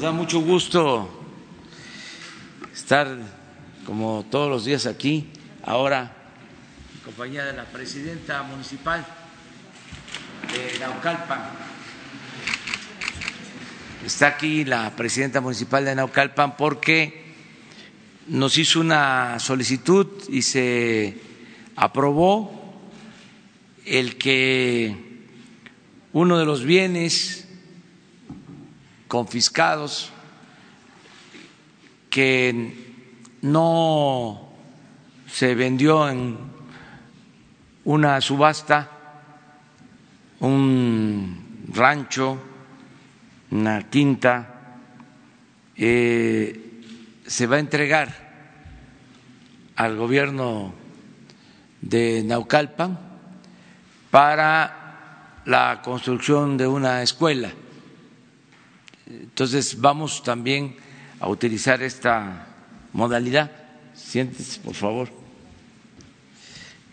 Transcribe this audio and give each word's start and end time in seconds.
Da 0.00 0.12
mucho 0.12 0.38
gusto 0.40 1.10
estar 2.72 3.18
como 3.84 4.24
todos 4.30 4.48
los 4.48 4.64
días 4.64 4.86
aquí, 4.86 5.26
ahora 5.64 6.14
en 6.94 7.00
compañía 7.00 7.44
de 7.44 7.52
la 7.54 7.64
presidenta 7.64 8.44
municipal 8.44 9.04
de 10.52 10.78
Naucalpan. 10.78 11.40
Está 14.06 14.28
aquí 14.28 14.64
la 14.64 14.94
presidenta 14.94 15.40
municipal 15.40 15.84
de 15.84 15.96
Naucalpan 15.96 16.56
porque 16.56 17.34
nos 18.28 18.56
hizo 18.56 18.78
una 18.78 19.40
solicitud 19.40 20.06
y 20.28 20.42
se 20.42 21.20
aprobó 21.74 22.78
el 23.84 24.16
que 24.16 24.94
uno 26.12 26.38
de 26.38 26.44
los 26.44 26.62
bienes 26.62 27.47
confiscados 29.08 30.10
que 32.10 32.98
no 33.42 34.50
se 35.26 35.54
vendió 35.54 36.08
en 36.08 36.36
una 37.84 38.20
subasta, 38.20 38.90
un 40.40 41.64
rancho, 41.72 42.38
una 43.50 43.88
quinta, 43.88 44.76
eh, 45.74 46.82
se 47.26 47.46
va 47.46 47.56
a 47.56 47.60
entregar 47.60 48.28
al 49.76 49.96
gobierno 49.96 50.74
de 51.80 52.22
Naucalpan 52.24 52.98
para 54.10 55.40
la 55.46 55.80
construcción 55.82 56.56
de 56.56 56.66
una 56.66 57.02
escuela 57.02 57.52
entonces 59.08 59.80
vamos 59.80 60.22
también 60.22 60.76
a 61.18 61.28
utilizar 61.28 61.82
esta 61.82 62.46
modalidad. 62.92 63.50
Siéntese, 63.94 64.60
por 64.60 64.74
favor. 64.74 65.08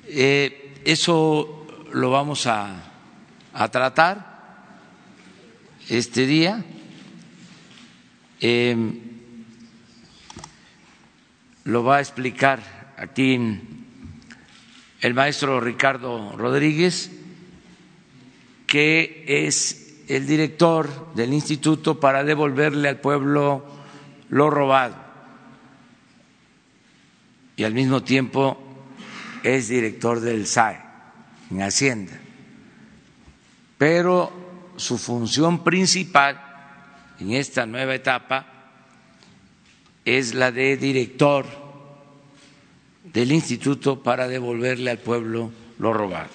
Eh, 0.08 0.82
eso 0.86 1.68
lo 1.92 2.12
vamos 2.12 2.48
a, 2.48 2.84
a, 3.54 3.70
tratar 3.70 4.80
este 5.90 6.26
día. 6.26 6.64
Eh, 8.40 8.78
lo 11.66 11.84
va 11.84 11.98
a 11.98 12.00
explicar 12.00 12.94
aquí 12.98 13.60
el 15.02 15.14
maestro 15.14 15.60
Ricardo 15.60 16.38
Rodríguez, 16.38 17.12
que 18.68 19.26
es 19.28 19.85
el 20.08 20.28
director 20.28 21.14
del 21.16 21.34
instituto 21.34 22.00
para 22.00 22.24
devolverle 22.24 22.90
al 22.90 23.00
pueblo 23.00 23.66
lo 24.30 24.50
robado 24.50 25.06
y 27.56 27.64
al 27.64 27.74
mismo 27.74 28.04
tiempo 28.04 28.58
es 29.44 29.70
director 29.70 30.20
del 30.20 30.46
SAE 30.46 30.82
en 31.52 31.62
Hacienda. 31.62 32.20
Pero 33.78 34.32
su 34.76 34.98
función 34.98 35.64
principal 35.64 36.42
en 37.20 37.32
esta 37.34 37.66
nueva 37.66 37.96
etapa 37.96 38.46
es 40.04 40.34
la 40.34 40.52
de 40.52 40.78
director 40.78 41.46
del 43.04 43.32
instituto 43.32 44.02
para 44.02 44.28
devolverle 44.28 44.92
al 44.92 45.00
pueblo 45.00 45.52
lo 45.80 45.94
robado. 45.94 46.30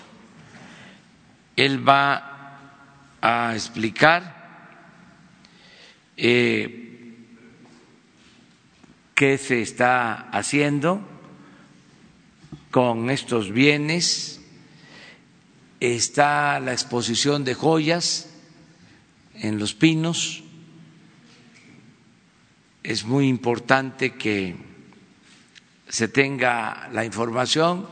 Él 1.56 1.86
va 1.86 2.29
a 3.20 3.52
explicar 3.54 4.40
eh, 6.16 7.14
qué 9.14 9.38
se 9.38 9.62
está 9.62 10.30
haciendo 10.30 11.00
con 12.70 13.10
estos 13.10 13.50
bienes. 13.50 14.40
Está 15.80 16.60
la 16.60 16.72
exposición 16.72 17.44
de 17.44 17.54
joyas 17.54 18.28
en 19.34 19.58
los 19.58 19.74
pinos. 19.74 20.42
Es 22.82 23.04
muy 23.04 23.28
importante 23.28 24.14
que 24.14 24.56
se 25.88 26.08
tenga 26.08 26.88
la 26.92 27.04
información 27.04 27.88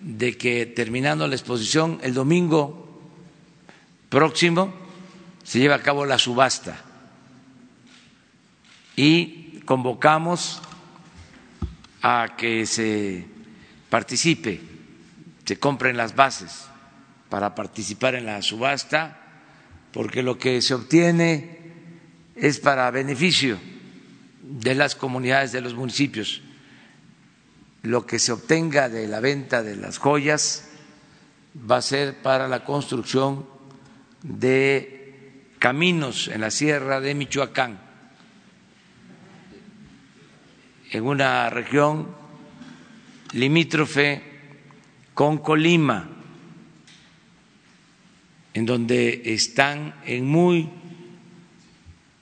de 0.00 0.36
que 0.36 0.66
terminando 0.66 1.26
la 1.26 1.34
exposición 1.34 1.98
el 2.02 2.12
domingo 2.12 2.83
próximo 4.14 4.72
se 5.42 5.58
lleva 5.58 5.74
a 5.74 5.82
cabo 5.82 6.06
la 6.06 6.18
subasta 6.18 6.76
y 8.94 9.58
convocamos 9.64 10.62
a 12.00 12.36
que 12.38 12.64
se 12.64 13.26
participe, 13.90 14.60
se 15.44 15.58
compren 15.58 15.96
las 15.96 16.14
bases 16.14 16.66
para 17.28 17.56
participar 17.56 18.14
en 18.14 18.26
la 18.26 18.40
subasta, 18.40 19.18
porque 19.92 20.22
lo 20.22 20.38
que 20.38 20.62
se 20.62 20.74
obtiene 20.74 21.58
es 22.36 22.60
para 22.60 22.90
beneficio 22.92 23.58
de 24.42 24.76
las 24.76 24.94
comunidades 24.94 25.50
de 25.50 25.60
los 25.60 25.74
municipios. 25.74 26.40
Lo 27.82 28.06
que 28.06 28.20
se 28.20 28.30
obtenga 28.30 28.88
de 28.88 29.08
la 29.08 29.18
venta 29.18 29.64
de 29.64 29.74
las 29.74 29.98
joyas 29.98 30.68
va 31.68 31.78
a 31.78 31.82
ser 31.82 32.22
para 32.22 32.46
la 32.46 32.64
construcción 32.64 33.53
de 34.24 35.52
caminos 35.58 36.28
en 36.28 36.40
la 36.40 36.50
sierra 36.50 37.00
de 37.00 37.14
Michoacán, 37.14 37.78
en 40.90 41.04
una 41.04 41.50
región 41.50 42.08
limítrofe 43.32 44.22
con 45.12 45.38
Colima, 45.38 46.08
en 48.54 48.66
donde 48.66 49.22
están 49.26 49.94
en 50.06 50.24
muy 50.24 50.70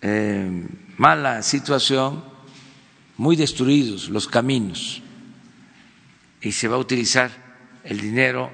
eh, 0.01 0.67
mala 0.97 1.43
situación, 1.43 2.25
muy 3.17 3.37
destruidos 3.37 4.09
los 4.09 4.27
caminos, 4.27 5.03
y 6.41 6.51
se 6.51 6.67
va 6.67 6.77
a 6.77 6.81
utilizar 6.81 7.31
el 7.85 8.01
dinero 8.01 8.51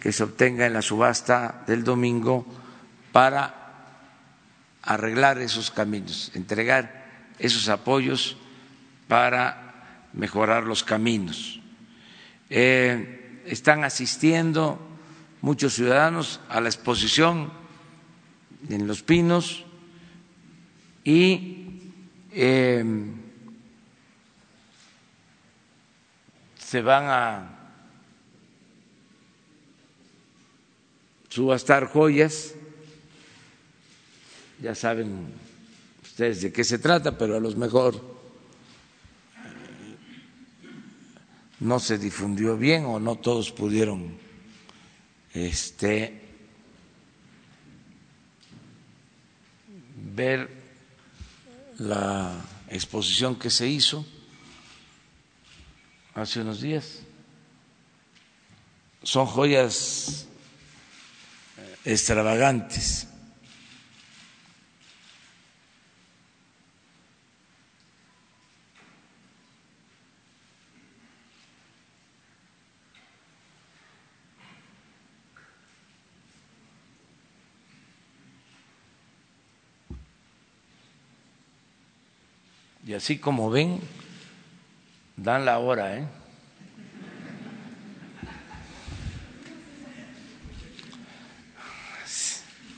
que 0.00 0.12
se 0.12 0.22
obtenga 0.22 0.66
en 0.66 0.74
la 0.74 0.82
subasta 0.82 1.64
del 1.66 1.82
domingo 1.82 2.63
para 3.14 3.54
arreglar 4.82 5.38
esos 5.38 5.70
caminos, 5.70 6.32
entregar 6.34 7.30
esos 7.38 7.68
apoyos 7.68 8.36
para 9.06 10.08
mejorar 10.14 10.64
los 10.64 10.82
caminos. 10.82 11.60
Eh, 12.50 13.40
están 13.46 13.84
asistiendo 13.84 14.80
muchos 15.42 15.74
ciudadanos 15.74 16.40
a 16.48 16.60
la 16.60 16.68
exposición 16.68 17.52
en 18.68 18.88
Los 18.88 19.04
Pinos 19.04 19.64
y 21.04 21.92
eh, 22.32 22.84
se 26.58 26.82
van 26.82 27.04
a 27.06 27.50
subastar 31.28 31.86
joyas 31.86 32.54
ya 34.64 34.74
saben 34.74 35.28
ustedes 36.02 36.40
de 36.40 36.50
qué 36.50 36.64
se 36.64 36.78
trata, 36.78 37.18
pero 37.18 37.36
a 37.36 37.40
lo 37.40 37.50
mejor 37.52 38.00
no 41.60 41.78
se 41.78 41.98
difundió 41.98 42.56
bien 42.56 42.86
o 42.86 42.98
no 42.98 43.16
todos 43.16 43.52
pudieron 43.52 44.16
este, 45.34 46.18
ver 50.14 50.48
la 51.76 52.32
exposición 52.70 53.36
que 53.36 53.50
se 53.50 53.68
hizo 53.68 54.06
hace 56.14 56.40
unos 56.40 56.62
días. 56.62 57.00
Son 59.02 59.26
joyas 59.26 60.26
extravagantes 61.84 63.08
Y 82.86 82.92
así 82.92 83.18
como 83.18 83.50
ven, 83.50 83.80
dan 85.16 85.46
la 85.46 85.58
hora, 85.58 85.96
¿eh? 85.96 86.06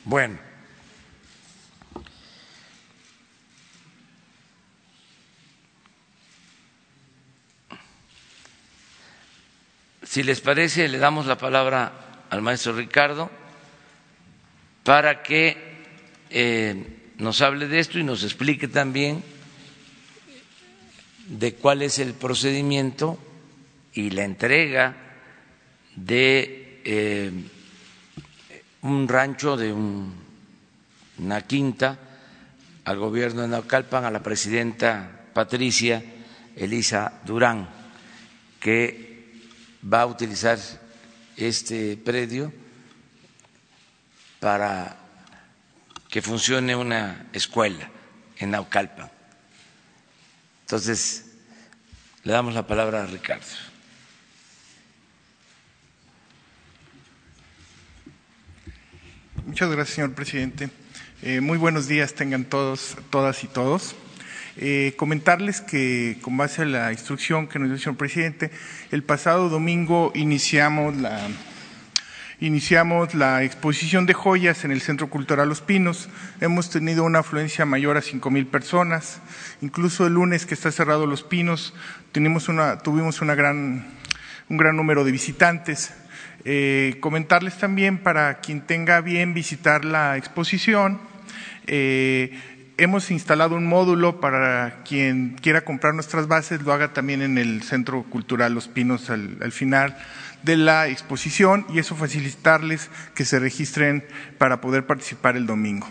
Bueno, 0.04 0.38
si 10.04 10.22
les 10.22 10.40
parece, 10.40 10.88
le 10.88 10.98
damos 10.98 11.26
la 11.26 11.36
palabra 11.36 11.92
al 12.30 12.40
maestro 12.40 12.72
Ricardo 12.74 13.28
para 14.84 15.24
que 15.24 15.56
eh, 16.30 17.12
nos 17.18 17.42
hable 17.42 17.66
de 17.66 17.80
esto 17.80 17.98
y 17.98 18.04
nos 18.04 18.22
explique 18.22 18.68
también 18.68 19.24
de 21.26 21.54
cuál 21.54 21.82
es 21.82 21.98
el 21.98 22.14
procedimiento 22.14 23.18
y 23.92 24.10
la 24.10 24.24
entrega 24.24 24.96
de 25.96 26.80
eh, 26.84 27.32
un 28.82 29.08
rancho, 29.08 29.56
de 29.56 29.72
una 29.72 31.40
quinta 31.42 31.98
al 32.84 32.98
gobierno 32.98 33.42
de 33.42 33.48
Naucalpan, 33.48 34.04
a 34.04 34.10
la 34.10 34.22
presidenta 34.22 35.24
Patricia 35.32 36.02
Elisa 36.54 37.20
Durán, 37.24 37.68
que 38.60 39.32
va 39.92 40.02
a 40.02 40.06
utilizar 40.06 40.58
este 41.36 41.96
predio 41.96 42.52
para 44.38 44.96
que 46.08 46.22
funcione 46.22 46.76
una 46.76 47.26
escuela 47.32 47.90
en 48.38 48.52
Naucalpan. 48.52 49.15
Entonces, 50.66 51.24
le 52.24 52.32
damos 52.32 52.52
la 52.52 52.66
palabra 52.66 53.04
a 53.04 53.06
Ricardo. 53.06 53.46
Muchas 59.46 59.70
gracias, 59.70 59.94
señor 59.94 60.14
presidente. 60.14 60.70
Eh, 61.22 61.40
muy 61.40 61.56
buenos 61.56 61.86
días 61.86 62.14
tengan 62.14 62.46
todos, 62.46 62.96
todas 63.10 63.44
y 63.44 63.46
todos. 63.46 63.94
Eh, 64.56 64.94
comentarles 64.96 65.60
que, 65.60 66.18
con 66.20 66.36
base 66.36 66.62
a 66.62 66.64
la 66.64 66.90
instrucción 66.90 67.46
que 67.46 67.60
nos 67.60 67.68
dio 67.68 67.76
el 67.76 67.80
señor 67.80 67.96
presidente, 67.96 68.50
el 68.90 69.04
pasado 69.04 69.48
domingo 69.48 70.10
iniciamos 70.16 70.96
la, 70.96 71.28
iniciamos 72.40 73.14
la 73.14 73.42
exposición 73.42 74.06
de 74.06 74.14
joyas 74.14 74.64
en 74.64 74.70
el 74.70 74.80
Centro 74.80 75.08
Cultural 75.08 75.48
Los 75.48 75.60
Pinos. 75.60 76.08
Hemos 76.40 76.70
tenido 76.70 77.04
una 77.04 77.20
afluencia 77.20 77.64
mayor 77.64 77.96
a 77.96 78.02
cinco 78.02 78.30
mil 78.30 78.46
personas. 78.46 79.20
Incluso 79.62 80.06
el 80.06 80.14
lunes 80.14 80.46
que 80.46 80.54
está 80.54 80.70
cerrado 80.70 81.06
Los 81.06 81.22
Pinos, 81.22 81.74
tuvimos 82.12 82.48
una, 82.48 82.78
tuvimos 82.78 83.20
una 83.20 83.34
gran, 83.34 83.86
un 84.48 84.56
gran 84.56 84.76
número 84.76 85.04
de 85.04 85.12
visitantes. 85.12 85.94
Eh, 86.44 86.98
comentarles 87.00 87.58
también 87.58 87.98
para 87.98 88.38
quien 88.40 88.60
tenga 88.60 89.00
bien 89.00 89.34
visitar 89.34 89.84
la 89.84 90.16
exposición, 90.16 91.00
eh, 91.66 92.38
hemos 92.78 93.10
instalado 93.10 93.56
un 93.56 93.66
módulo 93.66 94.20
para 94.20 94.82
quien 94.84 95.36
quiera 95.40 95.62
comprar 95.62 95.94
nuestras 95.94 96.28
bases, 96.28 96.62
lo 96.62 96.72
haga 96.72 96.92
también 96.92 97.22
en 97.22 97.38
el 97.38 97.62
Centro 97.62 98.02
Cultural 98.04 98.54
Los 98.54 98.68
Pinos 98.68 99.10
al, 99.10 99.52
final 99.52 99.96
de 100.42 100.56
la 100.56 100.88
exposición 100.88 101.66
y 101.72 101.78
eso 101.78 101.96
facilitarles 101.96 102.90
que 103.14 103.24
se 103.24 103.38
registren 103.38 104.04
para 104.38 104.60
poder 104.60 104.86
participar 104.86 105.36
el 105.36 105.46
domingo. 105.46 105.88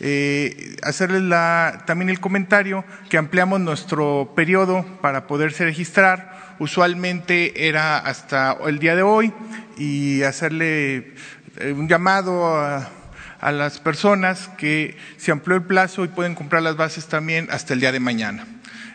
Eh, 0.00 0.76
hacerles 0.82 1.22
la, 1.22 1.82
también 1.86 2.08
el 2.08 2.20
comentario 2.20 2.84
que 3.10 3.18
ampliamos 3.18 3.60
nuestro 3.60 4.32
periodo 4.36 4.86
para 5.00 5.26
poderse 5.26 5.64
registrar 5.64 6.54
usualmente 6.60 7.68
era 7.68 7.98
hasta 7.98 8.56
el 8.66 8.78
día 8.78 8.94
de 8.94 9.02
hoy 9.02 9.32
y 9.76 10.22
hacerle 10.22 11.14
eh, 11.56 11.72
un 11.72 11.88
llamado 11.88 12.56
a, 12.56 12.90
las 13.40 13.78
personas 13.78 14.50
que 14.58 14.96
se 15.16 15.30
amplió 15.30 15.56
el 15.56 15.62
plazo 15.62 16.04
y 16.04 16.08
pueden 16.08 16.34
comprar 16.34 16.60
las 16.60 16.76
bases 16.76 17.06
también 17.06 17.46
hasta 17.52 17.72
el 17.72 17.78
día 17.78 17.92
de 17.92 18.00
mañana. 18.00 18.44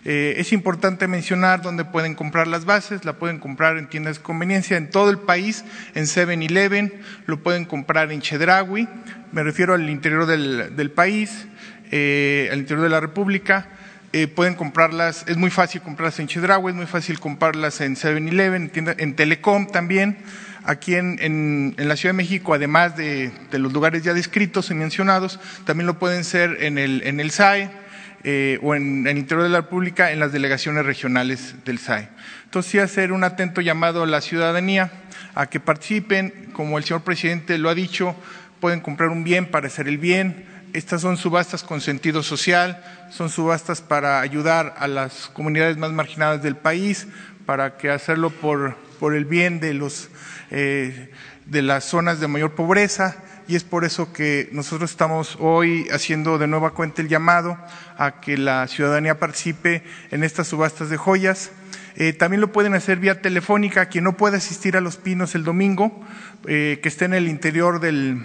Eh, 0.05 0.35
es 0.37 0.51
importante 0.51 1.07
mencionar 1.07 1.61
dónde 1.61 1.85
pueden 1.85 2.13
comprar 2.15 2.47
las 2.47 2.65
bases, 2.65 3.05
la 3.05 3.13
pueden 3.13 3.39
comprar 3.39 3.77
en 3.77 3.87
tiendas 3.87 4.17
de 4.17 4.23
conveniencia 4.23 4.75
en 4.75 4.89
todo 4.89 5.09
el 5.09 5.19
país, 5.19 5.63
en 5.95 6.03
7-Eleven, 6.05 6.93
lo 7.25 7.41
pueden 7.41 7.63
comprar 7.63 8.11
en 8.11 8.19
Chedraui, 8.19 8.89
me 9.31 9.43
refiero 9.43 9.73
al 9.73 9.89
interior 9.89 10.25
del, 10.25 10.91
país, 10.91 11.47
eh, 11.91 12.49
al 12.51 12.59
interior 12.59 12.83
de 12.83 12.89
la 12.89 12.99
República, 12.99 13.67
eh, 14.11 14.27
pueden 14.27 14.55
comprarlas, 14.55 15.23
es 15.27 15.37
muy 15.37 15.49
fácil 15.49 15.81
comprarlas 15.81 16.19
en 16.19 16.27
Chedraui, 16.27 16.71
es 16.71 16.75
muy 16.75 16.85
fácil 16.85 17.19
comprarlas 17.19 17.79
en 17.79 17.95
7-Eleven, 17.95 18.71
en, 18.97 19.15
Telecom 19.15 19.67
también. 19.67 20.17
Aquí 20.65 20.95
en, 20.95 21.73
la 21.77 21.97
Ciudad 21.97 22.13
de 22.13 22.17
México, 22.17 22.53
además 22.53 22.95
de, 22.95 23.31
los 23.51 23.73
lugares 23.73 24.03
ya 24.03 24.13
descritos 24.13 24.69
y 24.71 24.75
mencionados, 24.75 25.39
también 25.65 25.87
lo 25.87 25.99
pueden 25.99 26.23
ser 26.23 26.57
en 26.61 26.77
el, 26.77 27.01
en 27.05 27.19
el 27.19 27.31
SAE 27.31 27.82
eh, 28.23 28.59
o 28.61 28.75
en, 28.75 29.05
el 29.07 29.17
interior 29.17 29.43
de 29.43 29.49
la 29.49 29.61
República 29.61 30.11
en 30.11 30.19
las 30.19 30.31
delegaciones 30.31 30.85
regionales 30.85 31.55
del 31.65 31.79
SAE. 31.79 32.09
Entonces, 32.45 32.71
sí 32.71 32.79
hacer 32.79 33.11
un 33.11 33.23
atento 33.23 33.61
llamado 33.61 34.03
a 34.03 34.07
la 34.07 34.21
ciudadanía 34.21 34.91
a 35.35 35.47
que 35.47 35.59
participen, 35.59 36.51
como 36.53 36.77
el 36.77 36.83
señor 36.83 37.03
presidente 37.03 37.57
lo 37.57 37.69
ha 37.69 37.75
dicho, 37.75 38.15
pueden 38.59 38.79
comprar 38.79 39.09
un 39.09 39.23
bien 39.23 39.47
para 39.47 39.67
hacer 39.67 39.87
el 39.87 39.97
bien, 39.97 40.45
estas 40.73 41.01
son 41.01 41.17
subastas 41.17 41.63
con 41.63 41.81
sentido 41.81 42.23
social, 42.23 42.83
son 43.11 43.29
subastas 43.29 43.81
para 43.81 44.21
ayudar 44.21 44.73
a 44.79 44.87
las 44.87 45.27
comunidades 45.27 45.77
más 45.77 45.91
marginadas 45.91 46.41
del 46.41 46.55
país, 46.55 47.07
para 47.45 47.77
que 47.77 47.91
hacerlo 47.91 48.31
por, 48.31 48.75
por 48.99 49.13
el 49.13 49.25
bien 49.25 49.59
de, 49.59 49.75
los, 49.75 50.09
eh, 50.49 51.11
de 51.45 51.61
las 51.61 51.83
zonas 51.83 52.19
de 52.19 52.27
mayor 52.27 52.55
pobreza. 52.55 53.17
Y 53.47 53.55
es 53.55 53.63
por 53.63 53.83
eso 53.83 54.13
que 54.13 54.49
nosotros 54.51 54.91
estamos 54.91 55.37
hoy 55.39 55.87
haciendo 55.91 56.37
de 56.37 56.47
nueva 56.47 56.71
cuenta 56.71 57.01
el 57.01 57.09
llamado 57.09 57.57
a 57.97 58.21
que 58.21 58.37
la 58.37 58.67
ciudadanía 58.67 59.19
participe 59.19 59.83
en 60.11 60.23
estas 60.23 60.47
subastas 60.47 60.89
de 60.89 60.97
joyas. 60.97 61.51
Eh, 61.95 62.13
también 62.13 62.41
lo 62.41 62.51
pueden 62.51 62.73
hacer 62.73 62.99
vía 62.99 63.21
telefónica. 63.21 63.87
Quien 63.87 64.05
no 64.05 64.15
puede 64.15 64.37
asistir 64.37 64.77
a 64.77 64.81
Los 64.81 64.97
Pinos 64.97 65.35
el 65.35 65.43
domingo, 65.43 66.03
eh, 66.47 66.79
que 66.81 66.89
esté 66.89 67.05
en 67.05 67.13
el 67.13 67.27
interior 67.27 67.79
del, 67.79 68.23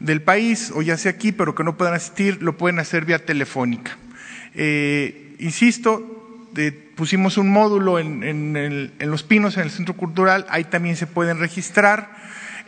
del 0.00 0.22
país, 0.22 0.72
o 0.74 0.82
ya 0.82 0.96
sea 0.96 1.12
aquí, 1.12 1.30
pero 1.30 1.54
que 1.54 1.62
no 1.62 1.76
puedan 1.76 1.94
asistir, 1.94 2.42
lo 2.42 2.56
pueden 2.56 2.78
hacer 2.80 3.04
vía 3.04 3.24
telefónica. 3.24 3.96
Eh, 4.54 5.36
insisto, 5.38 6.48
pusimos 6.96 7.38
un 7.38 7.50
módulo 7.50 7.98
en, 7.98 8.92
Los 8.98 9.22
Pinos, 9.22 9.56
en 9.56 9.62
el 9.62 9.70
Centro 9.70 9.94
Cultural, 9.96 10.46
ahí 10.50 10.64
también 10.64 10.96
se 10.96 11.06
pueden 11.06 11.38
registrar. 11.38 12.19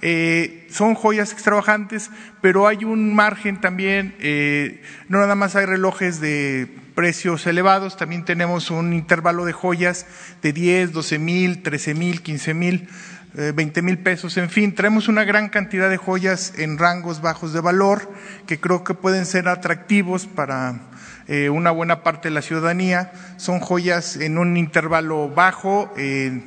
Eh, 0.02 0.66
son 0.69 0.94
joyas 0.94 1.32
extravagantes, 1.32 2.10
pero 2.40 2.66
hay 2.66 2.84
un 2.84 3.14
margen 3.14 3.60
también, 3.60 4.16
eh, 4.19 4.82
no 5.08 5.19
nada 5.19 5.37
más 5.37 5.54
hay 5.54 5.64
relojes 5.64 6.20
de 6.20 6.69
precios 6.96 7.47
elevados, 7.47 7.97
también 7.97 8.25
tenemos 8.25 8.71
un 8.73 8.92
intervalo 8.92 9.44
de 9.44 9.52
joyas 9.52 10.06
de 10.42 10.52
10, 10.52 10.92
12 10.92 11.18
mil, 11.21 11.62
13 11.62 11.94
mil, 11.94 12.21
15 12.21 12.54
mil 12.54 12.88
20 13.35 13.80
eh, 13.80 13.82
mil 13.82 13.99
pesos, 13.99 14.37
en 14.37 14.50
fin, 14.50 14.75
traemos 14.75 15.09
una 15.09 15.25
gran 15.25 15.49
cantidad 15.49 15.88
de 15.88 15.97
joyas 15.97 16.52
en 16.59 16.76
rangos 16.76 17.23
bajos 17.23 17.54
de 17.54 17.61
valor 17.61 18.12
que 18.47 18.61
creo 18.61 18.85
que 18.85 18.92
pueden 18.92 19.25
ser 19.25 19.49
atractivos 19.49 20.26
para 20.26 20.80
eh, 21.28 21.49
una 21.49 21.71
buena 21.71 22.02
parte 22.02 22.28
de 22.28 22.35
la 22.35 22.42
ciudadanía. 22.42 23.12
Son 23.38 23.61
joyas 23.61 24.16
en 24.16 24.37
un 24.37 24.56
intervalo 24.56 25.30
bajo, 25.30 25.92
eh, 25.97 26.42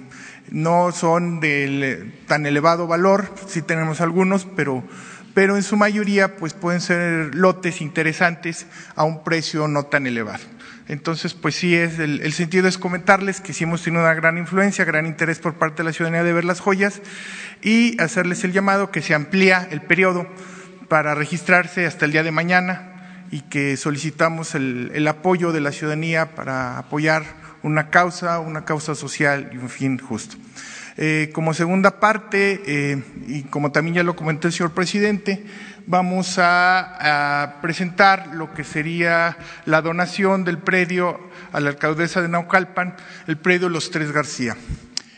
no 0.51 0.91
son 0.91 1.39
de 1.39 2.11
tan 2.27 2.45
elevado 2.45 2.87
valor, 2.87 3.33
sí 3.47 3.61
tenemos 3.61 4.01
algunos, 4.01 4.45
pero, 4.55 4.83
pero 5.33 5.55
en 5.55 5.63
su 5.63 5.75
mayoría 5.75 6.37
pues 6.37 6.53
pueden 6.53 6.81
ser 6.81 7.33
lotes 7.35 7.81
interesantes 7.81 8.67
a 8.95 9.03
un 9.03 9.23
precio 9.23 9.67
no 9.67 9.85
tan 9.85 10.07
elevado. 10.07 10.43
Entonces, 10.87 11.33
pues 11.33 11.55
sí, 11.55 11.75
es 11.75 11.97
el, 11.97 12.31
sentido 12.33 12.67
es 12.67 12.77
comentarles 12.77 13.41
que 13.41 13.53
sí 13.53 13.63
hemos 13.63 13.81
tenido 13.81 14.03
una 14.03 14.13
gran 14.13 14.37
influencia, 14.37 14.85
gran 14.85 15.07
interés 15.07 15.39
por 15.39 15.55
parte 15.55 15.77
de 15.77 15.85
la 15.85 15.93
ciudadanía 15.93 16.23
de 16.23 16.33
ver 16.33 16.45
las 16.45 16.59
joyas 16.59 17.01
y 17.63 17.99
hacerles 17.99 18.43
el 18.43 18.53
llamado 18.53 18.91
que 18.91 19.01
se 19.01 19.15
amplía 19.15 19.67
el 19.71 19.81
periodo 19.81 20.27
para 20.87 21.15
registrarse 21.15 21.87
hasta 21.87 22.05
el 22.05 22.11
día 22.11 22.21
de 22.21 22.31
mañana 22.31 22.91
y 23.31 23.41
que 23.41 23.77
solicitamos 23.77 24.53
el, 24.53 25.07
apoyo 25.07 25.51
de 25.51 25.61
la 25.61 25.71
ciudadanía 25.71 26.35
para 26.35 26.77
apoyar 26.77 27.23
una 27.65 27.89
causa, 27.89 28.39
una 28.39 28.63
causa 28.63 28.93
social 28.93 29.50
y 29.51 29.57
un 29.57 29.69
fin 29.69 29.98
justo. 29.98 30.38
Eh, 30.98 31.31
como 31.34 31.53
segunda 31.53 32.00
parte, 32.00 32.62
eh, 32.65 33.03
y 33.27 33.43
como 33.43 33.72
también 33.72 33.95
ya 33.95 34.03
lo 34.03 34.15
comentó 34.15 34.48
el 34.48 34.53
señor 34.53 34.72
presidente, 34.72 35.43
vamos 35.88 36.38
a, 36.38 37.57
presentar 37.62 38.27
lo 38.36 38.53
que 38.53 38.63
sería 38.63 39.38
la 39.65 39.81
donación 39.81 40.43
del 40.43 40.60
predio 40.60 41.19
a 41.51 41.60
la 41.60 41.72
alcaldesa 41.72 42.22
de 42.22 42.29
Naucalpan, 42.29 42.95
el 43.27 43.38
predio 43.38 43.67
Los 43.67 43.89
Tres 43.89 44.12
García. 44.12 44.55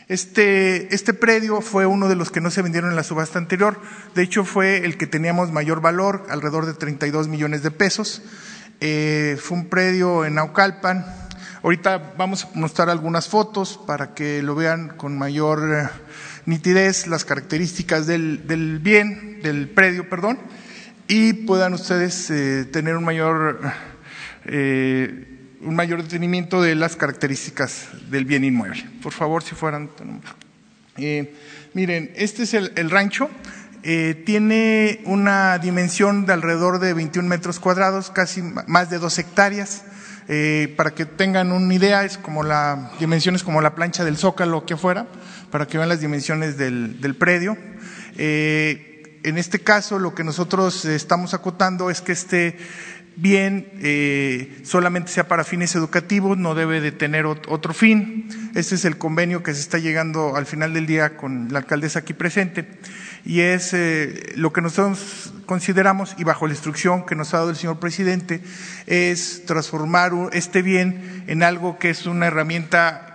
Este, 0.08 0.94
este, 0.94 1.12
predio 1.12 1.60
fue 1.60 1.84
uno 1.84 2.08
de 2.08 2.16
los 2.16 2.30
que 2.30 2.40
no 2.40 2.50
se 2.50 2.62
vendieron 2.62 2.88
en 2.88 2.96
la 2.96 3.02
subasta 3.02 3.38
anterior. 3.38 3.78
De 4.14 4.22
hecho, 4.22 4.42
fue 4.44 4.86
el 4.86 4.96
que 4.96 5.06
teníamos 5.06 5.52
mayor 5.52 5.82
valor, 5.82 6.26
alrededor 6.30 6.64
de 6.64 6.72
32 6.72 7.28
millones 7.28 7.62
de 7.62 7.70
pesos. 7.70 8.22
Eh, 8.80 9.36
fue 9.38 9.58
un 9.58 9.66
predio 9.66 10.24
en 10.24 10.36
Naucalpan. 10.36 11.27
Ahorita 11.68 12.14
vamos 12.16 12.44
a 12.44 12.48
mostrar 12.54 12.88
algunas 12.88 13.28
fotos 13.28 13.78
para 13.86 14.14
que 14.14 14.42
lo 14.42 14.54
vean 14.54 14.88
con 14.96 15.18
mayor 15.18 15.70
eh, 15.70 15.88
nitidez, 16.46 17.06
las 17.06 17.26
características 17.26 18.06
del, 18.06 18.80
bien, 18.82 19.42
del 19.42 19.68
predio, 19.68 20.08
perdón 20.08 20.38
y 21.08 21.32
puedan 21.32 21.72
ustedes 21.74 22.30
eh, 22.30 22.66
tener 22.70 22.96
un 22.96 23.04
mayor, 23.04 23.60
eh, 24.46 25.26
un 25.62 25.74
mayor 25.74 26.02
detenimiento 26.02 26.62
de 26.62 26.74
las 26.74 26.96
características 26.96 27.88
del 28.10 28.26
bien 28.26 28.44
inmueble. 28.44 28.86
Por 29.02 29.12
favor, 29.12 29.42
si 29.42 29.54
fueran. 29.54 29.90
Eh, 30.98 31.34
miren, 31.72 32.12
este 32.14 32.44
es 32.44 32.54
el, 32.54 32.90
rancho. 32.90 33.30
Tiene 33.82 35.00
una 35.04 35.58
dimensión 35.58 36.26
de 36.26 36.34
alrededor 36.34 36.78
de 36.78 36.92
21 36.92 37.26
metros 37.26 37.58
cuadrados, 37.58 38.10
casi 38.10 38.42
más 38.42 38.90
de 38.90 38.98
dos 38.98 39.18
hectáreas. 39.18 39.84
Eh, 40.30 40.74
para 40.76 40.90
que 40.90 41.06
tengan 41.06 41.52
una 41.52 41.72
idea, 41.72 42.04
es 42.04 42.18
como 42.18 42.42
la 42.42 42.92
dimensión 43.00 43.34
es 43.34 43.42
como 43.42 43.62
la 43.62 43.74
plancha 43.74 44.04
del 44.04 44.18
zócalo 44.18 44.66
que 44.66 44.74
afuera, 44.74 45.06
para 45.50 45.66
que 45.66 45.78
vean 45.78 45.88
las 45.88 46.00
dimensiones 46.00 46.58
del, 46.58 47.00
del 47.00 47.16
predio. 47.16 47.56
Eh, 48.18 49.20
en 49.24 49.38
este 49.38 49.60
caso, 49.60 49.98
lo 49.98 50.14
que 50.14 50.24
nosotros 50.24 50.84
estamos 50.84 51.32
acotando 51.32 51.88
es 51.90 52.02
que 52.02 52.12
este 52.12 52.58
bien 53.16 53.72
eh, 53.82 54.60
solamente 54.62 55.10
sea 55.10 55.26
para 55.26 55.42
fines 55.44 55.74
educativos, 55.74 56.38
no 56.38 56.54
debe 56.54 56.80
de 56.80 56.92
tener 56.92 57.26
otro 57.26 57.72
fin. 57.72 58.28
Este 58.54 58.76
es 58.76 58.84
el 58.84 58.96
convenio 58.96 59.42
que 59.42 59.54
se 59.54 59.60
está 59.60 59.78
llegando 59.78 60.36
al 60.36 60.46
final 60.46 60.72
del 60.72 60.86
día 60.86 61.16
con 61.16 61.48
la 61.50 61.60
alcaldesa 61.60 62.00
aquí 62.00 62.12
presente 62.12 62.68
y 63.24 63.40
es 63.40 63.74
eh, 63.74 64.32
lo 64.36 64.52
que 64.52 64.60
nosotros 64.60 65.32
consideramos 65.46 66.14
y 66.18 66.24
bajo 66.24 66.46
la 66.46 66.52
instrucción 66.52 67.04
que 67.06 67.14
nos 67.14 67.34
ha 67.34 67.38
dado 67.38 67.50
el 67.50 67.56
señor 67.56 67.78
presidente 67.78 68.42
es 68.86 69.44
transformar 69.46 70.12
este 70.32 70.62
bien 70.62 71.24
en 71.26 71.42
algo 71.42 71.78
que 71.78 71.90
es 71.90 72.06
una 72.06 72.26
herramienta 72.26 73.08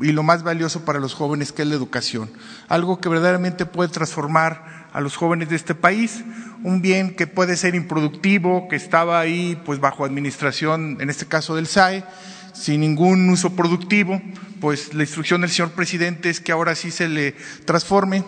y 0.00 0.12
lo 0.12 0.22
más 0.22 0.42
valioso 0.42 0.84
para 0.84 1.00
los 1.00 1.14
jóvenes 1.14 1.52
que 1.52 1.62
es 1.62 1.68
la 1.68 1.74
educación, 1.74 2.30
algo 2.68 3.00
que 3.00 3.08
verdaderamente 3.08 3.66
puede 3.66 3.90
transformar 3.90 4.88
a 4.92 5.00
los 5.00 5.16
jóvenes 5.16 5.48
de 5.48 5.56
este 5.56 5.74
país, 5.74 6.24
un 6.62 6.82
bien 6.82 7.16
que 7.16 7.26
puede 7.26 7.56
ser 7.56 7.74
improductivo, 7.74 8.68
que 8.68 8.76
estaba 8.76 9.20
ahí 9.20 9.60
pues 9.64 9.80
bajo 9.80 10.04
administración, 10.04 10.98
en 11.00 11.10
este 11.10 11.26
caso 11.26 11.54
del 11.56 11.66
SAE, 11.66 12.04
sin 12.52 12.80
ningún 12.80 13.28
uso 13.30 13.54
productivo, 13.54 14.20
pues 14.60 14.94
la 14.94 15.02
instrucción 15.02 15.40
del 15.40 15.50
señor 15.50 15.72
presidente 15.72 16.30
es 16.30 16.40
que 16.40 16.52
ahora 16.52 16.74
sí 16.74 16.90
se 16.90 17.08
le 17.08 17.34
transforme. 17.64 18.24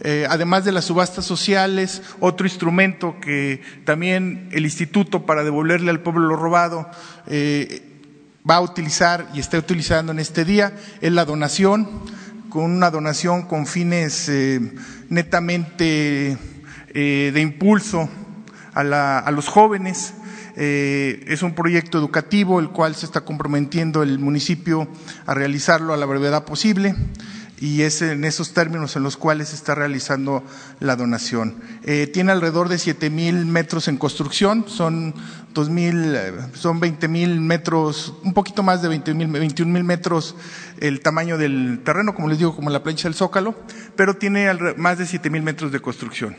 Eh, 0.00 0.26
además 0.28 0.64
de 0.64 0.72
las 0.72 0.86
subastas 0.86 1.24
sociales, 1.24 2.02
otro 2.20 2.46
instrumento 2.46 3.16
que 3.20 3.62
también 3.84 4.48
el 4.52 4.64
instituto 4.64 5.24
para 5.26 5.44
devolverle 5.44 5.90
al 5.90 6.00
pueblo 6.00 6.26
lo 6.26 6.36
robado 6.36 6.90
eh, 7.26 7.82
va 8.48 8.56
a 8.56 8.60
utilizar 8.60 9.28
y 9.34 9.40
está 9.40 9.58
utilizando 9.58 10.12
en 10.12 10.18
este 10.18 10.44
día 10.44 10.72
es 11.00 11.12
la 11.12 11.24
donación, 11.24 11.88
con 12.48 12.64
una 12.64 12.90
donación 12.90 13.42
con 13.42 13.66
fines 13.66 14.28
eh, 14.28 14.60
netamente 15.08 16.36
de 16.94 17.40
impulso 17.42 18.08
a 18.72 19.30
los 19.30 19.48
jóvenes 19.48 20.14
eh, 20.56 21.24
es 21.28 21.42
un 21.42 21.54
proyecto 21.54 21.98
educativo 21.98 22.58
el 22.58 22.70
cual 22.70 22.94
se 22.94 23.06
está 23.06 23.20
comprometiendo 23.20 24.02
el 24.02 24.18
municipio 24.18 24.88
a 25.26 25.34
realizarlo 25.34 25.92
a 25.92 25.96
la 25.96 26.06
brevedad 26.06 26.44
posible 26.44 26.94
y 27.58 27.82
es 27.82 28.02
en 28.02 28.24
esos 28.24 28.52
términos 28.52 28.96
en 28.96 29.02
los 29.02 29.16
cuales 29.16 29.48
se 29.48 29.56
está 29.56 29.74
realizando 29.74 30.44
la 30.78 30.94
donación. 30.94 31.54
Eh, 31.84 32.06
tiene 32.06 32.32
alrededor 32.32 32.68
de 32.68 32.78
siete 32.78 33.08
mil 33.08 33.46
metros 33.46 33.88
en 33.88 33.96
construcción, 33.96 34.66
son 34.68 35.14
dos 35.54 35.70
mil, 35.70 36.14
eh, 36.14 36.32
son 36.52 36.80
veinte 36.80 37.08
mil 37.08 37.40
metros, 37.40 38.14
un 38.24 38.34
poquito 38.34 38.62
más 38.62 38.82
de 38.82 38.88
veinte 38.88 39.14
mil, 39.14 39.28
veintiún 39.28 39.72
mil 39.72 39.84
metros 39.84 40.36
el 40.80 41.00
tamaño 41.00 41.38
del 41.38 41.80
terreno, 41.82 42.14
como 42.14 42.28
les 42.28 42.38
digo, 42.38 42.54
como 42.54 42.68
la 42.68 42.82
plancha 42.82 43.08
del 43.08 43.14
Zócalo, 43.14 43.54
pero 43.96 44.16
tiene 44.16 44.52
más 44.76 44.98
de 44.98 45.06
siete 45.06 45.30
mil 45.30 45.42
metros 45.42 45.72
de 45.72 45.80
construcción. 45.80 46.36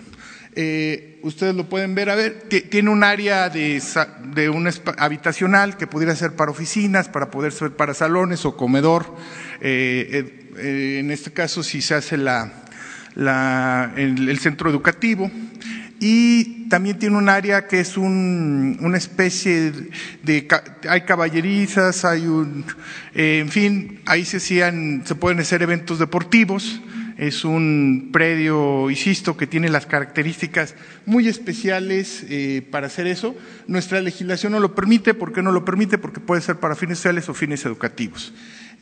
Eh, 0.59 1.19
ustedes 1.21 1.53
lo 1.53 1.69
pueden 1.69 1.93
ver, 1.93 2.09
a 2.09 2.15
ver, 2.15 2.47
tiene 2.49 2.89
un 2.89 3.03
área 3.03 3.47
de, 3.47 3.79
de 4.33 4.49
un 4.49 4.67
habitacional 4.97 5.77
que 5.77 5.85
pudiera 5.85 6.15
ser 6.15 6.35
para 6.35 6.49
oficinas, 6.49 7.09
para 7.09 7.29
poder 7.29 7.51
ser 7.51 7.75
para 7.75 7.93
salones 7.93 8.43
o 8.43 8.57
comedor. 8.57 9.05
Eh, 9.61 10.47
eh, 10.57 10.97
en 10.99 11.11
este 11.11 11.31
caso, 11.31 11.61
si 11.61 11.83
se 11.83 11.93
hace 11.93 12.17
la, 12.17 12.63
la, 13.13 13.93
el, 13.97 14.39
centro 14.39 14.67
educativo. 14.71 15.29
Y 15.99 16.67
también 16.69 16.97
tiene 16.97 17.17
un 17.17 17.29
área 17.29 17.67
que 17.67 17.79
es 17.79 17.95
un, 17.95 18.79
una 18.81 18.97
especie 18.97 19.71
de, 20.23 20.47
hay 20.89 21.01
caballerizas, 21.01 22.03
hay 22.03 22.25
un, 22.25 22.65
en 23.13 23.49
fin, 23.49 24.01
ahí 24.07 24.25
se 24.25 24.37
hacían, 24.37 25.03
se 25.05 25.13
pueden 25.13 25.39
hacer 25.39 25.61
eventos 25.61 25.99
deportivos 25.99 26.81
es 27.17 27.43
un 27.43 28.09
predio, 28.13 28.91
insisto, 28.91 29.35
que 29.35 29.47
tiene 29.47 29.69
las 29.69 29.87
características 29.87 30.75
muy 31.05 31.27
especiales 31.27 32.23
eh, 32.29 32.65
para 32.69 32.87
hacer 32.87 33.07
eso. 33.07 33.35
Nuestra 33.65 34.01
legislación 34.01 34.51
no 34.51 34.59
lo 34.59 34.75
permite. 34.75 35.15
¿Por 35.15 35.33
qué 35.33 35.41
no 35.41 35.51
lo 35.51 35.65
permite? 35.65 35.97
Porque 35.97 36.19
puede 36.19 36.41
ser 36.41 36.57
para 36.57 36.75
fines 36.75 36.99
sociales 36.99 37.27
o 37.27 37.33
fines 37.33 37.65
educativos. 37.65 38.33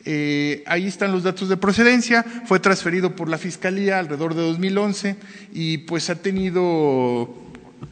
Eh, 0.04 0.62
ahí 0.66 0.86
están 0.86 1.12
los 1.12 1.22
datos 1.22 1.48
de 1.48 1.56
procedencia. 1.56 2.24
Fue 2.44 2.60
transferido 2.60 3.16
por 3.16 3.30
la 3.30 3.38
Fiscalía 3.38 3.98
alrededor 3.98 4.34
de 4.34 4.42
2011 4.42 5.16
y 5.54 5.78
pues 5.78 6.10
ha 6.10 6.16
tenido 6.16 7.42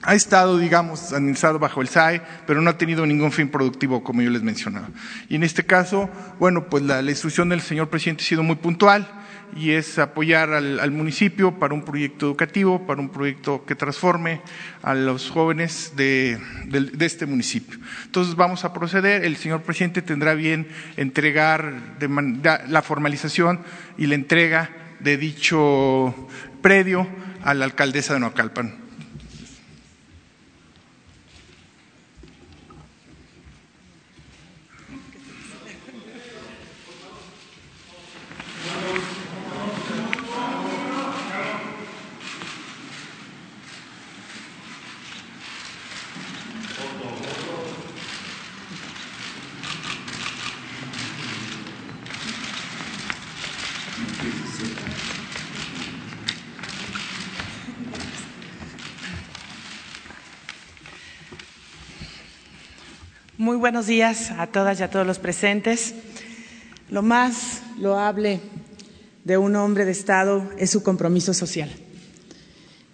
ha 0.03 0.15
estado, 0.15 0.59
digamos, 0.59 1.13
administrado 1.13 1.59
bajo 1.59 1.81
el 1.81 1.89
SAE, 1.89 2.21
pero 2.47 2.61
no 2.61 2.71
ha 2.71 2.79
tenido 2.79 3.07
ningún 3.07 3.33
fin 3.33 3.49
productivo, 3.49 4.03
como 4.03 4.23
yo 4.23 4.31
les 4.31 4.43
mencionaba. 4.43 4.89
Y 5.29 5.37
en 5.37 5.45
este 5.45 5.65
caso, 5.65 6.11
bueno, 6.39 6.69
pues 6.69 6.83
la 6.83 7.03
instrucción 7.03 7.49
del 7.49 7.61
señor 7.61 7.89
presidente 7.89 8.23
ha 8.23 8.27
sido 8.27 8.43
muy 8.43 8.57
puntual 8.57 9.24
y 9.57 9.73
es 9.73 9.99
apoyar 9.99 10.53
al, 10.53 10.91
municipio 10.91 11.59
para 11.59 11.75
un 11.75 11.85
proyecto 11.85 12.27
educativo, 12.27 12.87
para 12.87 13.01
un 13.01 13.11
proyecto 13.11 13.65
que 13.65 13.75
transforme 13.75 14.41
a 14.83 14.95
los 14.95 15.31
jóvenes 15.31 15.93
de, 15.97 16.39
este 17.01 17.27
municipio. 17.27 17.79
Entonces 18.05 18.35
vamos 18.35 18.65
a 18.65 18.73
proceder, 18.73 19.25
el 19.25 19.37
señor 19.37 19.63
presidente 19.63 20.03
tendrá 20.03 20.35
bien 20.35 20.69
entregar 20.97 21.97
la 22.69 22.83
formalización 22.83 23.61
y 23.97 24.07
la 24.07 24.15
entrega 24.15 24.71
de 25.01 25.17
dicho 25.17 26.15
predio 26.63 27.07
a 27.43 27.55
la 27.55 27.65
alcaldesa 27.65 28.15
de 28.15 28.21
Noacalpan. 28.21 28.84
Muy 63.45 63.59
buenos 63.59 63.87
días 63.87 64.31
a 64.39 64.47
todas 64.47 64.81
y 64.81 64.85
a 64.85 64.89
todos 64.89 65.07
los 65.07 65.19
presentes. 65.19 65.95
Lo 66.89 67.03
más 67.03 67.61
loable 67.79 68.41
de 69.25 69.37
un 69.37 69.55
hombre 69.55 69.85
de 69.85 69.91
Estado 69.91 70.51
es 70.57 70.71
su 70.71 70.83
compromiso 70.83 71.35
social. 71.35 71.71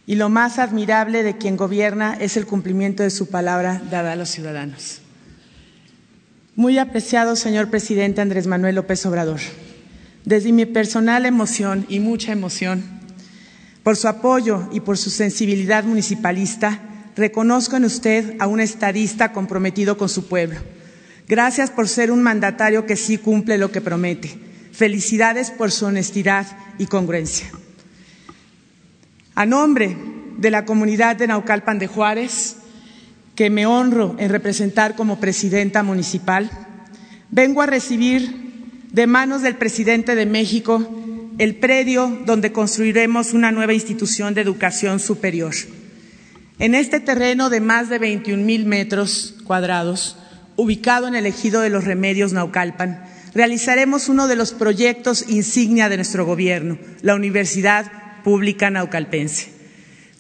Y 0.09 0.17
lo 0.17 0.29
más 0.29 0.59
admirable 0.59 1.23
de 1.23 1.39
quien 1.39 1.57
gobierna 1.57 2.17
es 2.19 2.37
el 2.37 2.47
cumplimiento 2.47 3.05
de 3.05 3.11
su 3.11 3.29
palabra 3.29 3.81
dada 3.93 4.11
a 4.11 4.17
los 4.17 4.29
ciudadanos. 4.29 5.03
Muy 6.57 6.79
apreciado 6.79 7.37
señor 7.37 7.71
presidente 7.71 8.21
Andrés 8.21 8.49
Manuel 8.49 8.75
López 8.75 9.07
Obrador, 9.07 9.39
desde 10.25 10.51
mi 10.51 10.67
personal 10.67 11.27
emoción 11.27 11.87
y 11.89 12.01
mucha 12.01 12.33
emoción, 12.33 12.83
por 13.85 13.95
su 13.95 14.09
apoyo 14.09 14.69
y 14.73 14.81
por 14.81 14.99
su 14.99 15.11
sensibilidad 15.11 15.85
municipalista, 15.85 16.90
Reconozco 17.21 17.77
en 17.77 17.85
usted 17.85 18.37
a 18.39 18.47
un 18.47 18.61
estadista 18.61 19.31
comprometido 19.31 19.99
con 19.99 20.09
su 20.09 20.27
pueblo. 20.27 20.59
Gracias 21.29 21.71
por 21.71 21.87
ser 21.87 22.11
un 22.11 22.23
mandatario 22.23 22.87
que 22.87 22.97
sí 22.97 23.19
cumple 23.19 23.59
lo 23.59 23.71
que 23.71 23.83
promete. 23.83 24.31
Felicidades 24.73 25.51
por 25.51 25.71
su 25.71 25.85
honestidad 25.85 26.47
y 26.79 26.87
congruencia. 26.87 27.51
A 29.35 29.45
nombre 29.45 29.99
de 30.39 30.51
la 30.51 30.65
comunidad 30.65 31.15
de 31.17 31.27
Naucalpan 31.27 31.79
de 31.79 31.89
Juárez, 31.89 32.57
que 33.35 33.51
me 33.51 33.67
honro 33.67 34.17
en 34.19 34.31
representar 34.31 34.97
como 34.97 35.21
presidenta 35.21 35.83
municipal, 35.83 36.51
vengo 37.29 37.61
a 37.61 37.67
recibir 37.67 38.81
de 38.91 39.07
manos 39.07 39.43
del 39.43 39.57
presidente 39.57 40.15
de 40.15 40.25
México 40.25 40.89
el 41.37 41.57
predio 41.57 42.23
donde 42.25 42.51
construiremos 42.51 43.35
una 43.35 43.53
nueva 43.53 43.75
institución 43.75 44.33
de 44.33 44.41
educación 44.41 45.01
superior. 45.01 45.55
En 46.61 46.75
este 46.75 47.01
terreno 47.01 47.49
de 47.49 47.63
más 47.63 47.89
de 47.89 47.99
21 47.99 48.45
mil 48.45 48.67
metros 48.67 49.35
cuadrados, 49.45 50.19
ubicado 50.57 51.09
en 51.09 51.15
el 51.15 51.25
ejido 51.25 51.63
de 51.63 51.71
los 51.71 51.85
Remedios 51.85 52.35
Naucalpan, 52.35 53.03
realizaremos 53.33 54.11
uno 54.11 54.29
de 54.29 54.37
los 54.37 54.53
proyectos 54.53 55.25
insignia 55.31 55.89
de 55.89 55.97
nuestro 55.97 56.27
gobierno, 56.27 56.77
la 57.01 57.15
Universidad 57.15 57.91
Pública 58.23 58.69
Naucalpense, 58.69 59.49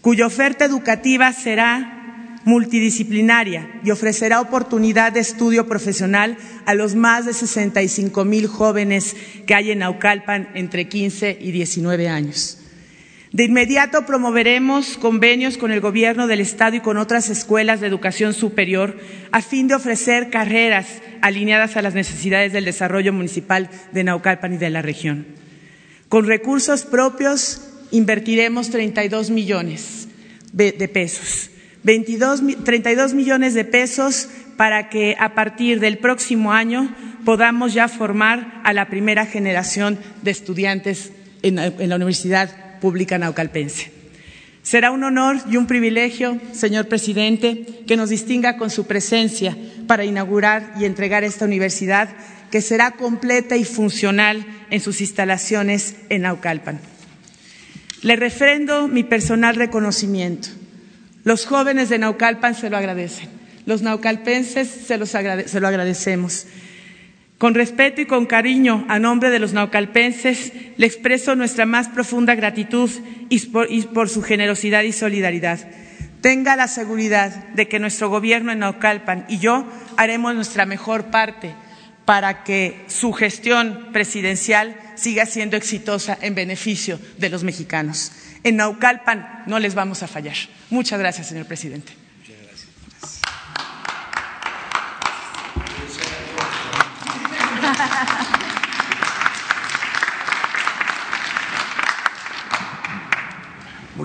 cuya 0.00 0.24
oferta 0.24 0.64
educativa 0.64 1.30
será 1.34 2.38
multidisciplinaria 2.46 3.78
y 3.84 3.90
ofrecerá 3.90 4.40
oportunidad 4.40 5.12
de 5.12 5.20
estudio 5.20 5.68
profesional 5.68 6.38
a 6.64 6.72
los 6.72 6.94
más 6.94 7.26
de 7.26 7.34
65 7.34 8.24
mil 8.24 8.46
jóvenes 8.46 9.14
que 9.46 9.54
hay 9.54 9.72
en 9.72 9.80
Naucalpan 9.80 10.48
entre 10.54 10.88
15 10.88 11.36
y 11.38 11.50
19 11.52 12.08
años. 12.08 12.59
De 13.32 13.44
inmediato 13.44 14.06
promoveremos 14.06 14.96
convenios 14.96 15.56
con 15.56 15.70
el 15.70 15.80
Gobierno 15.80 16.26
del 16.26 16.40
Estado 16.40 16.74
y 16.74 16.80
con 16.80 16.96
otras 16.96 17.30
escuelas 17.30 17.80
de 17.80 17.86
educación 17.86 18.34
superior 18.34 18.98
a 19.30 19.40
fin 19.40 19.68
de 19.68 19.76
ofrecer 19.76 20.30
carreras 20.30 21.00
alineadas 21.22 21.76
a 21.76 21.82
las 21.82 21.94
necesidades 21.94 22.52
del 22.52 22.64
desarrollo 22.64 23.12
municipal 23.12 23.70
de 23.92 24.02
Naucalpan 24.02 24.54
y 24.54 24.56
de 24.56 24.70
la 24.70 24.82
región. 24.82 25.26
Con 26.08 26.26
recursos 26.26 26.84
propios 26.84 27.70
invertiremos 27.92 28.70
32 28.70 29.30
millones 29.30 30.08
de 30.52 30.72
pesos, 30.88 31.50
32 31.84 33.14
millones 33.14 33.54
de 33.54 33.64
pesos 33.64 34.28
para 34.56 34.88
que 34.88 35.14
a 35.20 35.36
partir 35.36 35.78
del 35.78 35.98
próximo 35.98 36.52
año 36.52 36.92
podamos 37.24 37.74
ya 37.74 37.86
formar 37.86 38.60
a 38.64 38.72
la 38.72 38.88
primera 38.88 39.24
generación 39.24 40.00
de 40.22 40.32
estudiantes 40.32 41.12
en 41.42 41.54
la 41.88 41.94
Universidad 41.94 42.69
Pública 42.80 43.18
Naucalpense. 43.18 43.92
Será 44.62 44.90
un 44.90 45.04
honor 45.04 45.38
y 45.50 45.56
un 45.56 45.66
privilegio, 45.66 46.38
señor 46.52 46.86
presidente, 46.88 47.64
que 47.86 47.96
nos 47.96 48.10
distinga 48.10 48.56
con 48.56 48.70
su 48.70 48.86
presencia 48.86 49.56
para 49.86 50.04
inaugurar 50.04 50.74
y 50.78 50.84
entregar 50.84 51.24
esta 51.24 51.46
universidad 51.46 52.08
que 52.50 52.60
será 52.60 52.92
completa 52.92 53.56
y 53.56 53.64
funcional 53.64 54.44
en 54.70 54.80
sus 54.80 55.00
instalaciones 55.00 55.96
en 56.08 56.22
Naucalpan. 56.22 56.80
Le 58.02 58.16
refrendo 58.16 58.88
mi 58.88 59.02
personal 59.02 59.56
reconocimiento. 59.56 60.48
Los 61.24 61.46
jóvenes 61.46 61.88
de 61.88 61.98
Naucalpan 61.98 62.54
se 62.54 62.70
lo 62.70 62.76
agradecen. 62.76 63.28
Los 63.66 63.82
naucalpenses 63.82 64.68
se, 64.68 64.98
se 65.06 65.60
lo 65.60 65.68
agradecemos. 65.68 66.46
Con 67.40 67.54
respeto 67.54 68.02
y 68.02 68.04
con 68.04 68.26
cariño, 68.26 68.84
a 68.90 68.98
nombre 68.98 69.30
de 69.30 69.38
los 69.38 69.54
naucalpenses, 69.54 70.52
le 70.76 70.84
expreso 70.84 71.34
nuestra 71.34 71.64
más 71.64 71.88
profunda 71.88 72.34
gratitud 72.34 72.90
y 73.30 73.38
por, 73.46 74.10
su 74.10 74.20
generosidad 74.20 74.82
y 74.82 74.92
solidaridad. 74.92 75.58
Tenga 76.20 76.54
la 76.54 76.68
seguridad 76.68 77.48
de 77.54 77.66
que 77.66 77.78
nuestro 77.78 78.10
gobierno 78.10 78.52
en 78.52 78.58
Naucalpan 78.58 79.24
y 79.26 79.38
yo 79.38 79.64
haremos 79.96 80.34
nuestra 80.34 80.66
mejor 80.66 81.06
parte 81.06 81.54
para 82.04 82.44
que 82.44 82.84
su 82.88 83.14
gestión 83.14 83.88
presidencial 83.90 84.76
siga 84.96 85.24
siendo 85.24 85.56
exitosa 85.56 86.18
en 86.20 86.34
beneficio 86.34 87.00
de 87.16 87.30
los 87.30 87.42
mexicanos. 87.42 88.12
En 88.44 88.56
Naucalpan 88.56 89.44
no 89.46 89.58
les 89.58 89.74
vamos 89.74 90.02
a 90.02 90.08
fallar. 90.08 90.36
Muchas 90.68 90.98
gracias, 90.98 91.28
señor 91.28 91.46
presidente. 91.46 91.99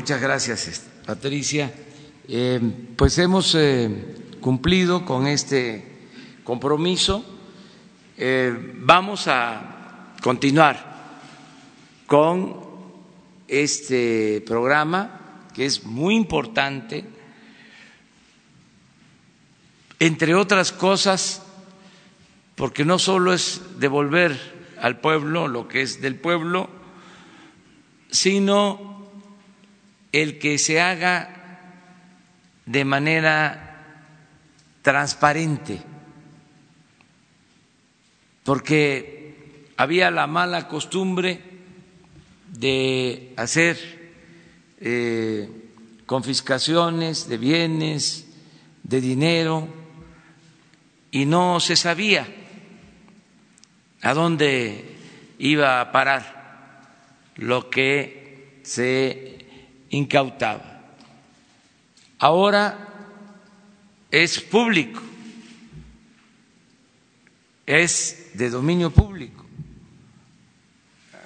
Muchas 0.06 0.22
gracias, 0.22 0.84
Patricia. 1.04 1.74
Eh, 2.28 2.62
pues 2.96 3.18
hemos 3.18 3.56
eh, 3.56 3.90
cumplido 4.40 5.04
con 5.04 5.26
este 5.26 5.84
compromiso. 6.44 7.26
Eh, 8.16 8.56
vamos 8.76 9.28
a 9.28 10.14
continuar 10.22 11.24
con 12.06 12.56
este 13.48 14.44
programa 14.46 15.40
que 15.56 15.66
es 15.66 15.84
muy 15.86 16.16
importante, 16.16 17.04
entre 19.98 20.36
otras 20.36 20.72
cosas, 20.72 21.42
porque 22.54 22.86
no 22.86 23.00
solo 23.00 23.34
es 23.34 23.60
devolver 23.80 24.40
al 24.80 25.00
pueblo 25.00 25.48
lo 25.48 25.68
que 25.68 25.82
es 25.82 26.00
del 26.00 26.14
pueblo, 26.14 26.70
sino 28.12 28.95
el 30.22 30.40
que 30.40 30.58
se 30.58 30.80
haga 30.80 31.60
de 32.66 32.86
manera 32.86 34.00
transparente, 34.82 35.82
porque 38.46 39.66
había 39.76 40.10
la 40.12 40.26
mala 40.26 40.70
costumbre 40.70 41.42
de 42.48 43.34
hacer 43.36 43.78
eh, 44.80 45.50
confiscaciones 46.06 47.28
de 47.28 47.38
bienes, 47.38 48.26
de 48.84 49.02
dinero, 49.02 49.68
y 51.12 51.26
no 51.26 51.60
se 51.60 51.76
sabía 51.76 52.26
a 54.02 54.14
dónde 54.14 54.96
iba 55.40 55.82
a 55.82 55.92
parar 55.92 56.36
lo 57.36 57.70
que 57.70 58.62
se 58.64 59.35
incautaba. 59.96 60.82
Ahora 62.20 62.78
es 64.12 64.40
público, 64.42 65.02
es 67.66 68.32
de 68.34 68.50
dominio 68.50 68.92
público. 68.92 69.46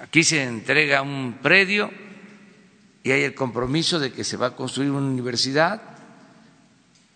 Aquí 0.02 0.24
se 0.24 0.42
entrega 0.42 1.02
un 1.02 1.38
predio 1.42 1.90
y 3.02 3.10
hay 3.10 3.22
el 3.22 3.34
compromiso 3.34 3.98
de 3.98 4.12
que 4.12 4.24
se 4.24 4.36
va 4.36 4.48
a 4.48 4.56
construir 4.56 4.90
una 4.90 5.06
universidad 5.06 5.82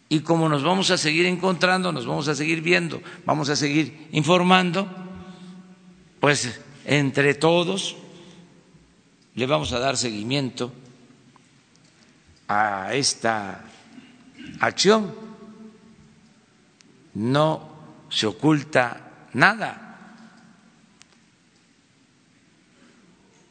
y 0.09 0.21
como 0.21 0.49
nos 0.49 0.63
vamos 0.63 0.91
a 0.91 0.99
seguir 0.99 1.27
encontrando, 1.27 1.91
nos 1.91 2.07
vamos 2.07 2.29
a 2.29 2.35
seguir 2.35 2.61
viendo, 2.61 3.03
vamos 3.25 3.49
a 3.49 3.57
seguir 3.57 4.09
informando, 4.13 4.89
pues 6.21 6.61
entre 6.85 7.35
todos 7.35 7.97
le 9.35 9.47
vamos 9.47 9.73
a 9.73 9.79
dar 9.79 9.97
seguimiento 9.97 10.73
a 12.49 12.95
esta 12.95 13.65
acción. 14.61 15.15
No 17.15 17.71
se 18.11 18.27
oculta 18.27 19.29
nada. 19.33 19.81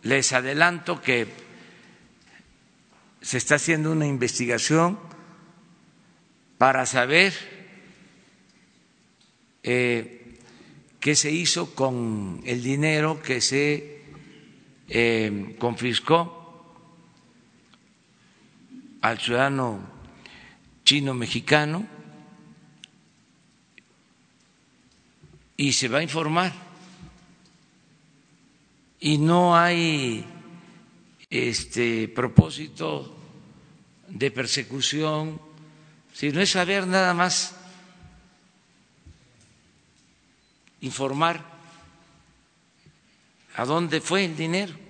Les 0.04 0.34
adelanto 0.34 1.02
que 1.02 1.28
se 3.22 3.38
está 3.38 3.56
haciendo 3.56 3.92
una 3.92 4.06
investigación 4.06 5.00
para 6.58 6.86
saber 6.86 7.34
eh, 9.64 10.38
qué 11.00 11.16
se 11.16 11.32
hizo 11.32 11.74
con 11.74 12.42
el 12.46 12.62
dinero 12.62 13.22
que 13.22 13.40
se 13.40 14.02
eh, 14.90 15.56
confiscó 15.58 16.43
al 19.04 19.20
ciudadano 19.20 19.82
chino 20.86 21.14
mexicano 21.14 21.86
y 25.58 25.74
se 25.74 25.90
va 25.90 26.00
a 26.00 26.04
informar. 26.04 26.54
Y 29.02 29.18
no 29.18 29.58
hay 29.58 30.26
este 31.30 32.08
propósito 32.08 33.14
de 34.08 34.32
persecución, 34.32 35.42
sino 36.14 36.40
es 36.40 36.52
saber 36.52 36.88
nada 36.88 37.14
más 37.14 37.58
informar 40.80 41.44
a 43.56 43.66
dónde 43.66 44.00
fue 44.00 44.24
el 44.24 44.38
dinero. 44.38 44.83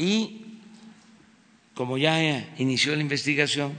Y 0.00 0.56
como 1.74 1.98
ya 1.98 2.18
inició 2.56 2.96
la 2.96 3.02
investigación, 3.02 3.78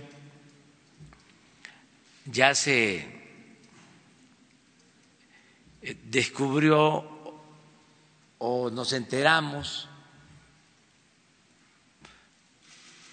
ya 2.26 2.54
se 2.54 2.98
eh, 5.82 5.98
descubrió 6.04 7.42
o 8.38 8.70
nos 8.70 8.94
enteramos, 8.94 9.90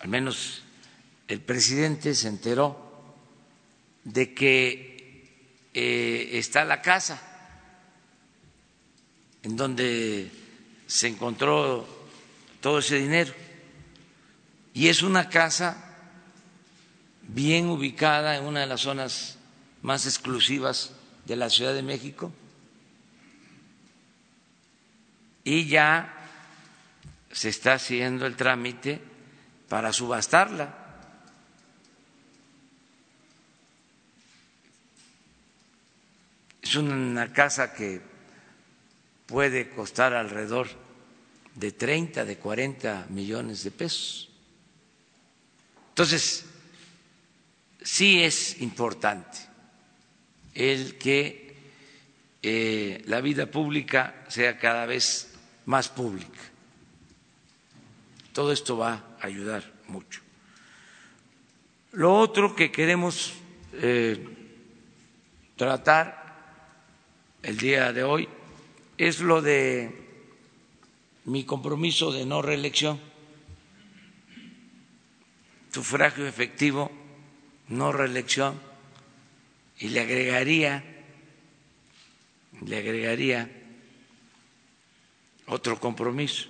al 0.01 0.09
menos 0.09 0.63
el 1.29 1.41
presidente 1.41 2.15
se 2.15 2.29
enteró, 2.29 3.15
de 4.05 4.35
que 4.35 5.71
eh, 5.73 6.29
está 6.35 6.63
la 6.67 6.83
casa 6.83 7.23
en 9.43 9.57
donde 9.57 10.31
se 10.87 11.09
encontró 11.09 11.98
todo 12.61 12.79
ese 12.79 12.97
dinero. 12.97 13.33
Y 14.75 14.89
es 14.89 15.03
una 15.03 15.29
casa 15.29 15.85
bien 17.23 17.69
ubicada 17.69 18.37
en 18.37 18.45
una 18.45 18.61
de 18.61 18.67
las 18.67 18.81
zonas 18.81 19.39
más 19.83 20.07
exclusivas 20.07 20.93
de 21.27 21.37
la 21.37 21.51
Ciudad 21.51 21.75
de 21.75 21.83
México 21.83 22.33
y 25.45 25.67
ya 25.67 26.13
se 27.31 27.49
está 27.49 27.75
haciendo 27.75 28.27
el 28.27 28.37
trámite 28.37 29.01
para 29.69 29.93
subastarla. 29.95 30.75
Es 36.61 36.75
una 36.75 37.33
casa 37.33 37.73
que 37.73 38.03
puede 39.25 39.71
costar 39.71 40.13
alrededor 40.13 40.69
de 41.59 41.73
30, 41.73 42.25
de 42.25 42.37
40 42.37 43.07
millones 43.11 43.65
de 43.65 43.71
pesos. 43.73 44.29
Entonces, 45.89 46.45
sí 47.83 48.23
es 48.23 48.61
importante 48.61 49.39
el 50.55 50.97
que 50.99 51.57
eh, 52.43 53.03
la 53.07 53.21
vida 53.21 53.47
pública 53.47 54.25
sea 54.29 54.59
cada 54.59 54.87
vez 54.87 55.35
más 55.67 55.89
pública. 55.89 56.41
Todo 58.33 58.53
esto 58.53 58.77
va 58.77 59.17
a 59.21 59.27
ayudar 59.27 59.65
mucho. 59.89 60.21
Lo 61.91 62.15
otro 62.17 62.55
que 62.55 62.71
queremos 62.71 63.33
eh, 63.73 64.25
tratar 65.57 66.37
el 67.43 67.57
día 67.57 67.93
de 67.93 68.05
hoy 68.05 68.29
es 68.97 69.19
lo 69.19 69.43
de 69.43 70.08
mi 71.29 71.45
compromiso 71.45 72.11
de 72.11 72.25
no 72.25 72.41
reelección, 72.41 72.99
sufragio 75.71 76.27
efectivo, 76.27 76.91
no 77.69 77.93
reelección, 77.93 78.59
y 79.79 79.89
le 79.89 80.01
agregaría, 80.01 80.83
le 82.65 82.79
agregaría 82.79 83.51
otro 85.47 85.79
compromiso 85.79 86.49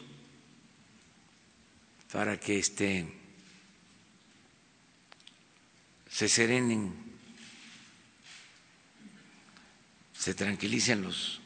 para 2.13 2.39
que 2.39 2.61
este, 2.61 3.07
se 6.09 6.29
serenen, 6.29 6.95
se 10.15 10.35
tranquilicen 10.35 11.03
los 11.03 11.41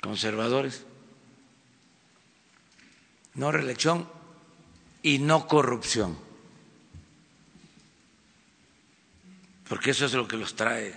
conservadores. 0.00 0.86
No 3.34 3.50
reelección 3.50 4.08
y 5.02 5.18
no 5.18 5.46
corrupción. 5.46 6.18
Porque 9.68 9.92
eso 9.92 10.06
es 10.06 10.12
lo 10.12 10.28
que 10.28 10.36
los 10.36 10.54
trae 10.54 10.94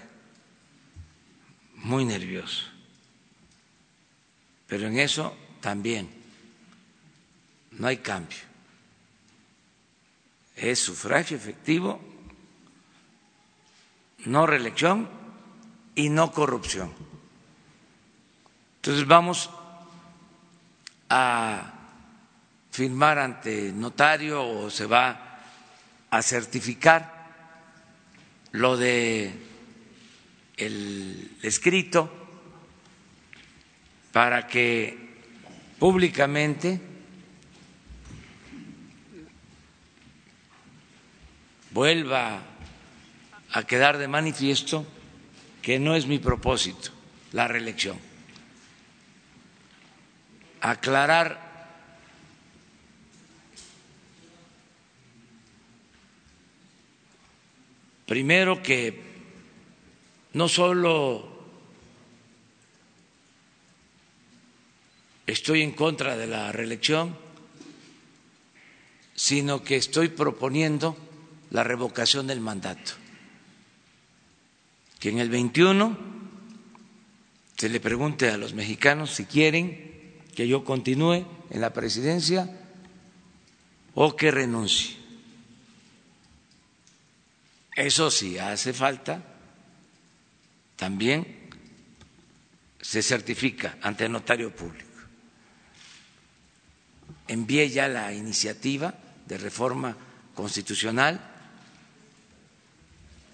muy 1.76 2.04
nerviosos. 2.04 2.70
Pero 4.68 4.88
en 4.88 5.00
eso 5.00 5.36
también 5.62 6.10
no 7.72 7.88
hay 7.88 7.98
cambio. 7.98 8.38
Es 10.56 10.80
sufragio 10.80 11.38
efectivo, 11.38 12.02
no 14.26 14.46
reelección 14.46 15.10
y 15.96 16.10
no 16.10 16.32
corrupción. 16.32 16.92
Entonces 18.78 19.08
vamos 19.08 19.50
a 21.10 21.75
firmar 22.76 23.20
ante 23.20 23.72
notario 23.72 24.44
o 24.44 24.70
se 24.70 24.86
va 24.86 25.40
a 26.12 26.22
certificar 26.22 27.08
lo 28.52 28.76
de 28.76 29.32
el 30.58 31.38
escrito 31.42 32.12
para 34.12 34.48
que 34.48 35.24
públicamente 35.80 36.82
vuelva 41.72 42.44
a 43.52 43.64
quedar 43.64 43.98
de 43.98 44.10
manifiesto 44.10 44.86
que 45.62 45.80
no 45.80 45.96
es 45.96 46.08
mi 46.08 46.20
propósito 46.20 46.92
la 47.32 47.48
reelección. 47.48 47.98
Aclarar 50.60 51.45
primero 58.06 58.62
que 58.62 59.02
no 60.34 60.48
solo 60.48 61.36
estoy 65.26 65.62
en 65.62 65.72
contra 65.72 66.18
de 66.18 66.28
la 66.28 66.52
reelección, 66.52 67.18
sino 69.16 69.64
que 69.64 69.78
estoy 69.78 70.10
proponiendo 70.10 70.98
la 71.52 71.64
revocación 71.64 72.28
del 72.28 72.42
mandato. 72.42 72.92
Que 75.00 75.10
en 75.10 75.20
el 75.20 75.30
21 75.30 75.98
se 77.58 77.70
le 77.70 77.80
pregunte 77.80 78.30
a 78.30 78.38
los 78.38 78.54
mexicanos 78.54 79.12
si 79.12 79.26
quieren 79.26 80.22
que 80.36 80.48
yo 80.48 80.66
continúe 80.66 81.26
en 81.50 81.62
la 81.62 81.72
presidencia 81.72 82.50
o 83.94 84.16
que 84.16 84.32
renuncie. 84.32 85.05
Eso 87.76 88.10
sí, 88.10 88.40
hace 88.40 88.72
falta, 88.72 89.22
también 90.78 91.50
se 92.82 93.02
certifica 93.04 93.78
ante 93.82 94.08
notario 94.08 94.56
público. 94.56 94.86
Envié 97.28 97.70
ya 97.70 97.88
la 97.90 98.14
iniciativa 98.14 98.94
de 99.26 99.38
reforma 99.38 99.98
constitucional 100.34 101.20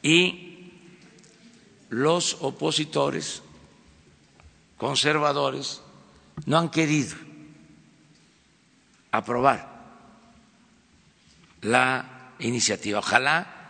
y 0.01 0.71
los 1.89 2.38
opositores 2.41 3.43
conservadores 4.77 5.82
no 6.45 6.58
han 6.58 6.71
querido 6.71 7.15
aprobar 9.12 9.69
la 11.62 12.34
iniciativa. 12.39 12.99
Ojalá 12.99 13.61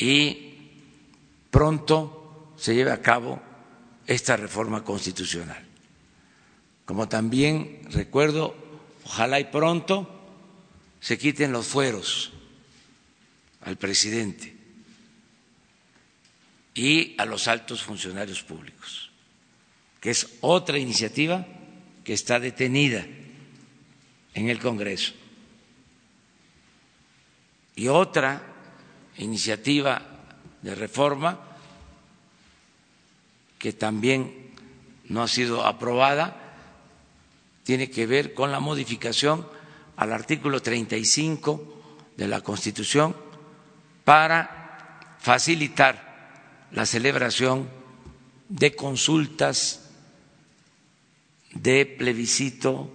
y 0.00 0.54
pronto 1.50 2.52
se 2.56 2.74
lleve 2.74 2.90
a 2.90 3.00
cabo 3.00 3.40
esta 4.06 4.36
reforma 4.36 4.82
constitucional. 4.82 5.64
Como 6.84 7.08
también 7.08 7.82
recuerdo, 7.90 8.56
ojalá 9.04 9.38
y 9.38 9.44
pronto 9.44 10.08
se 11.00 11.18
quiten 11.18 11.52
los 11.52 11.66
fueros 11.66 12.32
al 13.60 13.76
presidente 13.76 14.56
y 16.74 17.14
a 17.18 17.24
los 17.24 17.46
altos 17.46 17.82
funcionarios 17.82 18.42
públicos 18.42 19.10
que 20.00 20.10
es 20.10 20.38
otra 20.40 20.78
iniciativa 20.78 21.46
que 22.02 22.14
está 22.14 22.40
detenida 22.40 23.06
en 24.32 24.48
el 24.48 24.58
Congreso. 24.58 25.12
Y 27.76 27.88
otra 27.88 28.49
iniciativa 29.20 30.02
de 30.62 30.74
reforma 30.74 31.38
que 33.58 33.72
también 33.72 34.52
no 35.08 35.22
ha 35.22 35.28
sido 35.28 35.64
aprobada 35.66 36.36
tiene 37.64 37.90
que 37.90 38.06
ver 38.06 38.34
con 38.34 38.50
la 38.50 38.60
modificación 38.60 39.46
al 39.96 40.12
artículo 40.12 40.60
35 40.62 42.12
de 42.16 42.26
la 42.28 42.40
Constitución 42.40 43.14
para 44.04 45.16
facilitar 45.20 46.66
la 46.72 46.86
celebración 46.86 47.68
de 48.48 48.74
consultas 48.74 49.90
de 51.52 51.84
plebiscito, 51.86 52.90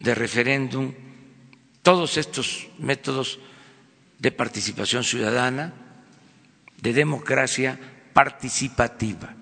de 0.00 0.14
referéndum, 0.14 0.92
todos 1.82 2.16
estos 2.16 2.68
métodos 2.78 3.38
de 4.22 4.30
participación 4.30 5.02
ciudadana, 5.02 5.72
de 6.80 6.92
democracia 6.92 7.78
participativa. 8.12 9.34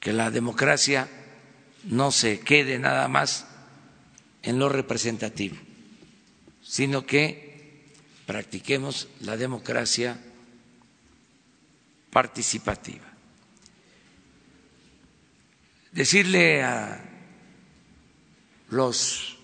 Que 0.00 0.12
la 0.12 0.30
democracia 0.30 1.08
no 1.84 2.10
se 2.10 2.40
quede 2.40 2.78
nada 2.78 3.06
más 3.06 3.46
en 4.42 4.58
lo 4.58 4.68
representativo, 4.68 5.56
sino 6.62 7.06
que 7.06 7.86
practiquemos 8.26 9.08
la 9.20 9.36
democracia 9.36 10.18
participativa 12.10 13.10
decirle 15.92 16.62
a 16.62 17.00
los 18.70 19.38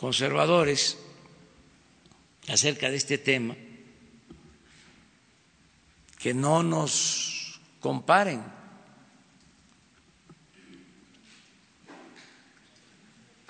conservadores 0.00 0.96
acerca 2.48 2.88
de 2.88 2.96
este 2.96 3.18
tema 3.18 3.54
que 6.18 6.32
no 6.32 6.62
nos 6.62 7.60
comparen 7.80 8.40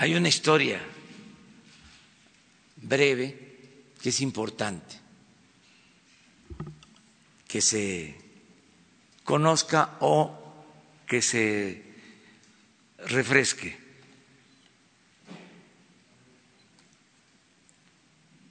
Hay 0.00 0.14
una 0.14 0.28
historia 0.30 0.80
breve 2.76 3.92
que 4.00 4.08
es 4.08 4.20
importante 4.22 4.96
que 7.46 7.60
se 7.60 8.16
conozca 9.24 9.98
o 10.00 10.32
que 11.06 11.20
se 11.20 11.82
refresque. 13.08 13.79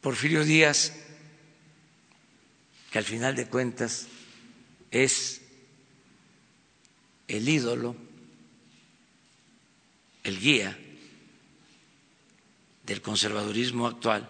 Porfirio 0.01 0.45
Díaz, 0.45 0.93
que 2.91 2.97
al 2.97 3.03
final 3.03 3.35
de 3.35 3.47
cuentas 3.47 4.07
es 4.91 5.41
el 7.27 7.47
ídolo, 7.47 7.95
el 10.23 10.39
guía 10.39 10.77
del 12.83 13.01
conservadurismo 13.01 13.87
actual, 13.87 14.27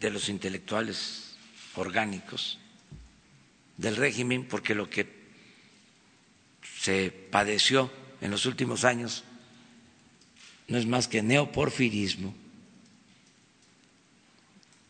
de 0.00 0.10
los 0.10 0.28
intelectuales 0.28 1.36
orgánicos 1.74 2.58
del 3.76 3.96
régimen, 3.96 4.46
porque 4.46 4.74
lo 4.74 4.90
que 4.90 5.06
se 6.80 7.10
padeció 7.10 7.90
en 8.20 8.30
los 8.30 8.46
últimos 8.46 8.84
años 8.84 9.24
no 10.68 10.76
es 10.76 10.86
más 10.86 11.08
que 11.08 11.22
neoporfirismo, 11.22 12.34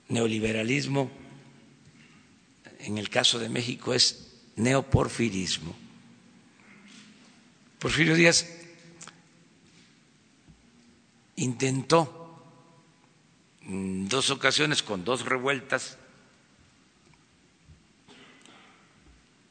neoliberalismo, 0.08 1.10
en 2.80 2.98
el 2.98 3.10
caso 3.10 3.38
de 3.38 3.48
México 3.48 3.94
es 3.94 4.32
neoporfirismo. 4.56 5.74
Porfirio 7.78 8.14
Díaz 8.14 8.46
intentó 11.36 12.42
en 13.62 14.08
dos 14.08 14.30
ocasiones 14.30 14.82
con 14.82 15.04
dos 15.04 15.24
revueltas 15.24 15.98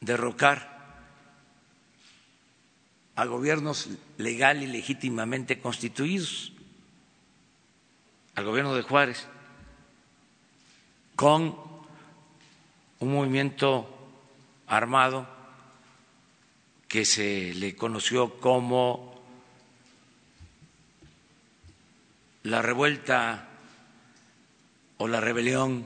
derrocar 0.00 0.76
a 3.14 3.24
gobiernos 3.24 3.88
legal 4.18 4.62
y 4.62 4.66
legítimamente 4.66 5.58
constituidos, 5.60 6.52
al 8.34 8.44
gobierno 8.44 8.74
de 8.74 8.82
Juárez, 8.82 9.26
con 11.16 11.56
un 13.00 13.12
movimiento 13.12 13.88
armado 14.66 15.26
que 16.86 17.04
se 17.04 17.54
le 17.54 17.74
conoció 17.74 18.38
como 18.38 19.18
la 22.44 22.62
revuelta 22.62 23.48
o 24.98 25.08
la 25.08 25.20
rebelión 25.20 25.84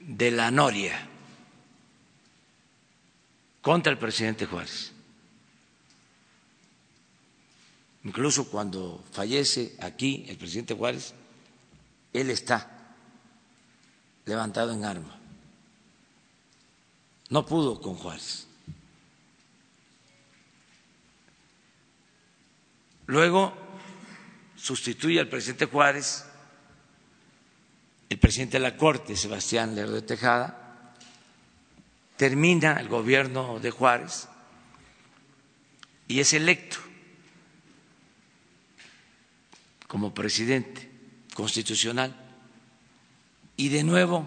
de 0.00 0.30
la 0.30 0.50
Noria 0.50 1.08
contra 3.62 3.92
el 3.92 3.98
presidente 3.98 4.46
Juárez. 4.46 4.92
Incluso 8.04 8.50
cuando 8.50 9.02
fallece 9.12 9.76
aquí 9.80 10.26
el 10.28 10.36
presidente 10.36 10.74
Juárez, 10.74 11.14
él 12.12 12.30
está 12.30 12.73
levantado 14.26 14.72
en 14.72 14.84
arma. 14.84 15.18
No 17.30 17.44
pudo 17.44 17.80
con 17.80 17.94
Juárez. 17.94 18.46
Luego 23.06 23.54
sustituye 24.56 25.20
al 25.20 25.28
presidente 25.28 25.66
Juárez 25.66 26.24
el 28.08 28.18
presidente 28.18 28.58
de 28.58 28.62
la 28.62 28.76
Corte, 28.76 29.16
Sebastián 29.16 29.74
Lerdo 29.74 29.94
de 29.94 30.02
Tejada, 30.02 30.94
termina 32.16 32.78
el 32.80 32.88
gobierno 32.88 33.58
de 33.60 33.70
Juárez 33.70 34.28
y 36.06 36.20
es 36.20 36.32
electo 36.32 36.76
como 39.88 40.14
presidente 40.14 40.90
constitucional 41.34 42.23
y 43.56 43.68
de 43.68 43.84
nuevo 43.84 44.26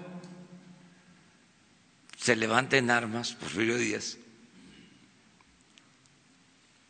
se 2.17 2.35
levanta 2.35 2.77
en 2.77 2.89
armas 2.89 3.33
Porfirio 3.33 3.77
Díaz 3.77 4.17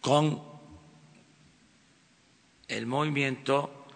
con 0.02 0.41
el 2.67 2.86
movimiento 2.86 3.88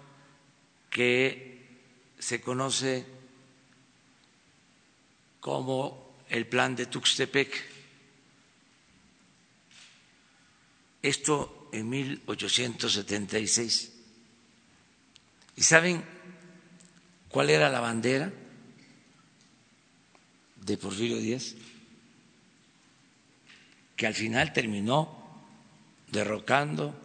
que 0.89 1.81
se 2.19 2.41
conoce 2.41 3.05
como 5.39 6.15
el 6.29 6.47
plan 6.47 6.75
de 6.75 6.85
Tuxtepec. 6.85 7.69
Esto 11.01 11.69
en 11.71 11.89
1876. 11.89 13.93
¿Y 15.55 15.63
saben 15.63 16.05
cuál 17.31 17.49
era 17.49 17.69
la 17.69 17.79
bandera 17.79 18.31
de 20.57 20.77
Porfirio 20.77 21.17
Díaz? 21.17 21.55
Que 23.95 24.07
al 24.07 24.13
final 24.13 24.53
terminó 24.53 25.17
derrocando 26.11 26.95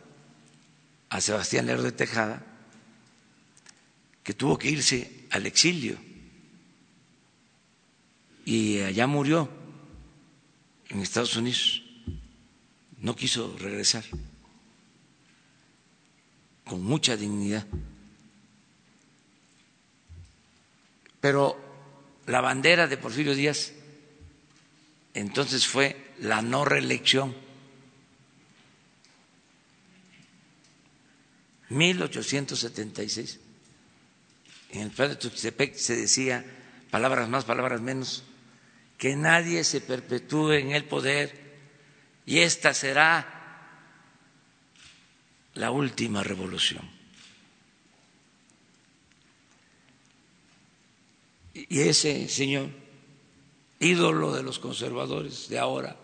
a 1.08 1.20
Sebastián 1.20 1.66
Lerdo 1.66 1.84
de 1.84 1.92
Tejada, 1.92 2.44
que 4.22 4.34
tuvo 4.34 4.58
que 4.58 4.70
irse 4.70 5.26
al 5.30 5.46
exilio 5.46 5.96
y 8.46 8.80
allá 8.80 9.06
murió 9.08 9.48
en 10.88 11.00
Estados 11.00 11.36
Unidos. 11.36 11.82
No 12.98 13.14
quiso 13.14 13.56
regresar 13.58 14.04
con 16.64 16.82
mucha 16.82 17.16
dignidad. 17.16 17.66
Pero 21.26 21.58
la 22.26 22.40
bandera 22.40 22.86
de 22.86 22.98
Porfirio 22.98 23.34
Díaz 23.34 23.72
entonces 25.12 25.66
fue 25.66 26.14
la 26.20 26.40
no 26.40 26.64
reelección. 26.64 27.34
1876. 31.70 33.40
En 34.70 34.82
el 34.82 34.90
plan 34.92 35.08
de 35.08 35.16
Tuxtepec 35.16 35.74
se 35.74 35.96
decía 35.96 36.44
palabras 36.92 37.28
más, 37.28 37.44
palabras 37.44 37.80
menos, 37.80 38.22
que 38.96 39.16
nadie 39.16 39.64
se 39.64 39.80
perpetúe 39.80 40.52
en 40.52 40.70
el 40.70 40.84
poder 40.84 41.58
y 42.24 42.38
esta 42.38 42.72
será 42.72 43.26
la 45.54 45.72
última 45.72 46.22
revolución. 46.22 46.95
Y 51.56 51.80
ese 51.80 52.28
señor, 52.28 52.68
ídolo 53.80 54.34
de 54.34 54.42
los 54.42 54.58
conservadores 54.58 55.48
de 55.48 55.58
ahora, 55.58 55.96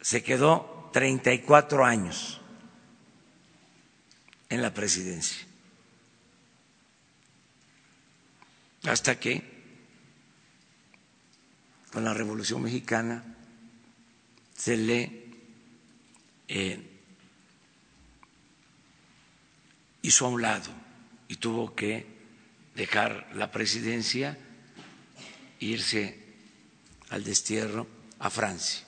se 0.00 0.22
quedó 0.22 0.88
34 0.94 1.84
años 1.84 2.40
en 4.48 4.62
la 4.62 4.72
presidencia, 4.72 5.46
hasta 8.84 9.20
que 9.20 9.42
con 11.92 12.04
la 12.04 12.14
Revolución 12.14 12.62
Mexicana 12.62 13.36
se 14.56 14.78
le 14.78 15.26
eh, 16.48 16.98
hizo 20.00 20.24
a 20.24 20.28
un 20.30 20.40
lado 20.40 20.70
y 21.28 21.36
tuvo 21.36 21.74
que 21.74 22.15
dejar 22.76 23.28
la 23.34 23.50
presidencia 23.50 24.38
e 25.58 25.64
irse 25.64 26.14
al 27.10 27.24
destierro 27.24 27.88
a 28.20 28.30
Francia. 28.30 28.84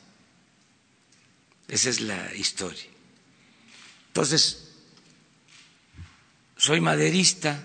Esa 1.66 1.90
es 1.90 2.00
la 2.00 2.34
historia. 2.34 2.86
Entonces, 4.08 4.72
soy 6.56 6.80
maderista 6.80 7.62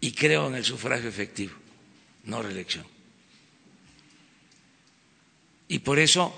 y 0.00 0.12
creo 0.12 0.48
en 0.48 0.54
el 0.56 0.64
sufragio 0.64 1.08
efectivo, 1.08 1.54
no 2.24 2.42
reelección. 2.42 2.86
Y 5.68 5.80
por 5.80 5.98
eso 5.98 6.34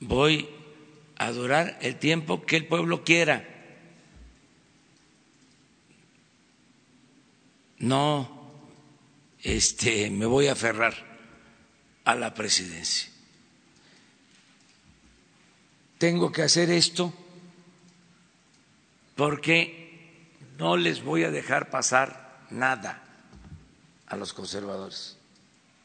voy 0.00 0.48
a 1.16 1.30
durar 1.30 1.78
el 1.80 1.98
tiempo 1.98 2.44
que 2.44 2.56
el 2.56 2.66
pueblo 2.66 3.04
quiera. 3.04 3.53
No 7.84 8.30
este, 9.42 10.10
me 10.10 10.26
voy 10.26 10.46
a 10.46 10.52
aferrar 10.52 10.94
a 12.04 12.14
la 12.14 12.34
presidencia. 12.34 13.14
tengo 16.04 16.30
que 16.30 16.42
hacer 16.42 16.68
esto 16.68 17.14
porque 19.16 20.28
no 20.58 20.76
les 20.76 21.02
voy 21.02 21.24
a 21.24 21.30
dejar 21.30 21.70
pasar 21.70 22.44
nada 22.50 23.02
a 24.06 24.14
los 24.16 24.34
conservadores. 24.34 25.16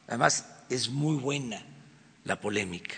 Además, 0.08 0.46
es 0.70 0.90
muy 0.90 1.16
buena 1.16 1.64
la 2.26 2.42
polémica, 2.42 2.96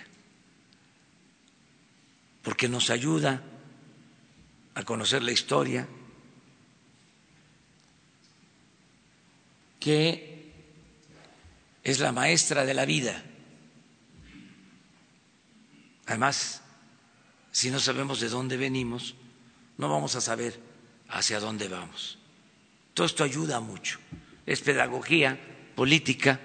porque 2.42 2.68
nos 2.68 2.90
ayuda 2.90 3.44
a 4.74 4.84
conocer 4.84 5.22
la 5.22 5.32
historia, 5.32 5.88
que 9.82 10.54
es 11.84 12.00
la 12.00 12.14
maestra 12.14 12.64
de 12.64 12.74
la 12.74 12.86
vida. 12.86 13.22
Además, 16.06 16.62
si 17.52 17.72
no 17.72 17.80
sabemos 17.80 18.20
de 18.20 18.30
dónde 18.30 18.56
venimos, 18.58 19.16
no 19.78 19.90
vamos 19.90 20.16
a 20.16 20.22
saber 20.22 20.60
hacia 21.10 21.40
dónde 21.40 21.68
vamos. 21.68 22.20
Todo 22.94 23.08
esto 23.08 23.24
ayuda 23.24 23.60
mucho. 23.60 24.00
Es 24.46 24.62
pedagogía 24.62 25.40
política. 25.76 26.40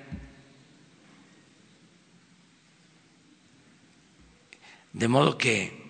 De 4.93 5.09
modo 5.09 5.37
que 5.37 5.85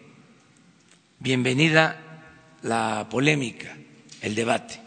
bienvenida 1.20 2.24
la 2.62 3.06
polémica, 3.08 3.76
el 4.20 4.34
debate. 4.34 4.85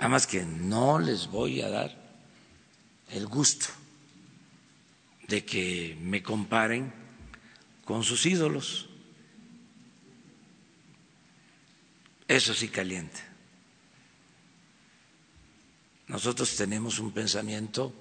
Además 0.00 0.26
que 0.26 0.46
no 0.46 0.98
les 0.98 1.26
voy 1.26 1.60
a 1.60 1.68
dar 1.68 1.94
el 3.10 3.26
gusto 3.26 3.66
de 5.28 5.44
que 5.44 5.94
me 6.00 6.22
comparen 6.22 6.90
con 7.84 8.02
sus 8.02 8.24
ídolos. 8.24 8.88
Eso 12.26 12.54
sí 12.54 12.68
calienta. 12.68 13.20
Nosotros 16.08 16.56
tenemos 16.56 16.98
un 16.98 17.12
pensamiento 17.12 17.92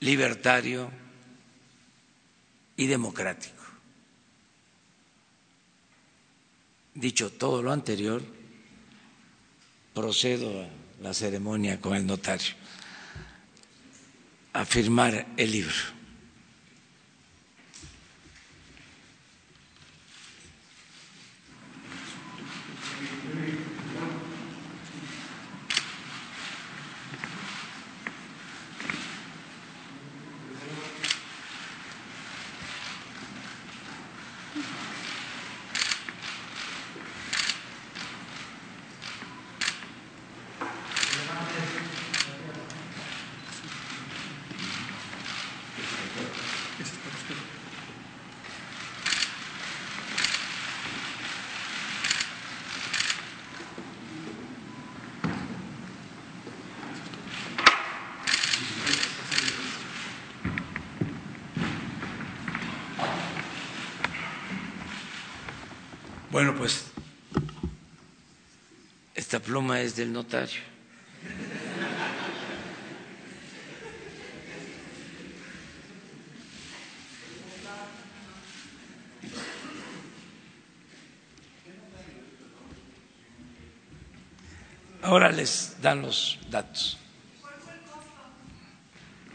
libertario 0.00 0.90
y 2.76 2.86
democrático. 2.86 3.64
Dicho 6.94 7.32
todo 7.32 7.62
lo 7.62 7.72
anterior, 7.72 8.41
procedo 9.94 10.62
a 10.62 11.02
la 11.02 11.14
ceremonia 11.14 11.80
con 11.80 11.94
el 11.94 12.06
notario 12.06 12.54
a 14.52 14.64
firmar 14.64 15.26
el 15.36 15.50
libro. 15.50 16.01
Bueno, 66.44 66.58
pues 66.58 66.86
esta 69.14 69.38
pluma 69.38 69.80
es 69.80 69.94
del 69.94 70.12
notario. 70.12 70.60
Ahora 85.02 85.30
les 85.30 85.76
dan 85.80 86.02
los 86.02 86.40
datos. 86.50 86.98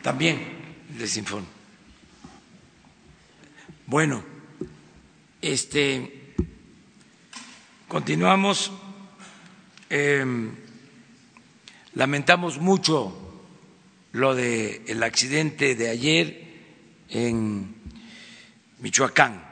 También 0.01 0.45
les 0.97 1.15
informo. 1.15 1.47
Bueno, 3.85 4.25
este 5.41 6.16
Continuamos. 7.97 8.71
Em, 9.89 10.53
lamentamos 11.95 12.59
mucho 12.59 13.41
lo 14.11 14.35
del 14.35 14.83
el 14.85 15.01
accidente 15.01 15.73
de 15.73 15.89
ayer 15.89 17.07
en 17.09 17.73
Michoacán, 18.81 19.43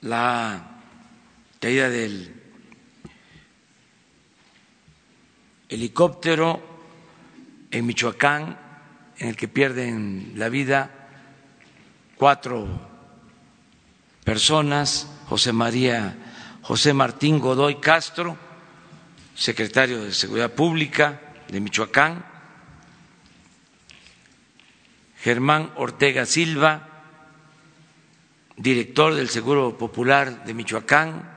la 0.00 0.80
caída 1.60 1.88
del 1.88 2.42
helicóptero 5.68 6.60
en 7.70 7.86
Michoacán, 7.86 8.58
en 9.18 9.28
el 9.28 9.36
que 9.36 9.46
pierden 9.46 10.32
la 10.34 10.48
vida 10.48 10.90
cuatro 12.16 12.66
personas, 14.24 15.06
José 15.28 15.52
María 15.52 16.32
José 16.64 16.94
Martín 16.94 17.40
Godoy 17.40 17.76
Castro, 17.76 18.38
secretario 19.34 20.02
de 20.02 20.14
Seguridad 20.14 20.50
Pública 20.50 21.20
de 21.48 21.60
Michoacán, 21.60 22.24
Germán 25.18 25.72
Ortega 25.76 26.24
Silva, 26.24 26.88
director 28.56 29.14
del 29.14 29.28
Seguro 29.28 29.76
Popular 29.76 30.46
de 30.46 30.54
Michoacán, 30.54 31.30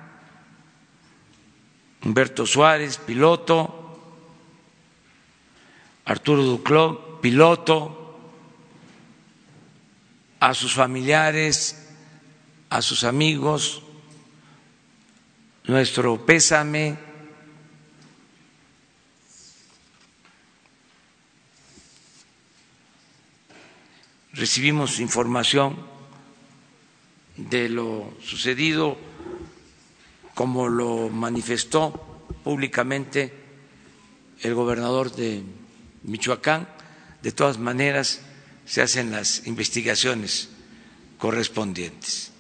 Humberto 2.06 2.46
Suárez, 2.46 2.98
piloto, 2.98 4.14
Arturo 6.06 6.44
Ducló, 6.44 7.20
piloto, 7.20 8.18
a 10.40 10.54
sus 10.54 10.74
familiares, 10.74 11.94
a 12.70 12.82
sus 12.82 13.04
amigos, 13.04 13.84
nuestro 15.68 16.26
pésame. 16.26 16.98
Recibimos 24.34 25.00
información 25.00 25.76
de 27.36 27.70
lo 27.70 28.14
sucedido 28.22 28.98
como 30.34 30.70
lo 30.70 31.10
manifestó 31.10 31.92
públicamente 32.44 33.34
el 34.42 34.54
gobernador 34.54 35.12
de 35.12 35.44
Michoacán. 36.04 36.68
De 37.24 37.32
todas 37.32 37.58
maneras, 37.58 38.22
se 38.66 38.82
hacen 38.82 39.12
las 39.12 39.48
investigaciones 39.48 40.50
correspondientes. 41.18 42.32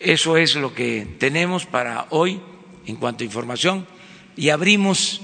Eso 0.00 0.36
es 0.36 0.54
lo 0.56 0.74
que 0.74 1.16
tenemos 1.18 1.66
para 1.66 2.06
hoy 2.10 2.40
en 2.86 2.96
cuanto 2.96 3.22
a 3.22 3.26
información 3.26 3.86
y 4.36 4.50
abrimos 4.50 5.20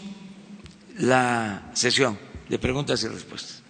la 0.98 1.70
sesión 1.74 2.18
de 2.48 2.58
preguntas 2.58 3.02
y 3.02 3.08
respuestas. 3.08 3.62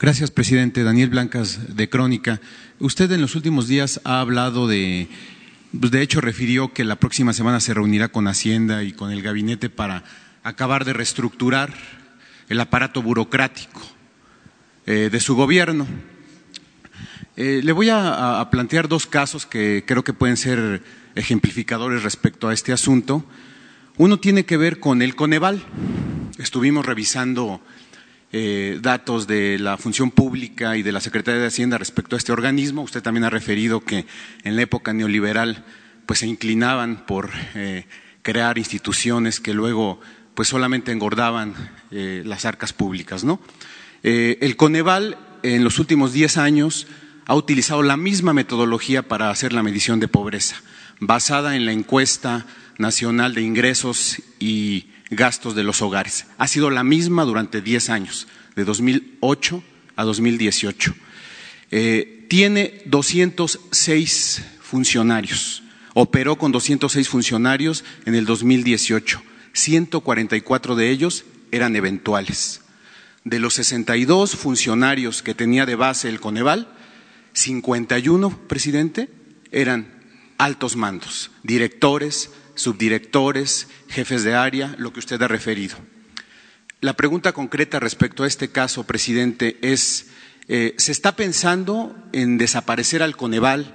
Gracias, 0.00 0.30
presidente. 0.30 0.84
Daniel 0.84 1.10
Blancas, 1.10 1.74
de 1.74 1.88
Crónica. 1.88 2.40
Usted 2.78 3.10
en 3.10 3.20
los 3.20 3.34
últimos 3.34 3.66
días 3.66 4.00
ha 4.04 4.20
hablado 4.20 4.68
de, 4.68 5.08
pues, 5.78 5.90
de 5.90 6.02
hecho 6.02 6.20
refirió 6.20 6.72
que 6.72 6.84
la 6.84 6.96
próxima 6.96 7.32
semana 7.32 7.58
se 7.58 7.74
reunirá 7.74 8.08
con 8.08 8.28
Hacienda 8.28 8.84
y 8.84 8.92
con 8.92 9.10
el 9.10 9.22
gabinete 9.22 9.70
para 9.70 10.04
acabar 10.44 10.84
de 10.84 10.92
reestructurar 10.92 11.74
el 12.48 12.60
aparato 12.60 13.02
burocrático 13.02 13.97
eh, 14.90 15.10
de 15.12 15.20
su 15.20 15.36
gobierno. 15.36 15.86
Eh, 17.36 17.60
le 17.62 17.72
voy 17.72 17.90
a, 17.90 18.48
plantear 18.50 18.88
dos 18.88 19.06
casos 19.06 19.44
que 19.44 19.84
creo 19.86 20.02
que 20.02 20.14
pueden 20.14 20.38
ser 20.38 20.82
ejemplificadores 21.14 22.04
respecto 22.04 22.48
a 22.48 22.54
este 22.54 22.72
asunto. 22.72 23.22
Uno 23.98 24.18
tiene 24.18 24.46
que 24.46 24.56
ver 24.56 24.80
con 24.80 25.02
el 25.02 25.14
Coneval. 25.14 25.62
Estuvimos 26.38 26.86
revisando 26.86 27.60
eh, 28.32 28.78
datos 28.80 29.26
de 29.26 29.58
la 29.58 29.76
función 29.76 30.10
pública 30.10 30.78
y 30.78 30.82
de 30.82 30.92
la 30.92 31.00
Secretaría 31.00 31.42
de 31.42 31.48
Hacienda 31.48 31.76
respecto 31.76 32.16
a 32.16 32.18
este 32.18 32.32
organismo. 32.32 32.80
Usted 32.80 33.02
también 33.02 33.24
ha 33.24 33.30
referido 33.30 33.80
que 33.80 34.06
en 34.42 34.56
la 34.56 34.62
época 34.62 34.94
neoliberal 34.94 35.66
pues 36.06 36.20
se 36.20 36.26
inclinaban 36.26 37.04
por 37.04 37.28
crear 38.22 38.56
instituciones 38.56 39.38
que 39.38 39.52
luego 39.52 40.00
pues 40.32 40.48
solamente 40.48 40.92
engordaban 40.92 41.52
las 41.90 42.46
arcas 42.46 42.72
públicas, 42.72 43.22
¿no? 43.22 43.38
El 44.02 44.56
Coneval 44.56 45.18
en 45.42 45.64
los 45.64 45.78
últimos 45.78 46.12
diez 46.12 46.36
años 46.36 46.86
ha 47.26 47.34
utilizado 47.34 47.82
la 47.82 47.96
misma 47.96 48.32
metodología 48.32 49.02
para 49.02 49.30
hacer 49.30 49.52
la 49.52 49.62
medición 49.62 50.00
de 50.00 50.08
pobreza, 50.08 50.62
basada 50.98 51.56
en 51.56 51.66
la 51.66 51.72
encuesta 51.72 52.46
nacional 52.78 53.34
de 53.34 53.42
ingresos 53.42 54.22
y 54.38 54.86
gastos 55.10 55.54
de 55.54 55.62
los 55.62 55.82
hogares. 55.82 56.26
Ha 56.38 56.48
sido 56.48 56.70
la 56.70 56.84
misma 56.84 57.24
durante 57.24 57.60
10 57.60 57.90
años, 57.90 58.28
de 58.56 58.64
2008 58.64 59.62
a 59.96 60.04
2018. 60.04 60.94
Eh, 61.70 62.26
tiene 62.28 62.82
206 62.86 64.42
funcionarios. 64.60 65.62
Operó 65.94 66.36
con 66.36 66.52
206 66.52 67.08
funcionarios 67.08 67.84
en 68.06 68.14
el 68.14 68.24
2018. 68.24 69.22
144 69.52 70.76
de 70.76 70.90
ellos 70.90 71.24
eran 71.50 71.76
eventuales. 71.76 72.62
De 73.24 73.38
los 73.38 73.54
62 73.54 74.36
funcionarios 74.36 75.22
que 75.22 75.34
tenía 75.34 75.66
de 75.66 75.74
base 75.74 76.08
el 76.08 76.20
Coneval, 76.20 76.68
51, 77.32 78.48
presidente, 78.48 79.08
eran 79.50 79.98
altos 80.38 80.76
mandos, 80.76 81.30
directores, 81.42 82.30
subdirectores, 82.54 83.68
jefes 83.88 84.24
de 84.24 84.34
área, 84.34 84.74
lo 84.78 84.92
que 84.92 85.00
usted 85.00 85.20
ha 85.22 85.28
referido. 85.28 85.76
La 86.80 86.94
pregunta 86.94 87.32
concreta 87.32 87.80
respecto 87.80 88.22
a 88.22 88.26
este 88.26 88.50
caso, 88.50 88.84
presidente, 88.84 89.58
es, 89.62 90.06
eh, 90.48 90.74
¿se 90.78 90.92
está 90.92 91.16
pensando 91.16 91.96
en 92.12 92.38
desaparecer 92.38 93.02
al 93.02 93.16
Coneval 93.16 93.74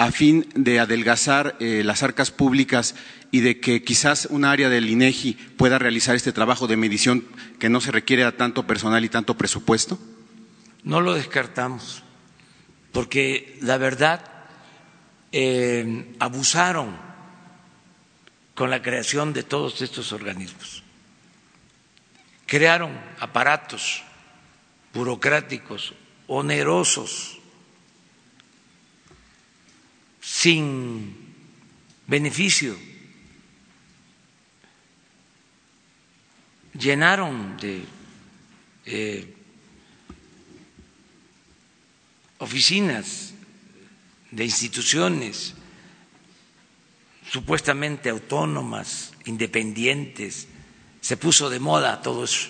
a 0.00 0.10
fin 0.12 0.48
de 0.54 0.80
adelgazar 0.80 1.56
eh, 1.60 1.82
las 1.84 2.02
arcas 2.02 2.30
públicas 2.30 2.94
y 3.30 3.40
de 3.40 3.60
que 3.60 3.84
quizás 3.84 4.24
un 4.30 4.46
área 4.46 4.70
del 4.70 4.88
INEGI 4.88 5.34
pueda 5.58 5.78
realizar 5.78 6.16
este 6.16 6.32
trabajo 6.32 6.66
de 6.66 6.78
medición 6.78 7.22
que 7.58 7.68
no 7.68 7.82
se 7.82 7.92
requiere 7.92 8.24
a 8.24 8.34
tanto 8.34 8.66
personal 8.66 9.04
y 9.04 9.10
tanto 9.10 9.36
presupuesto? 9.36 9.98
No 10.84 11.02
lo 11.02 11.12
descartamos, 11.12 12.02
porque 12.92 13.58
la 13.60 13.76
verdad 13.76 14.24
eh, 15.32 16.14
abusaron 16.18 16.96
con 18.54 18.70
la 18.70 18.80
creación 18.80 19.34
de 19.34 19.42
todos 19.42 19.82
estos 19.82 20.14
organismos. 20.14 20.82
Crearon 22.46 22.98
aparatos 23.18 24.02
burocráticos 24.94 25.92
onerosos, 26.26 27.39
sin 30.40 31.14
beneficio. 32.06 32.74
Llenaron 36.72 37.58
de 37.58 37.84
eh, 38.86 39.34
oficinas, 42.38 43.34
de 44.30 44.44
instituciones, 44.46 45.52
supuestamente 47.30 48.08
autónomas, 48.08 49.12
independientes, 49.26 50.48
se 51.02 51.18
puso 51.18 51.50
de 51.50 51.60
moda 51.60 52.00
todo 52.00 52.24
eso. 52.24 52.48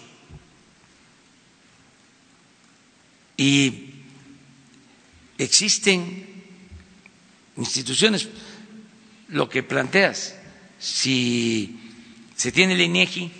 Y 3.36 3.94
existen 5.38 6.29
instituciones, 7.60 8.28
lo 9.28 9.48
que 9.48 9.62
planteas, 9.62 10.34
si 10.78 11.78
se 12.34 12.50
tiene 12.50 12.72
el 12.74 12.80
INEGI, 12.80 13.30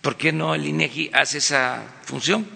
¿por 0.00 0.16
qué 0.16 0.32
no 0.32 0.54
el 0.54 0.66
INEGI 0.66 1.10
hace 1.12 1.38
esa 1.38 1.84
función? 2.04 2.46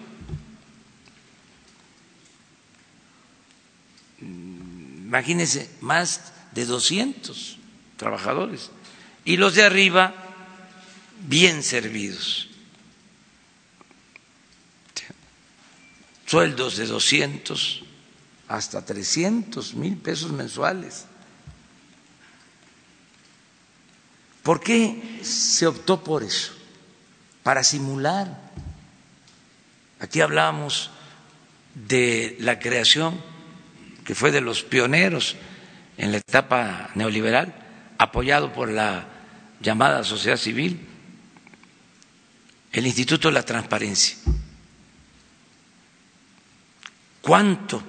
Imagínense, 4.21 5.69
más 5.81 6.33
de 6.51 6.65
200 6.65 7.57
trabajadores. 7.97 8.71
Y 9.25 9.37
los 9.37 9.55
de 9.55 9.63
arriba, 9.63 10.13
bien 11.27 11.63
servidos. 11.63 12.47
Sueldos 16.25 16.77
de 16.77 16.85
200 16.85 17.83
hasta 18.49 18.83
300 18.83 19.75
mil 19.75 19.95
pesos 19.95 20.31
mensuales. 20.31 21.05
¿Por 24.43 24.59
qué 24.59 25.19
se 25.21 25.67
optó 25.67 26.03
por 26.03 26.23
eso? 26.23 26.53
Para 27.43 27.63
simular. 27.63 28.49
Aquí 29.99 30.21
hablamos 30.21 30.89
de 31.75 32.37
la 32.39 32.57
creación, 32.57 33.21
que 34.03 34.15
fue 34.15 34.31
de 34.31 34.41
los 34.41 34.63
pioneros 34.63 35.35
en 35.97 36.11
la 36.11 36.17
etapa 36.17 36.89
neoliberal, 36.95 37.53
apoyado 37.99 38.51
por 38.51 38.71
la 38.71 39.07
llamada 39.61 40.03
sociedad 40.03 40.37
civil, 40.37 40.87
el 42.71 42.87
Instituto 42.87 43.27
de 43.27 43.33
la 43.35 43.43
Transparencia. 43.43 44.17
¿Cuánto 47.21 47.83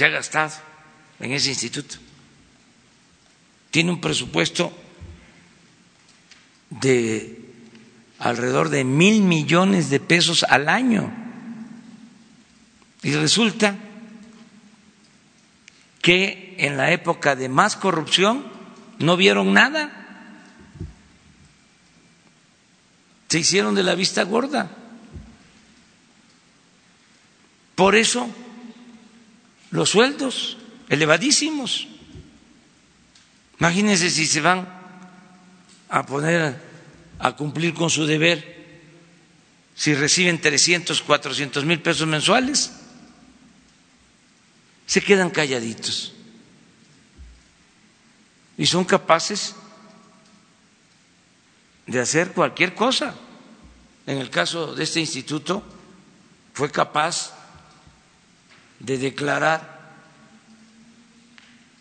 se 0.00 0.06
ha 0.06 0.08
gastado 0.08 0.54
en 1.18 1.32
ese 1.32 1.50
instituto? 1.50 1.96
Tiene 3.70 3.90
un 3.90 4.00
presupuesto 4.00 4.72
de 6.70 7.38
alrededor 8.18 8.70
de 8.70 8.84
mil 8.84 9.20
millones 9.20 9.90
de 9.90 10.00
pesos 10.00 10.42
al 10.44 10.70
año. 10.70 11.12
Y 13.02 13.12
resulta 13.12 13.76
que 16.00 16.54
en 16.56 16.78
la 16.78 16.92
época 16.92 17.36
de 17.36 17.50
más 17.50 17.76
corrupción 17.76 18.50
no 19.00 19.18
vieron 19.18 19.52
nada. 19.52 19.92
Se 23.28 23.40
hicieron 23.40 23.74
de 23.74 23.82
la 23.82 23.94
vista 23.94 24.22
gorda. 24.22 24.70
Por 27.74 27.96
eso 27.96 28.34
los 29.70 29.90
sueldos 29.90 30.56
elevadísimos. 30.88 31.86
Imagínense 33.58 34.10
si 34.10 34.26
se 34.26 34.40
van 34.40 34.68
a 35.88 36.06
poner 36.06 36.56
a 37.18 37.36
cumplir 37.36 37.74
con 37.74 37.90
su 37.90 38.06
deber 38.06 38.60
si 39.74 39.94
reciben 39.94 40.40
300, 40.40 41.02
400 41.02 41.64
mil 41.64 41.80
pesos 41.80 42.06
mensuales 42.06 42.72
se 44.86 45.00
quedan 45.00 45.30
calladitos 45.30 46.12
y 48.58 48.66
son 48.66 48.84
capaces 48.84 49.54
de 51.86 52.00
hacer 52.00 52.32
cualquier 52.32 52.74
cosa. 52.74 53.14
En 54.06 54.18
el 54.18 54.28
caso 54.30 54.74
de 54.74 54.84
este 54.84 55.00
instituto, 55.00 55.62
fue 56.52 56.70
capaz 56.70 57.32
de 58.80 58.98
declarar 58.98 59.78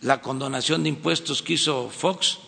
la 0.02 0.22
condonación 0.22 0.84
de 0.84 0.90
impuestos 0.90 1.42
que 1.42 1.54
hizo 1.54 1.90
Fox 1.90 2.40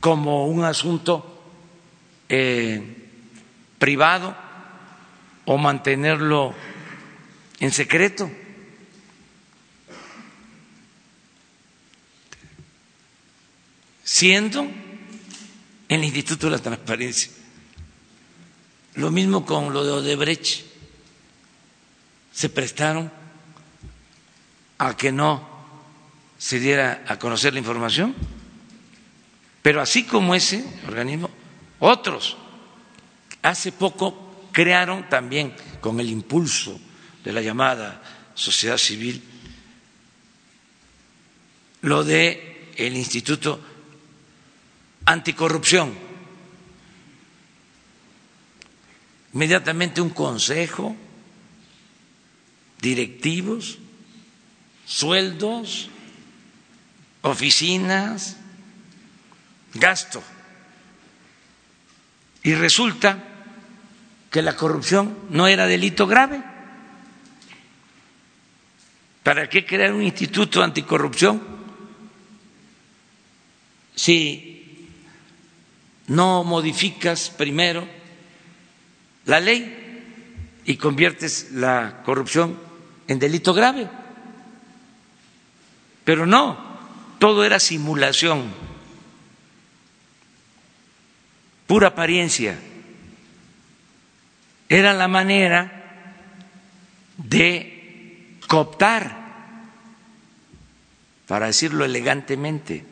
como 0.00 0.46
un 0.48 0.64
asunto 0.64 1.42
eh, 2.28 3.08
privado 3.78 4.36
o 5.46 5.56
mantenerlo 5.56 6.54
en 7.60 7.70
secreto. 7.70 8.30
Siendo 14.02 14.60
en 14.62 16.00
el 16.00 16.04
Instituto 16.04 16.46
de 16.46 16.52
la 16.52 16.58
Transparencia. 16.62 17.43
Lo 18.94 19.10
mismo 19.10 19.44
con 19.44 19.72
lo 19.72 19.84
de 19.84 19.92
Odebrecht. 19.92 20.64
Se 22.32 22.48
prestaron 22.48 23.10
a 24.78 24.96
que 24.96 25.12
no 25.12 25.48
se 26.38 26.58
diera 26.58 27.04
a 27.08 27.18
conocer 27.18 27.52
la 27.52 27.58
información. 27.60 28.14
Pero 29.62 29.80
así 29.80 30.04
como 30.04 30.34
ese 30.34 30.64
organismo, 30.86 31.30
otros 31.78 32.36
hace 33.42 33.72
poco 33.72 34.48
crearon 34.52 35.08
también 35.08 35.54
con 35.80 36.00
el 36.00 36.08
impulso 36.10 36.78
de 37.24 37.32
la 37.32 37.40
llamada 37.40 38.02
sociedad 38.34 38.76
civil, 38.76 39.22
lo 41.82 42.04
de 42.04 42.72
el 42.76 42.96
Instituto 42.96 43.60
Anticorrupción. 45.06 46.03
Inmediatamente 49.34 50.00
un 50.00 50.10
consejo, 50.10 50.94
directivos, 52.80 53.78
sueldos, 54.86 55.90
oficinas, 57.22 58.36
gasto. 59.74 60.22
Y 62.44 62.54
resulta 62.54 63.18
que 64.30 64.40
la 64.40 64.54
corrupción 64.54 65.18
no 65.30 65.48
era 65.48 65.66
delito 65.66 66.06
grave. 66.06 66.40
¿Para 69.24 69.48
qué 69.48 69.66
crear 69.66 69.92
un 69.92 70.02
instituto 70.02 70.62
anticorrupción 70.62 71.42
si 73.96 74.90
no 76.06 76.44
modificas 76.44 77.30
primero 77.30 78.03
la 79.26 79.40
ley 79.40 80.60
y 80.64 80.76
conviertes 80.76 81.52
la 81.52 82.02
corrupción 82.04 82.58
en 83.08 83.18
delito 83.18 83.54
grave? 83.54 83.88
Pero 86.04 86.26
no, 86.26 86.58
todo 87.18 87.44
era 87.44 87.58
simulación, 87.58 88.52
pura 91.66 91.88
apariencia. 91.88 92.58
Era 94.68 94.92
la 94.92 95.08
manera 95.08 96.10
de 97.16 98.38
cooptar, 98.46 99.24
para 101.26 101.46
decirlo 101.46 101.84
elegantemente. 101.84 102.84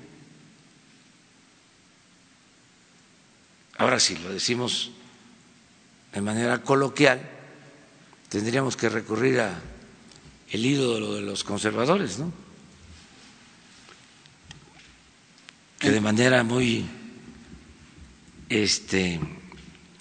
Ahora 3.76 4.00
sí, 4.00 4.16
lo 4.18 4.32
decimos 4.32 4.92
de 6.12 6.20
manera 6.20 6.62
coloquial, 6.62 7.20
tendríamos 8.28 8.76
que 8.76 8.88
recurrir 8.88 9.40
a 9.40 9.60
el 10.50 10.66
ídolo 10.66 11.14
de 11.14 11.22
los 11.22 11.44
conservadores, 11.44 12.18
¿no? 12.18 12.32
que 15.82 15.90
de 15.90 16.00
manera 16.00 16.44
muy 16.44 16.86
este, 18.48 19.18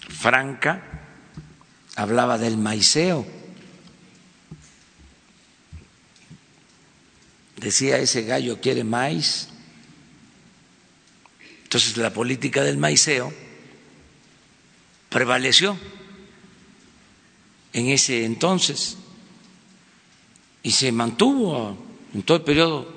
franca 0.09 0.83
hablaba 1.95 2.37
del 2.37 2.57
maiceo. 2.57 3.25
Decía 7.57 7.97
ese 7.97 8.23
gallo 8.23 8.61
quiere 8.61 8.83
maíz. 8.83 9.47
Entonces 11.63 11.97
la 11.97 12.13
política 12.13 12.61
del 12.61 12.77
maiceo 12.77 13.33
prevaleció 15.09 15.79
en 17.73 17.87
ese 17.87 18.25
entonces 18.25 18.97
y 20.63 20.71
se 20.71 20.91
mantuvo 20.91 21.77
en 22.13 22.23
todo 22.23 22.37
el 22.37 22.43
periodo 22.43 22.87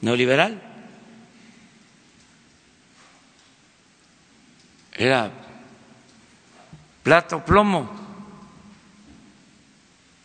neoliberal. 0.00 0.66
era 4.96 5.30
plata 7.02 7.36
o 7.36 7.44
plomo. 7.44 8.04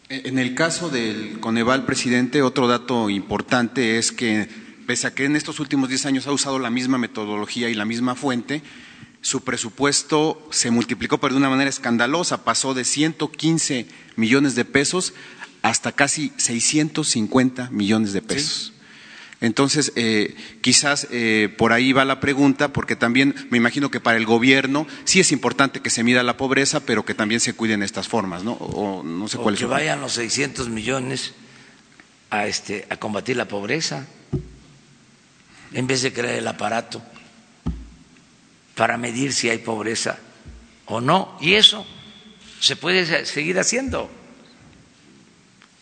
En 0.10 0.40
el 0.40 0.56
caso 0.56 0.90
del 0.90 1.40
Coneval, 1.40 1.86
presidente, 1.86 2.42
otro 2.42 2.68
dato 2.68 3.10
importante 3.10 3.98
es 3.98 4.12
que, 4.12 4.48
pese 4.86 5.08
a 5.08 5.14
que 5.14 5.26
en 5.26 5.36
estos 5.38 5.60
últimos 5.60 5.88
10 5.88 6.06
años 6.08 6.28
ha 6.28 6.34
usado 6.34 6.60
la 6.60 6.70
misma 6.70 6.98
metodología 6.98 7.70
y 7.70 7.76
la 7.76 7.86
misma 7.86 8.16
fuente, 8.16 8.62
su 9.22 9.42
presupuesto 9.42 10.48
se 10.52 10.72
multiplicó, 10.72 11.20
pero 11.20 11.36
de 11.36 11.40
una 11.40 11.50
manera 11.50 11.70
escandalosa. 11.70 12.44
Pasó 12.44 12.74
de 12.74 12.84
115 12.84 13.86
millones 14.16 14.56
de 14.56 14.66
pesos 14.66 15.14
hasta 15.62 15.92
casi 15.92 16.34
650 16.38 17.70
millones 17.70 18.14
de 18.14 18.22
pesos. 18.24 18.74
Entonces, 19.40 19.92
eh, 19.96 20.36
quizás 20.62 21.08
eh, 21.12 21.54
por 21.58 21.74
ahí 21.74 21.94
va 21.94 22.06
la 22.06 22.20
pregunta, 22.20 22.74
porque 22.74 22.96
también 22.96 23.36
me 23.50 23.58
imagino 23.58 23.90
que 23.90 24.00
para 24.00 24.18
el 24.18 24.26
gobierno 24.26 24.86
sí 25.04 25.20
es 25.20 25.32
importante 25.32 25.82
que 25.82 25.90
se 25.90 26.04
mida 26.04 26.22
la 26.22 26.38
pobreza, 26.38 26.82
pero 26.82 27.06
que 27.06 27.16
también 27.16 27.42
se 27.42 27.54
cuiden 27.54 27.82
estas 27.82 28.08
formas, 28.08 28.44
¿no? 28.44 28.54
O, 28.54 29.04
no 29.04 29.28
sé 29.28 29.40
que 29.58 29.66
vayan 29.66 30.00
los 30.02 30.14
600 30.14 30.70
millones 30.70 31.34
a, 32.30 32.46
este, 32.46 32.86
a 32.90 32.98
combatir 32.98 33.36
la 33.36 33.48
pobreza, 33.48 34.06
en 35.74 35.88
vez 35.88 36.04
de 36.04 36.14
crear 36.14 36.36
el 36.36 36.48
aparato 36.48 37.02
para 38.82 38.98
medir 38.98 39.32
si 39.32 39.48
hay 39.48 39.60
pobreza 39.60 40.18
o 40.88 41.00
no. 41.00 41.38
Y 41.40 41.54
eso 41.54 41.86
se 42.60 42.76
puede 42.76 43.28
seguir 43.28 43.60
haciendo 43.60 44.10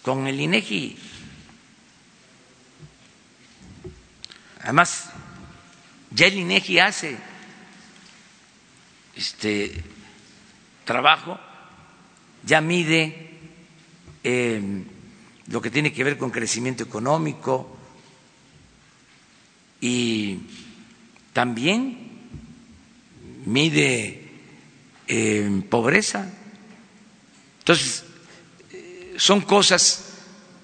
con 0.01 0.27
el 0.27 0.37
INEGI 0.37 0.97
Además, 4.63 5.11
ya 6.11 6.27
el 6.27 6.39
INEGI 6.39 6.79
hace 6.79 7.17
este 9.15 9.81
trabajo, 10.83 11.39
ya 12.43 12.59
mide 12.59 13.29
em, 14.25 14.83
lo 15.47 15.61
que 15.61 15.71
tiene 15.71 15.93
que 15.93 16.03
ver 16.03 16.17
con 16.17 16.31
crecimiento 16.31 16.83
económico 16.83 17.77
y 19.79 20.39
también 21.31 22.08
mide 23.45 24.27
em, 25.07 25.61
pobreza. 25.61 26.31
Entonces, 27.59 28.03
eh, 28.71 29.15
son 29.17 29.41
cosas 29.41 30.05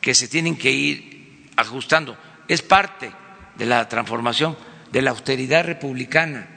que 0.01 0.13
se 0.13 0.28
tienen 0.28 0.55
que 0.55 0.71
ir 0.71 1.49
ajustando. 1.55 2.17
Es 2.47 2.61
parte 2.61 3.11
de 3.57 3.65
la 3.65 3.88
transformación, 3.89 4.57
de 4.91 5.01
la 5.01 5.11
austeridad 5.11 5.65
republicana. 5.65 6.47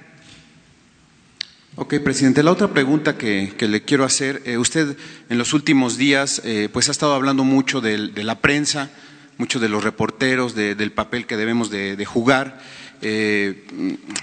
Ok, 1.80 1.94
presidente. 2.02 2.42
La 2.42 2.50
otra 2.50 2.68
pregunta 2.68 3.16
que, 3.16 3.54
le 3.60 3.84
quiero 3.84 4.04
hacer, 4.04 4.42
eh, 4.44 4.58
usted 4.58 4.96
en 5.28 5.38
los 5.38 5.52
últimos 5.52 5.96
días 5.96 6.42
eh, 6.44 6.68
pues 6.72 6.88
ha 6.88 6.90
estado 6.90 7.14
hablando 7.14 7.44
mucho 7.44 7.80
de, 7.80 7.96
la 7.98 8.40
prensa, 8.40 8.90
mucho 9.36 9.60
de 9.60 9.68
los 9.68 9.84
reporteros, 9.84 10.56
del 10.56 10.90
papel 10.90 11.26
que 11.26 11.36
debemos 11.36 11.70
de, 11.70 12.04
jugar. 12.04 12.60
Eh, 13.02 13.64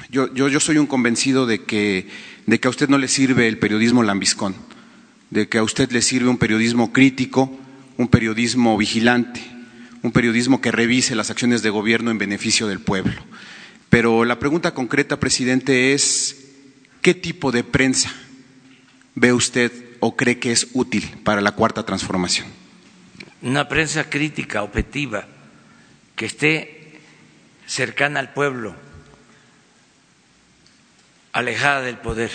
yo, 0.09 0.59
soy 0.59 0.77
un 0.77 0.87
convencido 0.87 1.45
de 1.45 1.63
que, 1.63 2.07
de 2.45 2.59
que 2.59 2.67
a 2.67 2.71
usted 2.71 2.89
no 2.89 2.97
le 2.97 3.07
sirve 3.07 3.47
el 3.47 3.57
periodismo 3.57 4.03
lambiscón, 4.03 4.55
de 5.29 5.47
que 5.47 5.57
a 5.57 5.63
usted 5.63 5.91
le 5.91 6.01
sirve 6.01 6.29
un 6.29 6.37
periodismo 6.37 6.91
crítico, 6.91 7.57
un 7.97 8.07
periodismo 8.07 8.77
vigilante 8.77 9.55
un 10.05 10.11
periodismo 10.11 10.61
que 10.61 10.71
revise 10.71 11.15
las 11.15 11.31
acciones 11.31 11.63
de 11.63 11.71
gobierno 11.71 12.11
en 12.11 12.19
beneficio 12.19 12.67
del 12.67 12.79
pueblo. 12.79 13.19
Pero 13.89 14.23
la 14.23 14.37
pregunta 14.37 14.75
concreta, 14.75 15.19
presidente, 15.19 15.93
es 15.93 16.53
¿qué 17.01 17.15
tipo 17.15 17.51
de 17.51 17.63
prensa 17.63 18.13
ve 19.15 19.33
usted 19.33 19.71
o 19.99 20.15
cree 20.15 20.37
que 20.37 20.51
es 20.51 20.67
útil 20.73 21.09
para 21.23 21.41
la 21.41 21.53
cuarta 21.53 21.83
transformación? 21.83 22.45
Una 23.41 23.67
prensa 23.67 24.07
crítica, 24.07 24.61
objetiva, 24.61 25.27
que 26.15 26.27
esté 26.27 26.84
cercana 27.67 28.19
al 28.19 28.33
pueblo, 28.33 28.75
alejada 31.33 31.81
del 31.81 31.97
poder, 31.97 32.31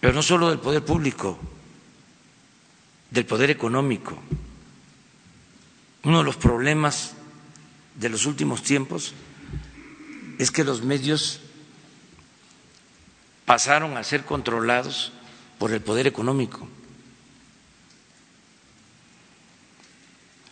pero 0.00 0.12
no 0.12 0.22
solo 0.22 0.50
del 0.50 0.58
poder 0.58 0.84
público, 0.84 1.38
del 3.10 3.26
poder 3.26 3.50
económico. 3.50 4.20
Uno 6.04 6.18
de 6.18 6.24
los 6.24 6.36
problemas 6.36 7.14
de 7.94 8.08
los 8.08 8.26
últimos 8.26 8.62
tiempos 8.62 9.14
es 10.38 10.50
que 10.50 10.64
los 10.64 10.82
medios 10.82 11.40
pasaron 13.44 13.96
a 13.96 14.02
ser 14.02 14.24
controlados 14.24 15.12
por 15.58 15.72
el 15.72 15.80
poder 15.80 16.06
económico. 16.06 16.66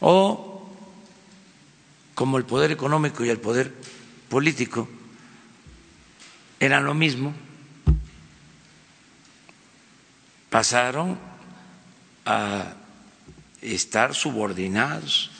O 0.00 0.49
como 2.14 2.38
el 2.38 2.44
poder 2.44 2.70
económico 2.70 3.24
y 3.24 3.30
el 3.30 3.40
poder 3.40 3.74
político 4.28 4.88
eran 6.60 6.84
lo 6.84 6.94
mismo, 6.94 7.32
pasaron 10.50 11.18
a 12.26 12.74
estar 13.62 14.14
subordinados 14.14 15.30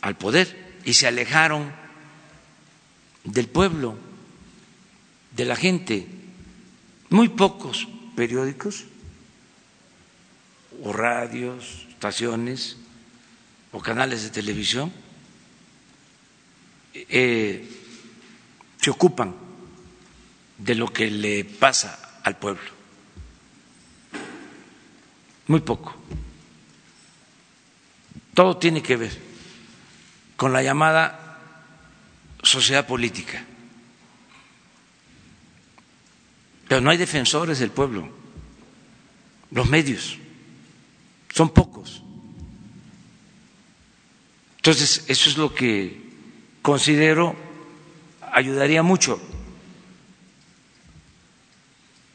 al 0.00 0.16
poder 0.16 0.80
y 0.84 0.94
se 0.94 1.06
alejaron 1.06 1.72
del 3.24 3.48
pueblo, 3.48 3.96
de 5.36 5.44
la 5.44 5.56
gente. 5.56 6.06
Muy 7.10 7.28
pocos 7.28 7.86
periódicos 8.16 8.84
o 10.82 10.92
radios, 10.92 11.86
estaciones 11.90 12.76
o 13.72 13.80
canales 13.80 14.22
de 14.22 14.30
televisión 14.30 14.92
eh, 16.94 17.68
se 18.80 18.90
ocupan 18.90 19.34
de 20.56 20.74
lo 20.74 20.88
que 20.92 21.10
le 21.10 21.44
pasa 21.44 22.20
al 22.22 22.36
pueblo. 22.36 22.70
Muy 25.46 25.60
poco. 25.60 25.94
Todo 28.34 28.56
tiene 28.56 28.82
que 28.82 28.96
ver 28.96 29.18
con 30.36 30.52
la 30.52 30.62
llamada 30.62 31.40
sociedad 32.42 32.86
política. 32.86 33.44
Pero 36.68 36.80
no 36.80 36.90
hay 36.90 36.96
defensores 36.98 37.58
del 37.58 37.70
pueblo. 37.70 38.08
Los 39.50 39.68
medios 39.68 40.18
son 41.34 41.50
pocos. 41.50 42.02
Entonces, 44.58 45.04
eso 45.08 45.30
es 45.30 45.36
lo 45.38 45.54
que 45.54 46.02
considero 46.62 47.34
ayudaría 48.32 48.82
mucho 48.82 49.20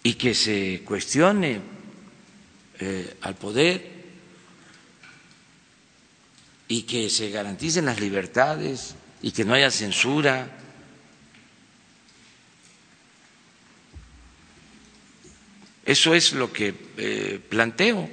y 0.04 0.14
que 0.16 0.36
se 0.36 0.82
cuestione 0.86 1.60
eh, 2.80 3.18
al 3.22 3.36
poder 3.36 3.92
y 6.68 6.84
que 6.84 7.10
se 7.10 7.30
garanticen 7.30 7.86
las 7.86 8.00
libertades 8.00 8.96
y 9.22 9.32
que 9.32 9.46
no 9.46 9.54
haya 9.54 9.72
censura. 9.72 10.60
Eso 15.86 16.14
es 16.14 16.34
lo 16.34 16.52
que 16.52 16.74
eh, 16.98 17.40
planteo. 17.50 18.10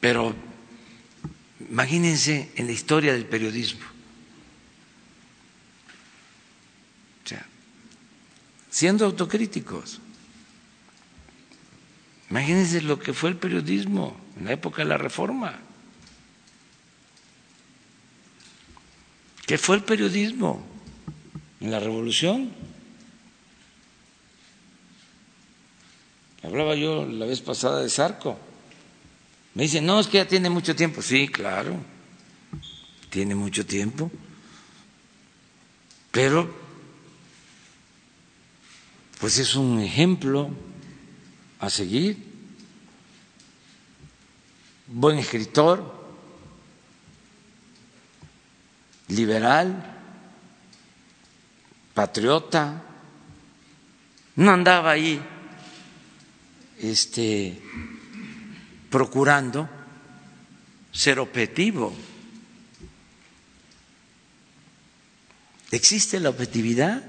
Pero 0.00 0.34
imagínense 1.70 2.50
en 2.56 2.66
la 2.66 2.72
historia 2.72 3.12
del 3.12 3.26
periodismo. 3.26 3.86
O 7.24 7.28
sea, 7.28 7.46
siendo 8.70 9.06
autocríticos. 9.06 10.00
Imagínense 12.28 12.82
lo 12.82 12.98
que 12.98 13.12
fue 13.12 13.30
el 13.30 13.36
periodismo 13.36 14.16
en 14.38 14.44
la 14.46 14.52
época 14.52 14.82
de 14.82 14.88
la 14.88 14.98
reforma. 14.98 15.58
¿Qué 19.46 19.58
fue 19.58 19.76
el 19.76 19.82
periodismo 19.82 20.64
en 21.60 21.70
la 21.70 21.80
revolución? 21.80 22.52
Hablaba 26.42 26.74
yo 26.74 27.04
la 27.04 27.26
vez 27.26 27.40
pasada 27.40 27.80
de 27.80 27.90
Sarco. 27.90 28.49
Me 29.54 29.64
dicen, 29.64 29.84
no, 29.84 30.00
es 30.00 30.06
que 30.06 30.18
ya 30.18 30.28
tiene 30.28 30.48
mucho 30.48 30.76
tiempo. 30.76 31.02
Sí, 31.02 31.28
claro, 31.28 31.76
tiene 33.10 33.34
mucho 33.34 33.66
tiempo. 33.66 34.10
Pero, 36.10 36.52
pues 39.18 39.38
es 39.38 39.54
un 39.54 39.80
ejemplo 39.80 40.50
a 41.58 41.68
seguir. 41.70 42.30
Buen 44.86 45.18
escritor, 45.18 46.00
liberal, 49.08 49.98
patriota, 51.94 52.82
no 54.36 54.50
andaba 54.50 54.92
ahí 54.92 55.20
este, 56.78 57.60
procurando 58.90 59.68
ser 60.92 61.18
objetivo. 61.20 61.94
¿Existe 65.70 66.18
la 66.18 66.30
objetividad? 66.30 67.02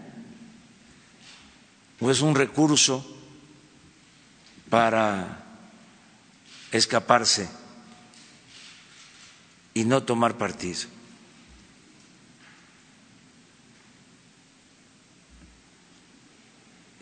¿O 1.99 2.09
es 2.11 2.21
un 2.21 2.35
recurso 2.35 3.05
para 4.69 5.43
escaparse 6.71 7.49
y 9.73 9.83
no 9.83 10.03
tomar 10.03 10.37
partido? 10.37 10.81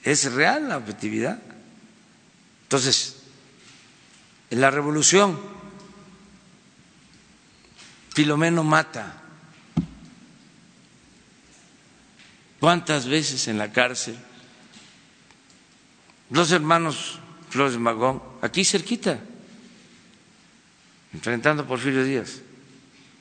¿Es 0.03 0.32
real 0.32 0.69
la 0.69 0.77
objetividad? 0.77 1.39
Entonces, 2.63 3.18
en 4.50 4.62
la 4.62 4.72
revolución, 4.72 5.39
Filomeno 8.14 8.64
mata. 8.64 9.22
¿Cuántas 12.60 13.08
veces 13.08 13.47
en 13.47 13.58
la 13.58 13.72
cárcel? 13.72 14.18
Los 16.30 16.52
hermanos 16.52 17.20
Flores 17.50 17.78
Magón, 17.78 18.22
aquí 18.41 18.66
cerquita, 18.66 19.20
enfrentando 21.14 21.64
a 21.64 21.68
Porfirio 21.68 22.04
Díaz, 22.04 22.41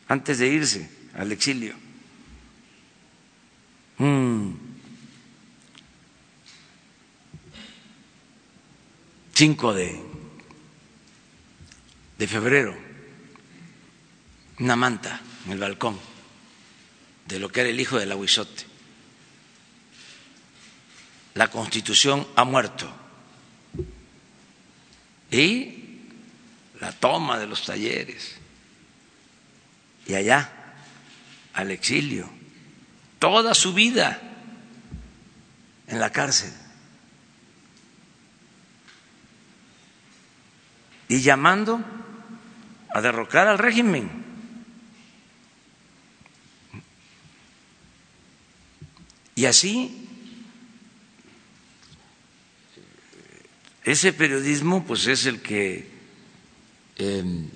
antes 0.09 0.39
de 0.39 0.49
irse 0.49 0.91
al 1.15 1.31
exilio. 1.33 1.75
5 9.39 9.73
de, 9.73 10.08
de 12.19 12.27
febrero, 12.27 12.77
una 14.59 14.77
manta 14.77 15.21
en 15.47 15.53
el 15.53 15.59
balcón 15.59 15.99
de 17.27 17.39
lo 17.39 17.49
que 17.49 17.61
era 17.61 17.71
el 17.71 17.81
hijo 17.81 17.99
del 17.99 18.13
aguizote. 18.13 18.65
La 21.35 21.49
constitución 21.49 22.27
ha 22.35 22.45
muerto. 22.45 22.93
Y 25.31 26.01
la 26.81 26.91
toma 26.93 27.39
de 27.39 27.47
los 27.47 27.65
talleres. 27.65 28.35
Y 30.07 30.15
allá, 30.15 30.51
al 31.53 31.71
exilio. 31.71 32.29
Toda 33.19 33.55
su 33.55 33.73
vida 33.75 34.21
en 35.87 36.01
la 36.01 36.11
cárcel. 36.11 36.53
y 41.09 41.21
llamando 41.21 41.81
a 42.91 43.01
derrocar 43.01 43.49
al 43.49 43.59
régimen. 43.59 44.11
Y 49.35 49.45
así 49.47 50.09
ese 53.85 54.13
periodismo 54.13 54.85
pues 54.85 55.07
es 55.07 55.25
el 55.25 55.41
que 55.41 55.89
em, 56.97 57.49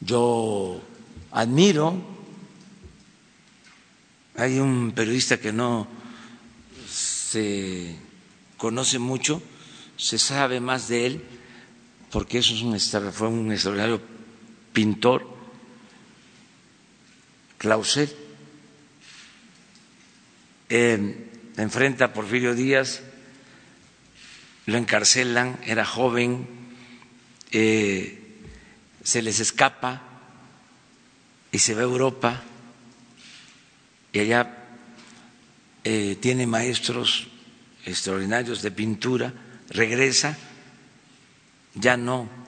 yo 0.00 0.80
admiro. 1.32 2.18
Hay 4.36 4.58
un 4.60 4.92
periodista 4.92 5.38
que 5.40 5.52
no 5.52 5.88
se 6.88 7.96
conoce 8.56 8.98
mucho, 9.00 9.42
se 9.96 10.18
sabe 10.18 10.60
más 10.60 10.86
de 10.88 11.06
él, 11.06 11.24
porque 12.12 12.38
eso 12.38 12.54
es 12.54 12.92
fue 13.12 13.26
un 13.28 13.50
extraordinario 13.50 14.00
pintor, 14.72 15.26
Clausel. 17.58 18.14
enfrenta 20.68 22.04
a 22.06 22.12
Porfirio 22.12 22.54
Díaz, 22.54 23.02
lo 24.66 24.76
encarcelan, 24.78 25.58
era 25.66 25.84
joven, 25.84 26.46
eh, 27.50 28.16
se 29.02 29.20
les 29.22 29.40
escapa 29.40 30.02
y 31.52 31.58
se 31.58 31.74
va 31.74 31.80
a 31.80 31.84
Europa 31.84 32.42
y 34.12 34.20
allá 34.20 34.56
eh, 35.84 36.16
tiene 36.20 36.46
maestros 36.46 37.28
extraordinarios 37.84 38.62
de 38.62 38.70
pintura, 38.70 39.32
regresa 39.70 40.36
ya 41.74 41.96
no 41.96 42.39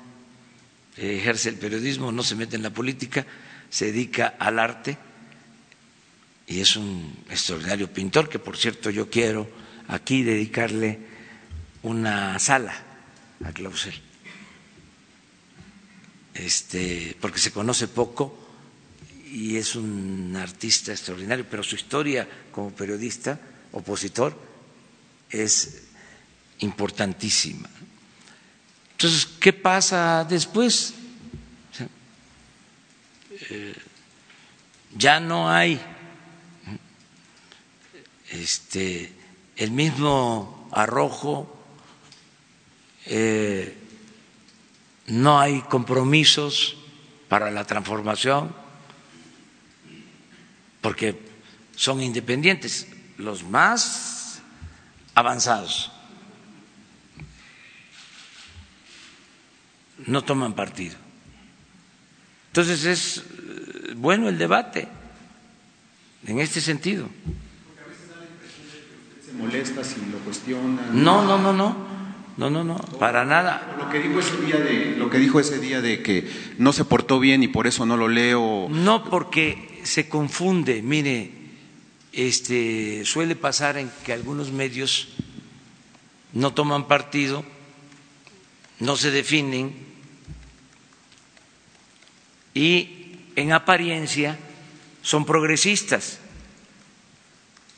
ejerce 0.97 1.49
el 1.49 1.57
periodismo, 1.57 2.13
no 2.13 2.23
se 2.23 2.35
mete 2.35 2.57
en 2.57 2.63
la 2.63 2.71
política, 2.71 3.27
se 3.71 3.87
dedica 3.87 4.35
al 4.39 4.59
arte 4.59 4.99
y 6.47 6.61
es 6.61 6.77
un 6.77 7.17
extraordinario 7.31 7.93
pintor 7.93 8.29
que, 8.29 8.39
por 8.39 8.57
cierto, 8.57 8.91
yo 8.91 9.09
quiero 9.09 9.49
aquí 9.89 10.23
dedicarle 10.23 10.99
una 11.83 12.39
sala 12.39 12.75
a 13.45 13.53
Clausel, 13.53 13.95
este, 16.35 17.17
porque 17.21 17.39
se 17.39 17.51
conoce 17.53 17.89
poco 17.89 18.39
y 19.27 19.57
es 19.57 19.75
un 19.77 20.37
artista 20.37 20.93
extraordinario, 20.93 21.47
pero 21.51 21.63
su 21.63 21.75
historia 21.77 22.29
como 22.53 22.71
periodista, 22.71 23.41
opositor, 23.73 24.39
es 25.31 25.85
importantísima. 26.59 27.69
Entonces, 29.03 29.27
¿qué 29.41 29.53
pasa 29.53 30.25
después? 30.25 30.95
eh, 33.51 33.75
ya 34.95 35.19
no 35.19 35.51
hay 35.51 35.81
este, 38.31 39.13
el 39.57 39.73
mismo 39.73 40.69
arrojo, 40.71 41.53
eh, 43.07 43.77
no 45.09 45.41
hay 45.41 45.63
compromisos 45.63 46.77
para 47.29 47.51
la 47.51 47.65
transformación, 47.65 48.55
porque 50.81 51.21
son 51.75 52.01
independientes, 52.01 52.87
los 53.19 53.43
más 53.43 54.41
avanzados. 55.17 55.92
No 60.07 60.23
toman 60.23 60.55
partido. 60.55 60.97
Entonces 62.49 62.85
es 62.85 63.19
eh, 63.19 63.95
bueno 63.97 64.29
el 64.29 64.39
debate 64.39 64.89
en 66.27 66.39
este 66.39 66.61
sentido. 66.61 67.09
¿Se 69.25 69.33
molesta 69.33 69.83
si 69.83 69.97
lo 70.11 70.19
cuestiona? 70.19 70.89
No, 70.93 71.25
no, 71.25 71.39
no, 71.39 71.53
no. 71.53 71.93
No, 72.37 72.49
no, 72.49 72.65
no, 72.65 72.77
para 72.99 73.27
nada. 73.27 73.77
Lo 73.79 73.91
que 73.91 73.99
dijo 73.99 74.19
ese 74.19 74.37
día 74.39 74.57
de 74.57 74.97
lo 74.97 75.11
que 75.11 75.19
dijo 75.19 75.39
ese 75.39 75.59
día 75.59 75.83
de 75.83 76.03
que 76.03 76.31
no 76.57 76.73
se 76.73 76.87
portó 76.87 77.21
bien 77.21 77.43
y 77.43 77.49
por 77.49 77.67
eso 77.67 77.85
no 77.85 77.97
lo 77.99 78.09
leo. 78.09 78.69
No, 78.71 79.05
porque 79.05 79.81
se 79.85 80.09
confunde. 80.09 80.81
Mire, 80.81 81.31
este 82.13 83.05
suele 83.05 83.37
pasar 83.37 83.77
en 83.77 83.91
que 84.05 84.15
algunos 84.15 84.51
medios 84.51 85.09
no 86.33 86.55
toman 86.55 86.89
partido, 86.89 87.45
no 88.81 88.97
se 88.97 89.11
definen 89.11 89.92
y 92.55 93.19
en 93.37 93.53
apariencia 93.53 94.39
son 95.03 95.25
progresistas. 95.25 96.19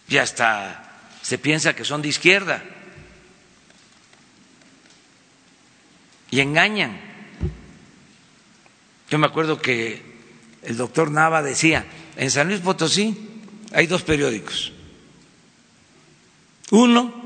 Y 0.09 0.18
hasta 0.18 1.01
se 1.22 1.39
piensa 1.39 1.75
que 1.75 1.85
son 1.85 2.03
de 2.03 2.09
izquierda. 2.09 2.62
Y 6.31 6.41
engañan. 6.41 7.01
Yo 9.09 9.18
me 9.18 9.27
acuerdo 9.27 9.61
que 9.61 10.03
el 10.62 10.77
doctor 10.77 11.11
Nava 11.11 11.43
decía, 11.43 11.87
en 12.16 12.31
San 12.31 12.49
Luis 12.49 12.61
Potosí 12.61 13.16
hay 13.72 13.87
dos 13.87 14.03
periódicos. 14.03 14.72
Uno 16.70 17.22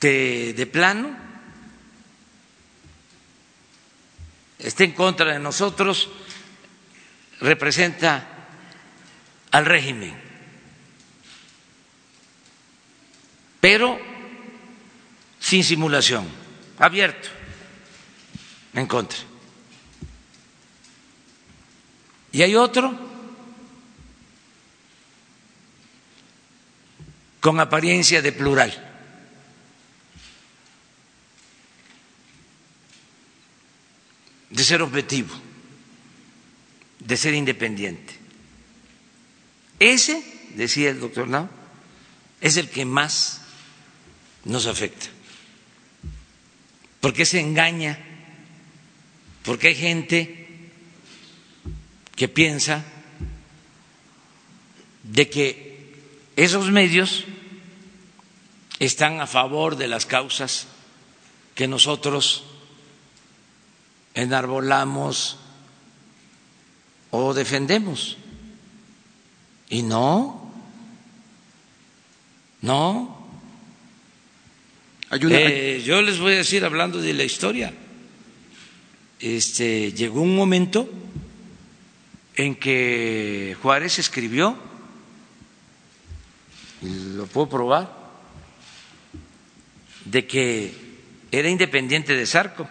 de 0.00 0.68
plano 0.70 1.27
está 4.58 4.84
en 4.84 4.92
contra 4.92 5.32
de 5.32 5.38
nosotros, 5.38 6.08
representa 7.40 8.48
al 9.50 9.64
régimen, 9.64 10.14
pero 13.60 13.98
sin 15.38 15.62
simulación, 15.62 16.26
abierto, 16.78 17.28
en 18.74 18.86
contra. 18.86 19.18
Y 22.32 22.42
hay 22.42 22.54
otro 22.54 23.08
con 27.40 27.60
apariencia 27.60 28.20
de 28.20 28.32
plural. 28.32 28.87
De 34.50 34.64
ser 34.64 34.82
objetivo, 34.82 35.34
de 37.00 37.16
ser 37.16 37.34
independiente. 37.34 38.14
Ese, 39.78 40.22
decía 40.54 40.90
el 40.90 41.00
doctor 41.00 41.28
Nau, 41.28 41.48
es 42.40 42.56
el 42.56 42.68
que 42.68 42.84
más 42.84 43.42
nos 44.44 44.66
afecta, 44.66 45.06
porque 47.00 47.24
se 47.26 47.40
engaña, 47.40 47.98
porque 49.44 49.68
hay 49.68 49.74
gente 49.74 50.46
que 52.16 52.28
piensa 52.28 52.84
de 55.04 55.28
que 55.28 55.94
esos 56.36 56.70
medios 56.70 57.24
están 58.78 59.20
a 59.20 59.26
favor 59.26 59.76
de 59.76 59.88
las 59.88 60.06
causas 60.06 60.66
que 61.54 61.66
nosotros 61.66 62.44
enarbolamos 64.18 65.38
o 67.10 67.32
defendemos. 67.34 68.16
Y 69.70 69.82
no, 69.82 70.52
no. 72.60 73.16
Eh, 75.10 75.82
yo 75.84 76.02
les 76.02 76.18
voy 76.18 76.34
a 76.34 76.38
decir, 76.38 76.64
hablando 76.64 77.00
de 77.00 77.14
la 77.14 77.22
historia, 77.22 77.72
este, 79.20 79.92
llegó 79.92 80.20
un 80.20 80.34
momento 80.34 80.90
en 82.34 82.56
que 82.56 83.56
Juárez 83.62 84.00
escribió, 84.00 84.58
y 86.82 87.14
lo 87.14 87.26
puedo 87.26 87.48
probar, 87.48 87.96
de 90.04 90.26
que 90.26 90.74
era 91.30 91.48
independiente 91.48 92.14
de 92.14 92.26
Zarco. 92.26 92.68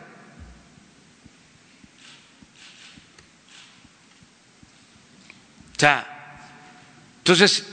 O 5.78 5.80
sea, 5.80 6.08
entonces, 7.20 7.64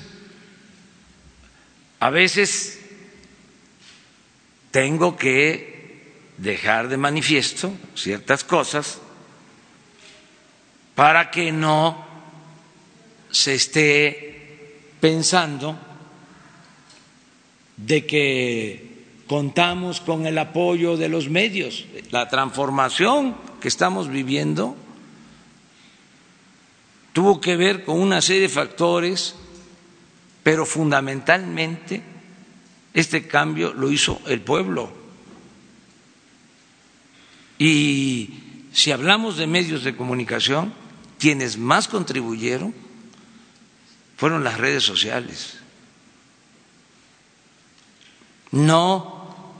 a 2.00 2.10
veces 2.10 2.78
tengo 4.70 5.16
que 5.16 6.12
dejar 6.36 6.88
de 6.88 6.98
manifiesto 6.98 7.72
ciertas 7.94 8.44
cosas 8.44 8.98
para 10.94 11.30
que 11.30 11.50
no 11.50 12.04
se 13.30 13.54
esté 13.54 14.82
pensando 15.00 15.78
de 17.78 18.04
que 18.04 19.04
contamos 19.26 20.02
con 20.02 20.26
el 20.26 20.36
apoyo 20.36 20.98
de 20.98 21.08
los 21.08 21.30
medios. 21.30 21.86
La 22.10 22.28
transformación 22.28 23.34
que 23.62 23.68
estamos 23.68 24.08
viviendo 24.10 24.76
tuvo 27.14 27.40
que 27.40 27.56
ver 27.56 27.84
con 27.84 28.00
una 28.00 28.20
serie 28.20 28.42
de 28.42 28.48
factores, 28.48 29.36
pero 30.42 30.66
fundamentalmente 30.66 32.02
este 32.92 33.28
cambio 33.28 33.72
lo 33.72 33.90
hizo 33.90 34.20
el 34.26 34.40
pueblo. 34.40 34.92
Y 37.56 38.66
si 38.72 38.90
hablamos 38.90 39.36
de 39.36 39.46
medios 39.46 39.84
de 39.84 39.96
comunicación, 39.96 40.74
quienes 41.20 41.56
más 41.56 41.86
contribuyeron 41.86 42.74
fueron 44.16 44.42
las 44.42 44.58
redes 44.58 44.82
sociales, 44.82 45.58
no 48.50 49.54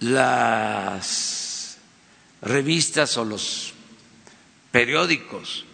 las 0.00 1.78
revistas 2.42 3.16
o 3.18 3.24
los 3.24 3.72
periódicos 4.72 5.64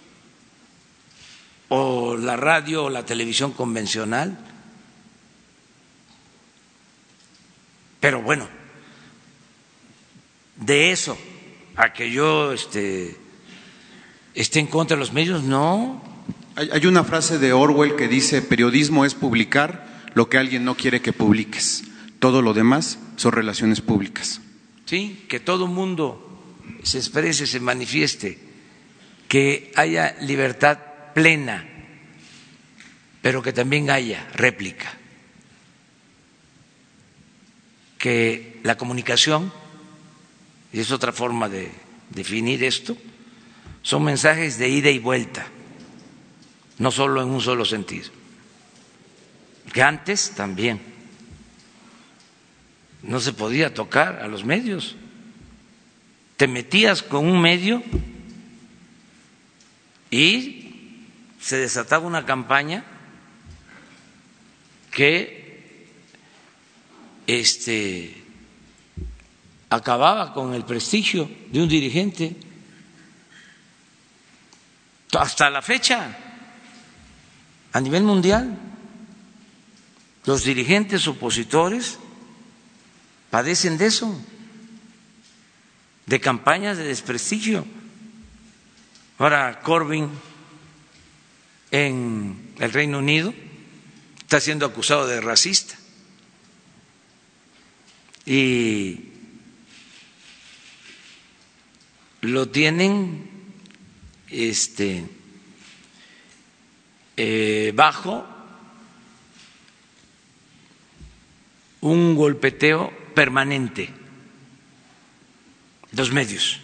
o 1.69 2.17
la 2.17 2.37
radio 2.37 2.85
o 2.85 2.91
la 2.91 3.05
televisión 3.05 3.53
convencional. 3.53 4.39
Pero 8.01 8.23
bueno, 8.23 8.49
de 10.57 10.93
eso 10.93 11.17
a 11.77 11.93
que 11.93 12.11
yo 12.11 12.53
este, 12.53 13.17
esté 14.35 14.61
en 14.61 14.67
contra 14.67 14.97
de 14.97 15.01
los 15.01 15.13
medios, 15.13 15.43
no. 15.45 16.03
Hay, 16.57 16.87
una 16.87 17.05
frase 17.05 17.39
de 17.39 17.53
Orwell 17.53 17.95
que 17.95 18.09
dice, 18.09 18.43
periodismo 18.43 19.05
es 19.05 19.15
publicar 19.15 20.11
lo 20.15 20.29
que 20.29 20.39
alguien 20.39 20.65
no 20.65 20.75
quiere 20.75 21.01
que 21.01 21.13
publiques. 21.13 21.85
Todo 22.19 22.43
lo 22.43 22.53
demás 22.53 22.99
son 23.17 23.31
relaciones 23.31 23.81
públicas. 23.81 24.41
Sí, 24.87 25.25
que 25.29 25.39
todo 25.39 25.69
mundo 25.69 26.43
se 26.83 26.99
exprese, 26.99 27.47
se 27.47 27.61
manifieste, 27.61 28.39
que 29.29 29.71
haya 29.77 30.17
libertad 30.21 30.79
plena, 31.19 31.67
pero 33.21 33.43
que 33.43 33.53
también 33.53 33.91
haya 33.91 34.25
réplica, 34.35 34.95
que 37.99 38.61
la 38.63 38.77
comunicación, 38.77 39.53
y 40.73 40.79
es 40.79 40.93
otra 40.93 41.11
forma 41.11 41.49
de 41.49 41.73
definir 42.11 42.63
esto, 42.63 42.97
son 43.83 44.05
mensajes 44.05 44.59
de 44.59 44.69
ida 44.69 44.91
y 44.91 45.01
vuelta, 45.01 45.45
no 46.79 46.93
solo 46.93 47.21
en 47.21 47.31
un 47.31 47.41
solo 47.41 47.65
sentido, 47.65 48.11
que 49.73 49.83
antes 49.83 50.37
también 50.37 50.79
no 53.03 53.19
se 53.19 53.33
podía 53.33 53.75
tocar 53.75 54.21
a 54.23 54.29
los 54.29 54.45
medios, 54.45 54.95
te 56.37 56.47
metías 56.47 57.03
con 57.03 57.27
un 57.27 57.41
medio 57.41 57.83
Y 60.11 60.58
se 61.41 61.57
desataba 61.59 62.07
una 62.07 62.25
campaña 62.27 62.85
que 64.91 65.89
este, 67.27 68.23
acababa 69.71 70.33
con 70.33 70.55
el 70.55 70.65
prestigio 70.65 71.31
de 71.51 71.63
un 71.63 71.69
dirigente 71.69 72.37
hasta 75.17 75.51
la 75.51 75.63
fecha 75.63 76.17
a 77.73 77.81
nivel 77.81 78.03
mundial. 78.03 78.59
Los 80.25 80.45
dirigentes 80.45 81.07
opositores 81.07 81.99
padecen 83.31 83.79
de 83.79 83.87
eso, 83.87 84.21
de 86.07 86.21
campañas 86.21 86.77
de 86.77 86.85
desprestigio. 86.85 87.65
Ahora 89.19 89.61
Corbyn 89.61 90.11
en 91.71 92.55
el 92.59 92.73
Reino 92.73 92.99
Unido 92.99 93.35
está 94.21 94.41
siendo 94.41 94.67
acusado 94.67 95.07
de 95.07 95.21
racista. 95.21 95.77
Y 98.27 99.01
lo 102.21 102.49
tienen 102.49 103.31
este, 104.29 105.05
eh, 107.17 107.73
bajo 107.75 108.27
un 111.81 112.15
golpeteo 112.15 112.93
permanente 113.15 113.89
los 115.93 116.13
medios 116.13 116.61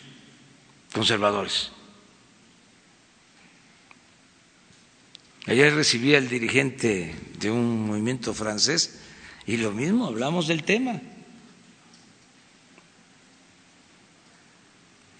conservadores. 0.92 1.73
Ayer 5.46 5.74
recibí 5.74 6.14
al 6.14 6.28
dirigente 6.28 7.14
de 7.38 7.50
un 7.50 7.86
movimiento 7.86 8.32
francés 8.32 8.98
y 9.46 9.58
lo 9.58 9.72
mismo, 9.72 10.06
hablamos 10.06 10.46
del 10.46 10.64
tema. 10.64 11.00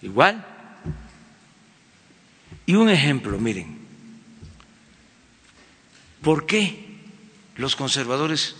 Igual. 0.01 0.47
Y 2.67 2.75
un 2.75 2.89
ejemplo, 2.89 3.39
miren, 3.39 3.79
¿por 6.23 6.47
qué 6.47 6.99
los 7.57 7.77
conservadores 7.77 8.57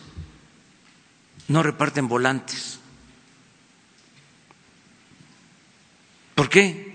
no 1.49 1.63
reparten 1.63 2.09
volantes? 2.09 2.79
¿Por 6.35 6.51
qué 6.51 6.93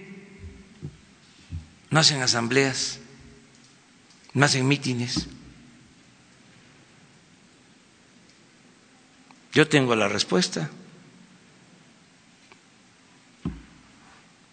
no 1.90 2.00
hacen 2.00 2.22
asambleas, 2.22 2.99
no 4.34 4.46
hacen 4.46 4.68
mítines? 4.68 5.28
Yo 9.52 9.68
tengo 9.68 9.96
la 9.96 10.08
respuesta. 10.08 10.70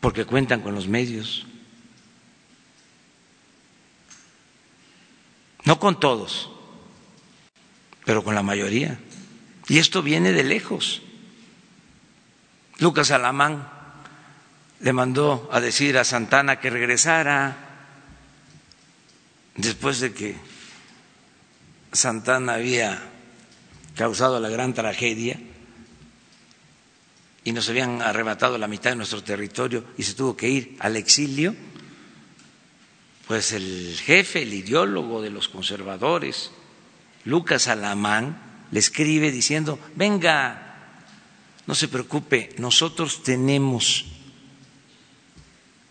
Porque 0.01 0.25
cuentan 0.25 0.61
con 0.61 0.75
los 0.75 0.89
medios. 0.89 1.47
No 5.65 5.81
con 5.81 5.99
todos, 5.99 6.51
pero 8.05 8.23
con 8.23 8.35
la 8.37 8.43
mayoría. 8.43 8.99
Y 9.69 9.79
esto 9.79 10.03
viene 10.03 10.33
de 10.33 10.45
lejos. 10.45 11.03
Lucas 12.79 13.11
Alamán 13.11 13.69
le 14.81 14.93
mandó 14.93 15.49
a 15.53 15.61
decir 15.61 15.99
a 15.99 16.05
Santana 16.05 16.61
que 16.61 16.71
regresara 16.71 17.66
después 19.57 20.01
de 20.01 20.13
que 20.13 20.37
Santana 21.93 22.55
había 22.55 23.03
causado 23.95 24.39
la 24.41 24.49
gran 24.49 24.75
tragedia 24.75 25.41
y 27.45 27.53
nos 27.53 27.69
habían 27.69 28.03
arrebatado 28.03 28.59
la 28.59 28.69
mitad 28.69 28.91
de 28.91 28.97
nuestro 28.97 29.23
territorio 29.23 29.85
y 29.97 30.03
se 30.03 30.15
tuvo 30.15 30.37
que 30.37 30.49
ir 30.49 30.77
al 30.81 30.97
exilio 30.97 31.55
pues 33.27 33.53
el 33.53 33.99
jefe, 33.99 34.43
el 34.43 34.55
ideólogo 34.55 35.21
de 35.21 35.31
los 35.31 35.49
conservadores, 35.49 36.53
Lucas 37.25 37.67
Alamán, 37.67 38.41
le 38.71 38.79
escribe 38.79 39.33
diciendo, 39.33 39.81
venga, 39.97 41.03
no 41.67 41.75
se 41.75 41.89
preocupe, 41.89 42.55
nosotros 42.59 43.25
tenemos 43.25 44.05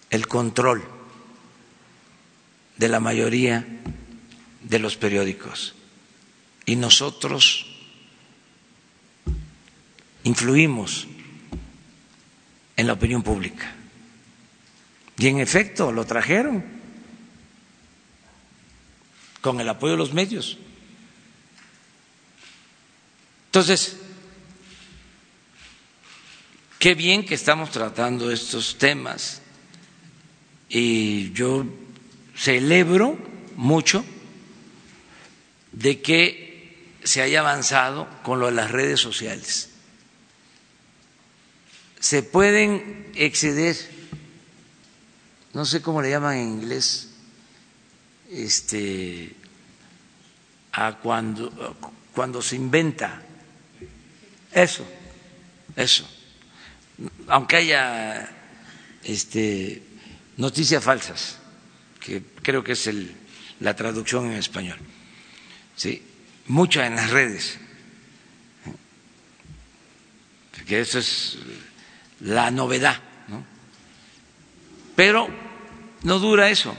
el 0.10 0.28
control 0.28 0.95
de 2.78 2.90
la 2.90 3.00
mayoría 3.00 3.66
de 4.64 4.80
los 4.80 4.98
periódicos 4.98 5.76
y 6.66 6.76
nosotros 6.76 7.66
influimos 10.24 11.08
en 12.76 12.88
la 12.88 12.94
opinión 12.94 13.24
pública. 13.24 13.74
Y 15.18 15.28
en 15.28 15.40
efecto, 15.40 15.92
lo 15.92 16.06
trajeron 16.06 16.64
con 19.40 19.62
el 19.62 19.70
apoyo 19.70 19.94
de 19.94 19.98
los 19.98 20.14
medios. 20.14 20.58
Entonces, 23.46 23.98
qué 26.80 26.96
bien 26.96 27.26
que 27.26 27.36
estamos 27.36 27.72
tratando 27.72 28.32
estos 28.32 28.78
temas 28.78 29.42
y 30.68 31.32
yo 31.32 31.66
celebro 32.36 33.18
mucho 33.56 34.04
de 35.72 36.02
que 36.02 36.46
se 37.04 37.22
haya 37.22 37.42
avanzado 37.42 38.08
con 38.24 38.40
lo 38.40 38.48
de 38.48 38.54
las 38.54 38.72
redes 38.72 39.00
sociales. 39.00 39.70
Se 42.00 42.24
pueden 42.24 43.12
exceder, 43.16 43.76
no 45.54 45.66
sé 45.66 45.82
cómo 45.82 46.02
le 46.02 46.10
llaman 46.10 46.38
en 46.38 46.50
inglés, 46.50 47.10
este, 48.30 49.36
a 50.74 50.98
cuando, 50.98 51.76
cuando 52.14 52.42
se 52.42 52.56
inventa. 52.56 53.22
Eso, 54.52 54.86
eso, 55.76 56.08
aunque 57.28 57.58
haya 57.58 58.30
este, 59.04 59.82
noticias 60.38 60.84
falsas, 60.84 61.38
que 62.06 62.22
creo 62.42 62.64
que 62.64 62.74
es 62.74 62.88
el, 62.88 63.16
la 63.60 63.76
traducción 63.76 64.26
en 64.28 64.34
español, 64.38 64.78
¿sí? 65.76 66.02
muchas 66.48 66.88
en 66.88 66.96
las 66.96 67.10
redes, 67.10 67.58
que 70.68 70.80
eso 70.80 70.98
es 70.98 71.38
la 72.22 72.50
novedad, 72.50 73.00
¿no? 73.28 73.46
pero 74.96 75.28
no 76.04 76.20
dura 76.20 76.50
eso 76.50 76.76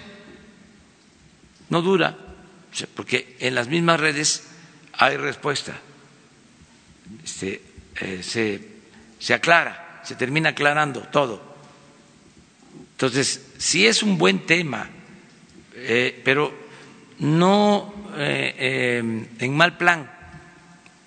no 1.68 1.83
dura, 1.83 2.16
porque 2.95 3.37
en 3.41 3.55
las 3.55 3.68
mismas 3.68 3.99
redes 4.01 4.45
hay 4.93 5.16
respuesta, 5.16 5.79
este, 7.24 7.62
eh, 8.01 8.22
se, 8.22 8.68
se 9.18 9.35
aclara, 9.35 10.01
se 10.05 10.14
termina 10.14 10.51
aclarando 10.51 11.03
todo. 11.03 11.57
Entonces, 12.93 13.43
sí 13.59 13.87
es 13.87 14.03
un 14.03 14.16
buen 14.16 14.47
tema, 14.47 14.89
eh, 15.77 16.20
pero 16.24 16.53
no 17.18 17.95
eh, 18.16 19.27
en 19.39 19.57
mal 19.57 19.77
plan, 19.77 20.11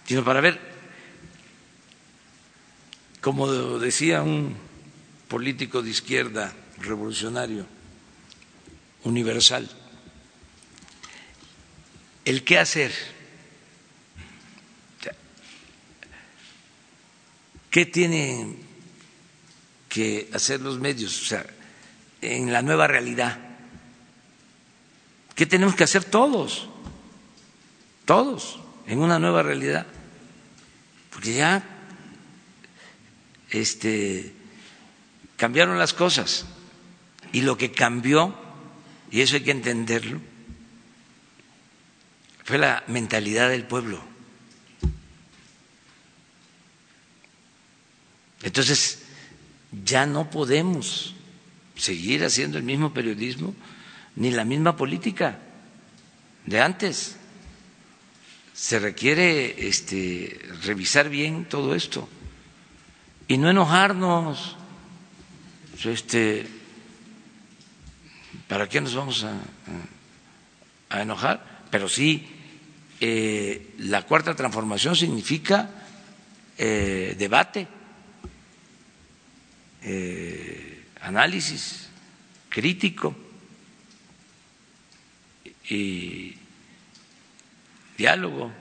sino 0.05 0.23
para 0.23 0.41
ver, 0.41 0.59
como 3.21 3.79
decía 3.79 4.21
un 4.21 4.55
político 5.27 5.81
de 5.81 5.89
izquierda 5.89 6.53
revolucionario 6.77 7.65
universal, 9.03 9.69
el 12.25 12.43
qué 12.43 12.59
hacer. 12.59 12.91
¿Qué 17.69 17.85
tienen 17.85 18.57
que 19.87 20.29
hacer 20.33 20.59
los 20.61 20.79
medios? 20.79 21.21
O 21.21 21.25
sea, 21.25 21.45
en 22.21 22.51
la 22.51 22.61
nueva 22.61 22.87
realidad. 22.87 23.48
¿Qué 25.39 25.45
tenemos 25.45 25.73
que 25.73 25.85
hacer 25.85 26.03
todos? 26.03 26.67
Todos, 28.03 28.59
en 28.87 28.99
una 28.99 29.19
nueva 29.19 29.41
realidad. 29.41 29.87
Porque 31.13 31.33
ya 31.33 31.63
este, 33.49 34.33
cambiaron 35.37 35.79
las 35.79 35.93
cosas. 35.93 36.45
Y 37.31 37.43
lo 37.43 37.57
que 37.57 37.71
cambió, 37.71 38.35
y 39.11 39.21
eso 39.21 39.37
hay 39.37 39.43
que 39.43 39.51
entenderlo, 39.51 40.19
fue 42.43 42.57
la 42.57 42.83
mentalidad 42.87 43.47
del 43.47 43.63
pueblo. 43.63 44.03
Entonces, 48.43 49.03
ya 49.85 50.05
no 50.05 50.29
podemos 50.29 51.15
seguir 51.77 52.25
haciendo 52.25 52.57
el 52.57 52.65
mismo 52.65 52.93
periodismo 52.93 53.55
ni 54.15 54.31
la 54.31 54.45
misma 54.45 54.75
política 54.75 55.39
de 56.45 56.61
antes. 56.61 57.17
Se 58.53 58.79
requiere 58.79 59.67
este, 59.67 60.39
revisar 60.63 61.09
bien 61.09 61.45
todo 61.45 61.75
esto 61.75 62.09
y 63.27 63.37
no 63.37 63.49
enojarnos. 63.49 64.57
Este, 65.85 66.45
¿Para 68.47 68.67
qué 68.67 68.81
nos 68.81 68.95
vamos 68.95 69.23
a, 69.23 71.01
enojar? 71.01 71.67
Pero 71.71 71.87
sí, 71.87 72.27
eh, 72.99 73.75
la 73.77 74.01
cuarta 74.01 74.35
transformación 74.35 74.95
significa 74.95 75.69
eh, 76.57 77.15
debate, 77.17 77.67
eh, 79.83 80.83
análisis 80.99 81.87
crítico 82.49 83.28
y 85.69 86.35
diálogo 87.97 88.51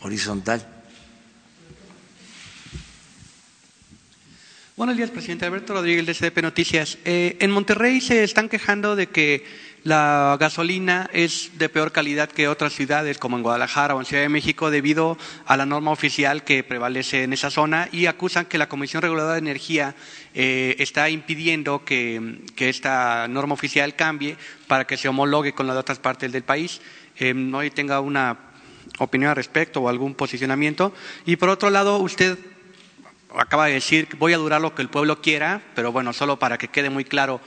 horizontal. 0.00 0.66
Buenos 4.76 4.96
días, 4.98 5.10
presidente 5.10 5.46
Alberto 5.46 5.72
Rodríguez 5.72 6.04
de 6.04 6.14
CDP 6.14 6.42
Noticias. 6.42 6.98
Eh, 7.06 7.38
en 7.40 7.50
Monterrey 7.50 8.02
se 8.02 8.22
están 8.22 8.50
quejando 8.50 8.94
de 8.94 9.06
que 9.06 9.42
la 9.84 10.36
gasolina 10.38 11.08
es 11.12 11.52
de 11.58 11.68
peor 11.68 11.92
calidad 11.92 12.28
que 12.28 12.48
otras 12.48 12.74
ciudades 12.74 13.18
como 13.18 13.36
en 13.36 13.42
Guadalajara 13.42 13.94
o 13.94 14.00
en 14.00 14.04
Ciudad 14.04 14.22
de 14.22 14.28
México 14.28 14.70
debido 14.70 15.16
a 15.46 15.56
la 15.56 15.64
norma 15.64 15.92
oficial 15.92 16.44
que 16.44 16.62
prevalece 16.64 17.22
en 17.22 17.32
esa 17.32 17.50
zona 17.50 17.88
y 17.90 18.06
acusan 18.06 18.46
que 18.46 18.58
la 18.58 18.68
Comisión 18.68 19.00
Reguladora 19.00 19.34
de 19.34 19.38
Energía 19.38 19.94
eh, 20.38 20.76
está 20.80 21.08
impidiendo 21.08 21.82
que, 21.82 22.42
esta 22.58 23.26
norma 23.26 23.54
oficial 23.54 23.96
cambie 23.96 24.36
para 24.66 24.86
que 24.86 24.98
se 24.98 25.08
homologue 25.08 25.54
con 25.54 25.66
la 25.66 25.72
de 25.72 25.80
otras 25.80 25.98
partes 25.98 26.30
del 26.30 26.42
país. 26.42 26.82
Eh, 27.16 27.32
no 27.32 27.60
tenga 27.70 28.00
una 28.00 28.36
opinión 28.98 29.30
al 29.30 29.36
respecto 29.36 29.80
o 29.80 29.88
algún 29.88 30.14
posicionamiento. 30.14 30.92
Y 31.24 31.36
por 31.36 31.48
otro 31.48 31.70
lado, 31.70 31.96
usted 31.96 32.36
acaba 33.34 33.66
de 33.66 33.72
decir 33.72 34.08
que 34.08 34.16
voy 34.18 34.34
a 34.34 34.36
durar 34.36 34.60
lo 34.60 34.74
que 34.74 34.82
el 34.82 34.90
pueblo 34.90 35.22
quiera, 35.22 35.62
pero 35.74 35.90
bueno, 35.90 36.12
solo 36.12 36.38
para 36.38 36.58
que 36.58 36.68
quede 36.68 36.90
muy 36.90 37.06
claro 37.06 37.40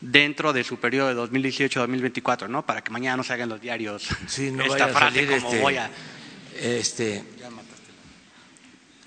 dentro 0.00 0.52
de 0.52 0.62
su 0.62 0.76
periodo 0.76 1.08
de 1.08 1.20
2018-2024, 1.20 2.48
¿no? 2.48 2.64
Para 2.64 2.82
que 2.82 2.92
mañana 2.92 3.16
no 3.16 3.24
se 3.24 3.32
hagan 3.32 3.48
los 3.48 3.60
diarios 3.60 4.06
sí, 4.28 4.52
no 4.52 4.62
esta 4.62 4.86
frase 4.86 5.26
como 5.26 5.36
este, 5.36 5.60
voy 5.60 5.76
a... 5.76 5.90
Este, 6.56 7.24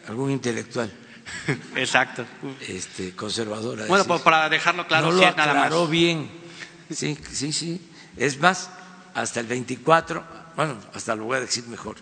algún 0.09 0.31
intelectual. 0.31 0.91
Exacto. 1.75 2.25
Este, 2.67 3.15
conservador. 3.15 3.87
Bueno, 3.87 4.05
pues 4.05 4.21
para 4.21 4.49
dejarlo 4.49 4.87
claro, 4.87 5.11
no 5.11 5.13
lo 5.13 5.25
aclaró 5.25 5.87
bien. 5.87 6.29
Sí, 6.89 7.17
sí, 7.31 7.53
sí. 7.53 7.81
Es 8.17 8.39
más, 8.39 8.69
hasta 9.13 9.39
el 9.39 9.47
24, 9.47 10.23
bueno, 10.55 10.77
hasta 10.93 11.15
lo 11.15 11.25
voy 11.25 11.37
a 11.37 11.41
decir 11.41 11.65
mejor. 11.67 11.97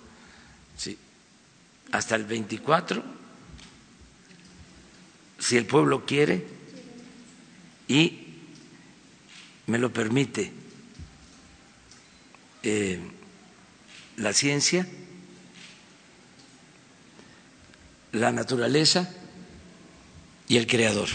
Sí. 0.78 0.98
Hasta 1.92 2.16
el 2.16 2.26
24 2.26 3.20
si 5.40 5.56
el 5.58 5.66
pueblo 5.66 6.06
quiere 6.06 6.46
y 7.88 8.28
me 9.68 9.78
lo 9.78 9.92
permite 9.92 10.52
eh, 12.62 13.00
la 14.18 14.34
ciencia, 14.34 14.86
la 18.12 18.32
naturaleza 18.32 19.10
y 20.48 20.58
el 20.58 20.68
creador. 20.68 21.10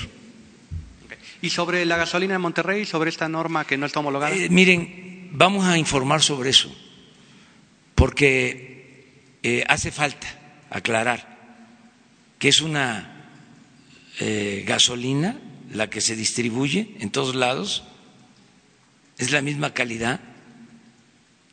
¿Y 1.42 1.51
sobre 1.51 1.84
la 1.84 1.99
gasolina 1.99 2.36
en 2.36 2.40
Monterrey, 2.40 2.86
sobre 2.86 3.11
esta 3.11 3.28
norma 3.28 3.66
que 3.66 3.76
no 3.76 3.84
está 3.84 4.01
homologada? 4.01 4.34
Eh, 4.34 4.49
miren, 4.49 5.28
vamos 5.32 5.66
a 5.66 5.76
informar 5.76 6.22
sobre 6.22 6.51
eso, 6.51 6.74
porque 7.95 9.36
eh, 9.42 9.62
hace 9.68 9.90
falta 9.90 10.26
aclarar 10.70 11.34
que 12.38 12.49
es 12.49 12.62
una 12.62 13.28
eh, 14.20 14.64
gasolina, 14.66 15.38
la 15.70 15.90
que 15.90 16.01
se 16.01 16.16
distribuye 16.16 16.97
en 17.01 17.11
todos 17.11 17.34
lados, 17.34 17.84
es 19.18 19.30
la 19.30 19.42
misma 19.42 19.74
calidad. 19.74 20.20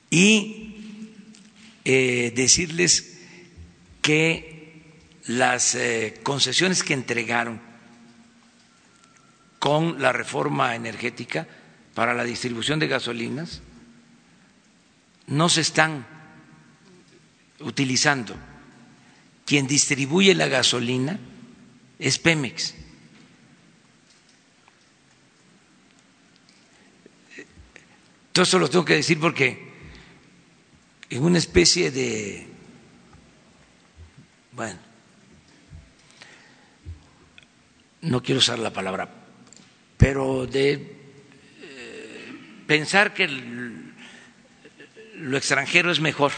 Y 0.09 0.67
decirles 1.83 3.19
que 4.01 4.50
las 5.27 5.75
eh, 5.75 6.19
concesiones 6.23 6.83
que 6.83 6.93
entregaron 6.93 7.61
con 9.59 10.01
la 10.01 10.11
reforma 10.11 10.75
energética 10.75 11.47
para 11.93 12.13
la 12.13 12.23
distribución 12.23 12.79
de 12.79 12.87
gasolinas 12.87 13.61
no 15.27 15.49
se 15.49 15.61
están 15.61 16.05
utilizando. 17.59 18.35
Quien 19.45 19.67
distribuye 19.67 20.33
la 20.33 20.47
gasolina 20.47 21.19
es 21.99 22.17
Pemex. 22.17 22.73
Todo 28.31 28.43
esto 28.43 28.59
lo 28.59 28.69
tengo 28.69 28.85
que 28.85 28.95
decir 28.95 29.19
porque 29.19 29.71
en 31.09 31.23
una 31.23 31.37
especie 31.37 31.91
de, 31.91 32.47
bueno, 34.53 34.79
no 38.01 38.23
quiero 38.23 38.39
usar 38.39 38.59
la 38.59 38.73
palabra, 38.73 39.09
pero 39.97 40.47
de 40.47 40.73
eh, 41.61 42.63
pensar 42.67 43.13
que 43.13 43.27
lo 45.15 45.37
extranjero 45.37 45.91
es 45.91 45.99
mejor. 45.99 46.31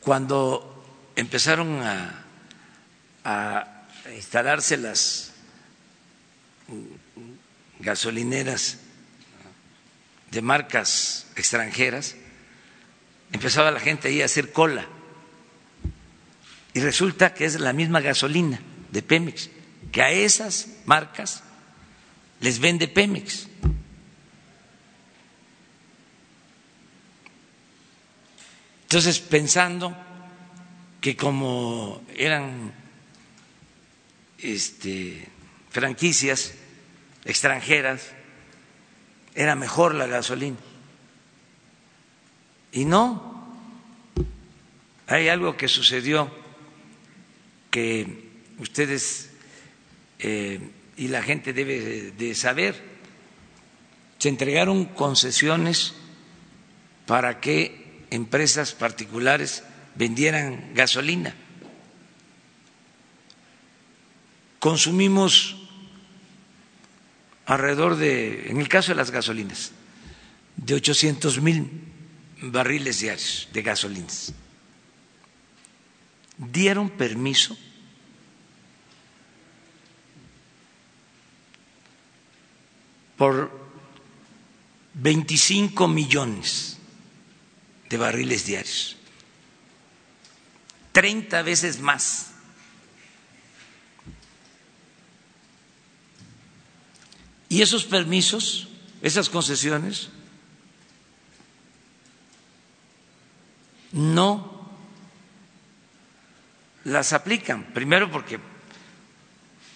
Cuando 0.00 1.12
empezaron 1.16 1.80
a, 1.82 2.16
instalarse 4.14 4.76
las 4.76 5.32
gasolineras 7.78 8.78
de 10.30 10.42
marcas 10.42 11.26
extranjeras, 11.36 12.16
empezaba 13.32 13.70
la 13.70 13.80
gente 13.80 14.08
ahí 14.08 14.22
a 14.22 14.24
hacer 14.26 14.52
cola. 14.52 14.86
Y 16.72 16.80
resulta 16.80 17.34
que 17.34 17.44
es 17.44 17.58
la 17.58 17.72
misma 17.72 18.00
gasolina 18.00 18.60
de 18.90 19.02
Pemex, 19.02 19.50
que 19.90 20.02
a 20.02 20.10
esas 20.10 20.68
marcas 20.86 21.42
les 22.40 22.58
vende 22.58 22.88
Pemex. 22.88 23.48
Entonces, 28.82 29.20
pensando 29.20 29.96
que 31.00 31.16
como 31.16 32.02
eran 32.14 32.72
este, 34.38 35.28
franquicias 35.70 36.54
extranjeras, 37.24 38.12
era 39.34 39.54
mejor 39.54 39.94
la 39.94 40.06
gasolina. 40.06 40.56
Y 42.72 42.84
no, 42.84 43.56
hay 45.06 45.28
algo 45.28 45.56
que 45.56 45.68
sucedió 45.68 46.39
que 47.70 48.28
ustedes 48.58 49.30
eh, 50.18 50.60
y 50.96 51.08
la 51.08 51.22
gente 51.22 51.52
debe 51.52 52.12
de 52.12 52.34
saber. 52.34 52.74
Se 54.18 54.28
entregaron 54.28 54.84
concesiones 54.84 55.94
para 57.06 57.40
que 57.40 58.04
empresas 58.10 58.74
particulares 58.74 59.62
vendieran 59.94 60.72
gasolina. 60.74 61.34
Consumimos 64.58 65.56
alrededor 67.46 67.96
de, 67.96 68.50
en 68.50 68.60
el 68.60 68.68
caso 68.68 68.92
de 68.92 68.96
las 68.96 69.10
gasolinas, 69.10 69.72
de 70.56 70.74
800 70.74 71.40
mil 71.40 71.70
barriles 72.42 73.00
diarios 73.00 73.48
de 73.54 73.62
gasolinas. 73.62 74.34
Dieron 76.40 76.88
permiso 76.88 77.54
por 83.18 83.50
25 84.94 85.86
millones 85.86 86.78
de 87.90 87.96
barriles 87.98 88.46
diarios. 88.46 88.96
30 90.92 91.42
veces 91.42 91.80
más. 91.80 92.30
Y 97.50 97.60
esos 97.60 97.84
permisos, 97.84 98.68
esas 99.02 99.28
concesiones, 99.28 100.08
no 103.92 104.49
las 106.90 107.12
aplican. 107.12 107.64
Primero 107.72 108.10
porque, 108.10 108.38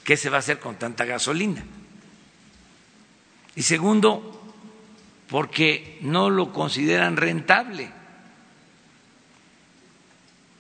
¿qué 0.03 0.17
se 0.17 0.31
va 0.31 0.37
a 0.37 0.41
hacer 0.41 0.59
con 0.59 0.77
tanta 0.77 1.05
gasolina? 1.05 1.65
Y 3.57 3.63
segundo, 3.63 4.53
porque 5.29 5.99
no 6.03 6.29
lo 6.29 6.53
consideran 6.53 7.17
rentable. 7.17 7.91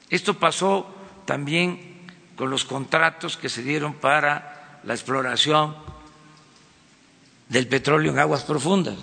Esto 0.08 0.38
pasó 0.38 0.94
también 1.24 2.06
con 2.36 2.50
los 2.50 2.64
contratos 2.64 3.36
que 3.36 3.48
se 3.48 3.62
dieron 3.62 3.94
para 3.94 4.80
la 4.84 4.94
exploración 4.94 5.74
del 7.48 7.66
petróleo 7.66 8.12
en 8.12 8.18
aguas 8.18 8.44
profundas. 8.44 8.96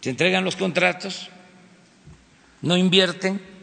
Se 0.00 0.10
entregan 0.10 0.44
los 0.44 0.54
contratos, 0.54 1.30
no 2.62 2.76
invierten 2.76 3.55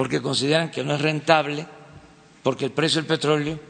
porque 0.00 0.22
consideran 0.22 0.70
que 0.70 0.82
no 0.82 0.94
es 0.94 1.02
rentable, 1.02 1.66
porque 2.42 2.64
el 2.64 2.70
precio 2.70 3.02
del 3.02 3.06
petróleo, 3.06 3.60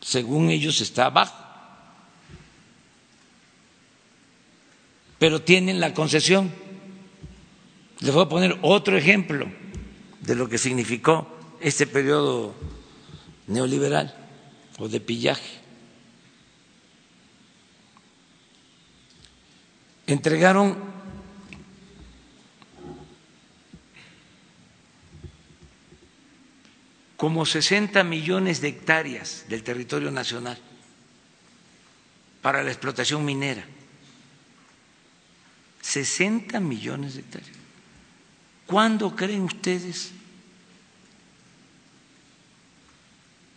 según 0.00 0.50
ellos, 0.50 0.80
está 0.80 1.10
bajo. 1.10 1.34
Pero 5.18 5.42
tienen 5.42 5.80
la 5.80 5.92
concesión. 5.94 6.52
Les 7.98 8.14
voy 8.14 8.24
a 8.24 8.28
poner 8.28 8.56
otro 8.62 8.96
ejemplo 8.96 9.50
de 10.20 10.36
lo 10.36 10.48
que 10.48 10.56
significó 10.56 11.26
este 11.60 11.88
periodo 11.88 12.54
neoliberal 13.48 14.14
o 14.78 14.88
de 14.88 15.00
pillaje. 15.00 15.58
Entregaron 20.06 20.87
como 27.18 27.44
60 27.44 28.04
millones 28.04 28.60
de 28.60 28.68
hectáreas 28.68 29.44
del 29.48 29.64
territorio 29.64 30.12
nacional 30.12 30.56
para 32.40 32.62
la 32.62 32.70
explotación 32.70 33.24
minera. 33.24 33.64
60 35.82 36.60
millones 36.60 37.14
de 37.14 37.20
hectáreas. 37.22 37.50
¿Cuándo 38.66 39.16
creen 39.16 39.42
ustedes 39.42 40.12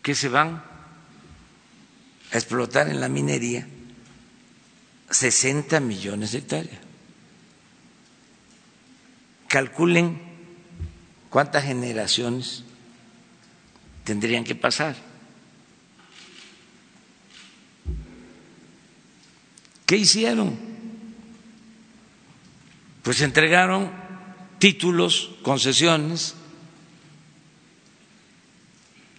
que 0.01 0.15
se 0.15 0.27
van 0.27 0.63
a 2.31 2.35
explotar 2.37 2.89
en 2.89 2.99
la 2.99 3.09
minería 3.09 3.67
60 5.11 5.79
millones 5.81 6.31
de 6.31 6.39
hectáreas? 6.39 6.79
Calculen 9.47 10.19
cuántas 11.29 11.63
generaciones 11.65 12.63
tendrían 14.03 14.43
que 14.43 14.55
pasar. 14.55 14.95
¿Qué 19.85 19.97
hicieron? 19.97 20.57
Pues 23.03 23.21
entregaron 23.21 23.91
títulos, 24.59 25.31
concesiones, 25.41 26.35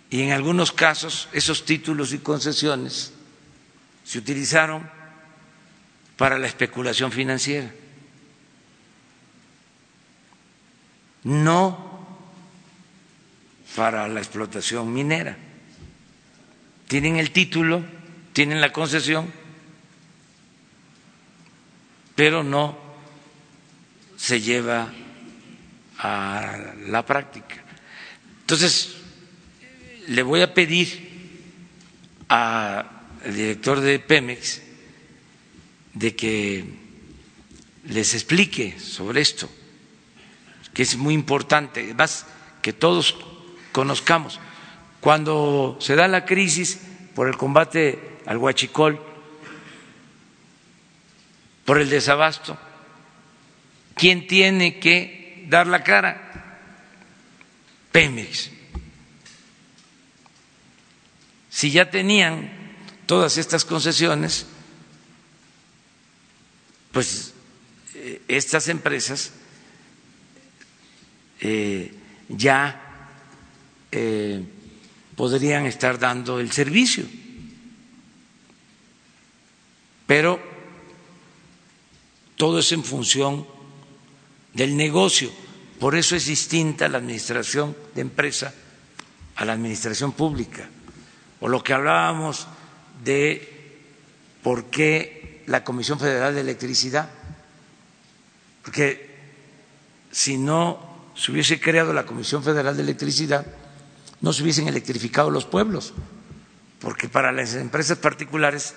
y 0.09 0.23
en 0.23 0.33
algunos 0.33 0.73
casos 0.73 1.29
esos 1.33 1.65
títulos 1.65 2.13
y 2.13 2.19
concesiones 2.19 3.13
se 4.05 4.19
utilizaron 4.19 4.89
para 6.17 6.39
la 6.39 6.47
especulación 6.47 7.11
financiera. 7.11 7.73
No 11.25 11.92
para 13.75 14.09
la 14.09 14.21
explotación 14.21 14.93
minera. 14.93 15.37
Tienen 16.89 17.17
el 17.17 17.31
título, 17.31 17.85
tienen 18.33 18.61
la 18.61 18.73
concesión, 18.73 19.33
pero 22.15 22.43
no 22.43 22.79
se 24.17 24.41
lleva 24.41 24.93
a 25.99 26.75
la 26.87 27.05
práctica. 27.07 27.57
Entonces, 28.41 28.97
le 30.09 30.23
voy 30.23 30.43
a 30.43 30.53
pedir 30.53 31.11
al 32.29 32.89
director 33.25 33.81
de 33.81 33.99
Pemex 33.99 34.63
de 35.95 36.15
que 36.17 36.65
les 37.85 38.15
explique 38.15 38.79
sobre 38.79 39.21
esto, 39.21 39.49
que 40.75 40.83
es 40.83 40.97
muy 40.97 41.15
importante, 41.15 41.95
más 41.95 42.27
que 42.61 42.73
todos 42.73 43.17
conozcamos. 43.73 44.39
Cuando 45.01 45.77
se 45.81 45.97
da 45.97 46.07
la 46.07 46.25
crisis 46.25 46.79
por 47.15 47.29
el 47.29 47.37
combate 47.37 48.19
al 48.27 48.37
huachicol, 48.37 49.01
por 51.65 51.81
el 51.81 51.91
desabasto, 51.91 52.57
¿quién 53.95 54.27
tiene 54.27 54.79
que 54.79 55.47
dar 55.49 55.67
la 55.67 55.83
cara? 55.83 56.59
Pemex. 57.91 58.51
Si 61.51 61.71
ya 61.71 61.91
tenían 61.91 62.51
todas 63.07 63.37
estas 63.37 63.65
concesiones, 63.65 64.47
pues 66.93 67.35
eh, 67.95 68.23
estas 68.29 68.69
empresas 68.69 69.33
eh, 71.41 71.93
ya 72.29 72.82
eh, 73.93 74.43
podrían 75.15 75.67
estar 75.67 75.99
dando 75.99 76.41
el 76.41 76.51
servicio. 76.51 77.05
Pero 80.07 80.41
todo 82.37 82.59
es 82.59 82.73
en 82.73 82.83
función 82.83 83.47
del 84.55 84.77
negocio. 84.77 85.31
Por 85.79 85.95
eso 85.95 86.17
es 86.17 86.27
distinta 86.27 86.89
la 86.89 86.99
administración 86.99 87.77
de 87.95 88.01
empresa 88.01 88.53
a 89.37 89.45
la 89.45 89.53
administración 89.53 90.13
pública. 90.13 90.69
O 91.41 91.49
lo 91.49 91.63
que 91.63 91.73
hablábamos 91.73 92.47
de 93.05 93.81
por 94.43 94.67
qué 94.67 95.43
la 95.47 95.65
Comisión 95.65 95.99
Federal 95.99 96.35
de 96.35 96.41
Electricidad. 96.41 97.11
Porque 98.63 99.11
si 100.11 100.37
no 100.39 101.11
se 101.15 101.33
hubiese 101.33 101.61
creado 101.61 101.93
la 101.93 102.07
Comisión 102.07 102.43
Federal 102.43 102.77
de 102.77 102.83
Electricidad, 102.83 103.47
no 104.23 104.33
se 104.33 104.43
hubiesen 104.43 104.69
electrificado 104.69 105.31
los 105.31 105.45
pueblos, 105.45 105.93
porque 106.81 107.09
para 107.09 107.33
las 107.33 107.55
empresas 107.55 107.99
particulares 107.99 108.75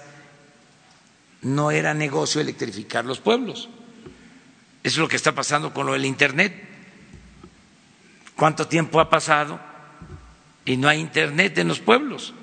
no 1.42 1.70
era 1.72 1.94
negocio 1.94 2.42
electrificar 2.42 3.06
los 3.06 3.20
pueblos. 3.20 3.70
Eso 4.84 4.96
es 4.96 4.98
lo 4.98 5.08
que 5.08 5.16
está 5.16 5.34
pasando 5.34 5.74
con 5.74 5.86
lo 5.86 5.94
del 5.94 6.06
Internet. 6.06 6.54
¿Cuánto 8.36 8.68
tiempo 8.68 9.00
ha 9.00 9.10
pasado 9.10 9.60
y 10.66 10.78
no 10.78 10.90
hay 10.90 11.00
Internet 11.00 11.58
en 11.60 11.68
los 11.68 11.80
pueblos? 11.80 12.34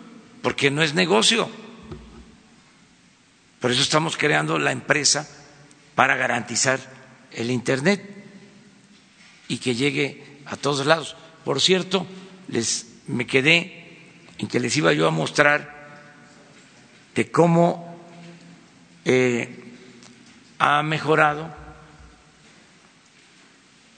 Porque 0.40 0.70
no 0.70 0.82
es 0.82 0.94
negocio. 0.94 1.48
Por 3.60 3.72
eso 3.72 3.82
estamos 3.82 4.16
creando 4.16 4.58
la 4.58 4.72
empresa 4.72 5.28
para 5.94 6.16
garantizar 6.16 6.80
el 7.32 7.50
Internet 7.50 8.08
y 9.48 9.58
que 9.58 9.74
llegue 9.74 10.40
a 10.46 10.56
todos 10.56 10.86
lados. 10.86 11.16
Por 11.44 11.60
cierto, 11.60 12.06
les 12.48 12.91
me 13.12 13.26
quedé 13.26 14.00
en 14.38 14.48
que 14.48 14.60
les 14.60 14.76
iba 14.76 14.92
yo 14.92 15.06
a 15.06 15.10
mostrar 15.10 15.82
de 17.14 17.30
cómo 17.30 17.96
eh, 19.04 19.62
ha 20.58 20.82
mejorado 20.82 21.54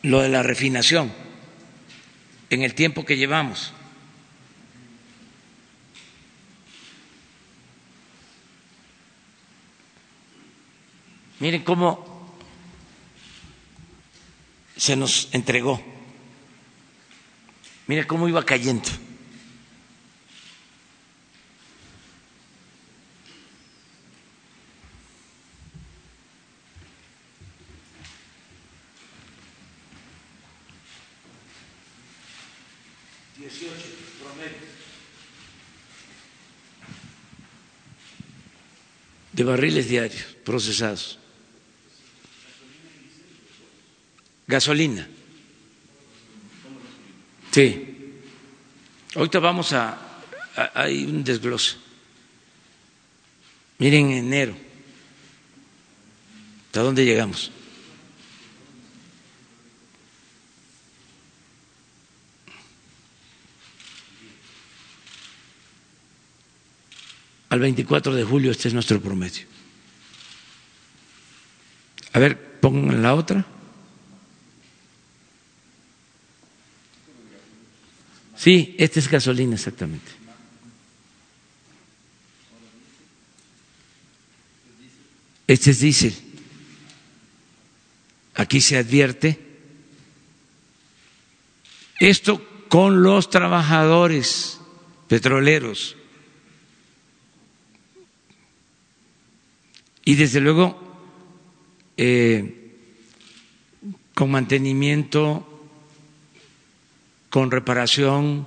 lo 0.03 0.21
de 0.21 0.29
la 0.29 0.43
refinación 0.43 1.13
en 2.51 2.63
el 2.63 2.75
tiempo 2.75 3.05
que 3.05 3.17
llevamos. 3.17 3.73
Miren 11.41 11.63
cómo 11.63 12.33
se 14.77 14.97
nos 14.97 15.29
entregó. 15.33 15.94
Miren 17.87 18.07
cómo 18.07 18.29
iba 18.29 18.45
cayendo. 18.45 18.89
de 39.35 39.43
barriles 39.43 39.89
diarios 39.89 40.37
procesados. 40.45 41.19
Gasolina. 44.47 45.09
Sí. 47.55 48.19
Ahorita 49.15 49.39
vamos 49.39 49.73
a, 49.75 49.97
hay 50.75 51.05
un 51.05 51.23
desglose. 51.23 51.77
Miren 53.79 54.11
en 54.11 54.27
enero, 54.27 54.57
¿hasta 56.67 56.81
dónde 56.81 57.05
llegamos? 57.05 57.53
Al 67.51 67.61
24 67.61 68.17
de 68.17 68.25
julio 68.25 68.51
este 68.51 68.67
es 68.67 68.75
nuestro 68.75 69.01
promedio. 69.01 69.47
A 72.15 72.19
ver, 72.19 72.59
pongan 72.59 73.01
la 73.01 73.15
otra. 73.15 73.54
Sí, 78.45 78.77
esta 78.79 78.99
es 79.01 79.09
gasolina 79.09 79.55
exactamente. 79.55 80.13
Este 85.47 85.71
es 85.71 85.81
diésel. 85.81 86.15
Aquí 88.35 88.61
se 88.61 88.77
advierte 88.77 89.39
esto 91.99 92.47
con 92.69 93.03
los 93.03 93.31
trabajadores 93.31 94.61
petroleros. 95.09 95.97
Y 100.05 100.17
desde 100.17 100.41
luego 100.41 100.79
eh, 101.97 102.77
con 104.13 104.31
mantenimiento, 104.31 105.54
con 107.35 107.51
reparación, 107.51 108.47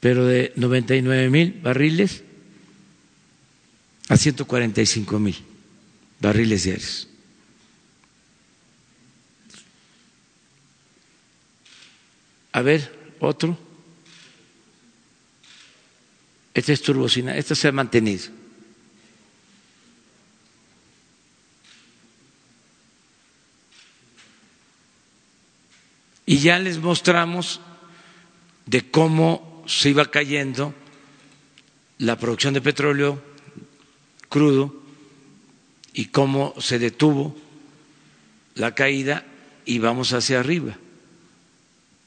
pero 0.00 0.26
de 0.26 0.52
99 0.56 1.30
mil 1.30 1.60
barriles 1.62 2.24
a 4.08 4.16
145 4.16 5.20
mil 5.20 5.36
barriles 6.18 6.64
diarios. 6.64 7.06
A 12.50 12.62
ver, 12.62 13.14
otro. 13.20 13.63
Esta 16.54 16.72
es 16.72 16.82
turbocina, 16.82 17.36
esta 17.36 17.56
se 17.56 17.66
ha 17.66 17.72
mantenido. 17.72 18.24
Y 26.26 26.38
ya 26.38 26.58
les 26.58 26.78
mostramos 26.78 27.60
de 28.66 28.88
cómo 28.90 29.64
se 29.66 29.90
iba 29.90 30.10
cayendo 30.10 30.72
la 31.98 32.18
producción 32.18 32.54
de 32.54 32.60
petróleo 32.60 33.22
crudo 34.28 34.74
y 35.92 36.06
cómo 36.06 36.54
se 36.58 36.78
detuvo 36.78 37.36
la 38.54 38.74
caída 38.74 39.24
y 39.64 39.80
vamos 39.80 40.12
hacia 40.12 40.40
arriba. 40.40 40.76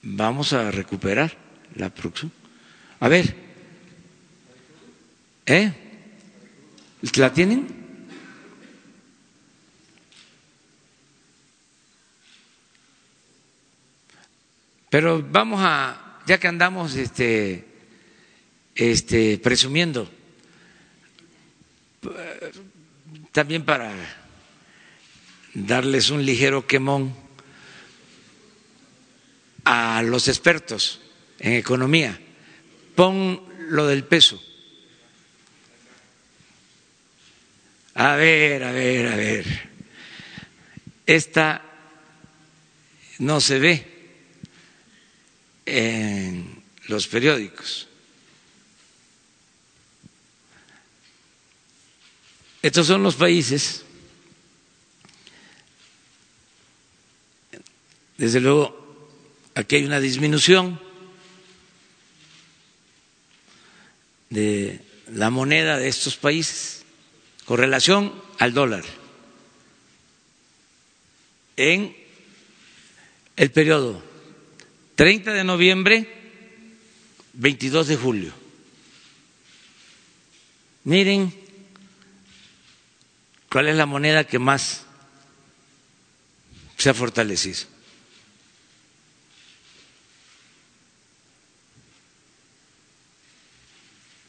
Vamos 0.01 0.53
a 0.53 0.71
recuperar 0.71 1.37
la 1.75 1.89
producción. 1.89 2.31
A 2.99 3.07
ver, 3.07 3.46
¿eh? 5.47 5.73
¿La 7.15 7.33
tienen? 7.33 7.67
Pero 14.89 15.25
vamos 15.29 15.59
a 15.63 16.21
ya 16.27 16.37
que 16.37 16.47
andamos 16.47 16.95
este, 16.95 17.65
este, 18.75 19.37
presumiendo, 19.37 20.09
también 23.31 23.63
para 23.63 23.93
darles 25.53 26.09
un 26.09 26.25
ligero 26.25 26.67
quemón 26.67 27.15
a 29.63 30.01
los 30.03 30.27
expertos 30.27 31.01
en 31.39 31.53
economía, 31.53 32.19
pon 32.95 33.41
lo 33.69 33.87
del 33.87 34.03
peso. 34.03 34.41
A 37.99 38.15
ver, 38.15 38.63
a 38.63 38.71
ver, 38.71 39.07
a 39.07 39.15
ver. 39.15 39.69
Esta 41.07 41.63
no 43.17 43.41
se 43.41 43.57
ve 43.57 43.87
en 45.65 46.61
los 46.89 47.07
periódicos. 47.07 47.87
Estos 52.61 52.85
son 52.85 53.01
los 53.01 53.15
países, 53.15 53.83
desde 58.15 58.39
luego, 58.41 59.09
aquí 59.55 59.77
hay 59.77 59.85
una 59.85 59.99
disminución 59.99 60.79
de 64.29 64.81
la 65.07 65.31
moneda 65.31 65.79
de 65.79 65.87
estos 65.87 66.15
países 66.15 66.76
con 67.47 67.57
relación 67.57 68.13
al 68.39 68.53
dólar 68.53 68.83
en 71.55 71.95
el 73.37 73.51
periodo 73.51 74.03
30 74.95 75.31
de 75.31 75.43
noviembre, 75.45 76.13
22 77.33 77.87
de 77.87 77.95
julio. 77.95 78.33
Miren 80.83 81.33
cuál 83.49 83.69
es 83.69 83.77
la 83.77 83.85
moneda 83.85 84.25
que 84.25 84.39
más 84.39 84.83
se 86.77 86.89
ha 86.89 86.93
fortalecido. 86.93 87.59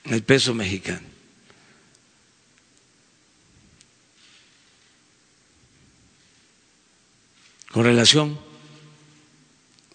El 0.05 0.23
peso 0.23 0.55
mexicano. 0.55 1.18
Con 7.79 7.85
relación 7.85 8.37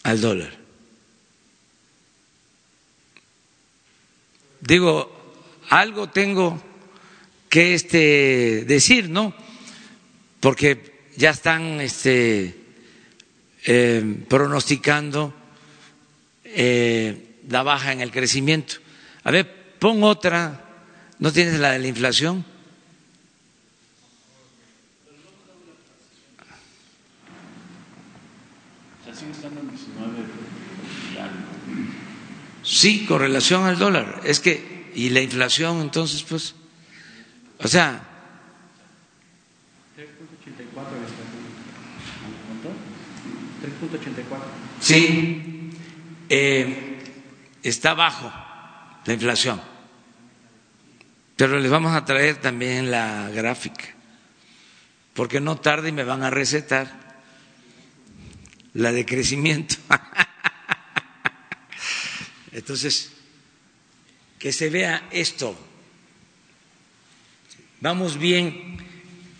al 0.03 0.21
dólar. 0.21 0.53
digo, 4.61 5.11
algo 5.67 6.07
tengo 6.09 6.63
que 7.49 7.73
este, 7.73 8.63
decir, 8.63 9.09
¿no? 9.09 9.35
Porque 10.39 11.09
ya 11.17 11.31
están 11.31 11.81
este, 11.81 12.55
eh, 13.65 14.17
pronosticando 14.29 15.33
eh, 16.45 17.35
la 17.49 17.63
baja 17.63 17.91
en 17.91 17.99
el 17.99 18.11
crecimiento. 18.11 18.75
A 19.25 19.31
ver, 19.31 19.75
pon 19.77 20.05
otra, 20.05 20.69
¿no 21.19 21.33
tienes 21.33 21.59
la 21.59 21.71
de 21.71 21.79
la 21.79 21.87
inflación? 21.89 22.45
Sí, 32.73 33.05
con 33.05 33.19
relación 33.19 33.65
al 33.65 33.77
dólar. 33.77 34.21
Es 34.23 34.39
que, 34.39 34.89
y 34.95 35.09
la 35.09 35.21
inflación, 35.21 35.79
entonces, 35.81 36.23
pues, 36.23 36.55
o 37.59 37.67
sea. 37.67 38.01
3.84 39.95 40.83
3.84. 43.61 44.39
Sí, 44.81 45.69
eh, 46.29 46.99
está 47.61 47.93
bajo 47.93 48.33
la 49.05 49.13
inflación. 49.13 49.61
Pero 51.35 51.59
les 51.59 51.69
vamos 51.69 51.93
a 51.95 52.05
traer 52.05 52.37
también 52.37 52.89
la 52.89 53.29
gráfica, 53.29 53.83
porque 55.13 55.39
no 55.39 55.57
tarde 55.57 55.89
y 55.89 55.91
me 55.91 56.03
van 56.03 56.23
a 56.23 56.31
recetar 56.31 56.91
la 58.73 58.91
de 58.91 59.05
crecimiento. 59.05 59.75
Entonces, 62.53 63.11
que 64.39 64.53
se 64.53 64.69
vea 64.69 65.07
esto. 65.11 65.55
Vamos 67.81 68.17
bien 68.17 68.77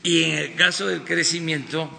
y 0.03 0.23
en 0.23 0.38
el 0.38 0.56
caso 0.56 0.88
del 0.88 1.03
crecimiento, 1.03 1.90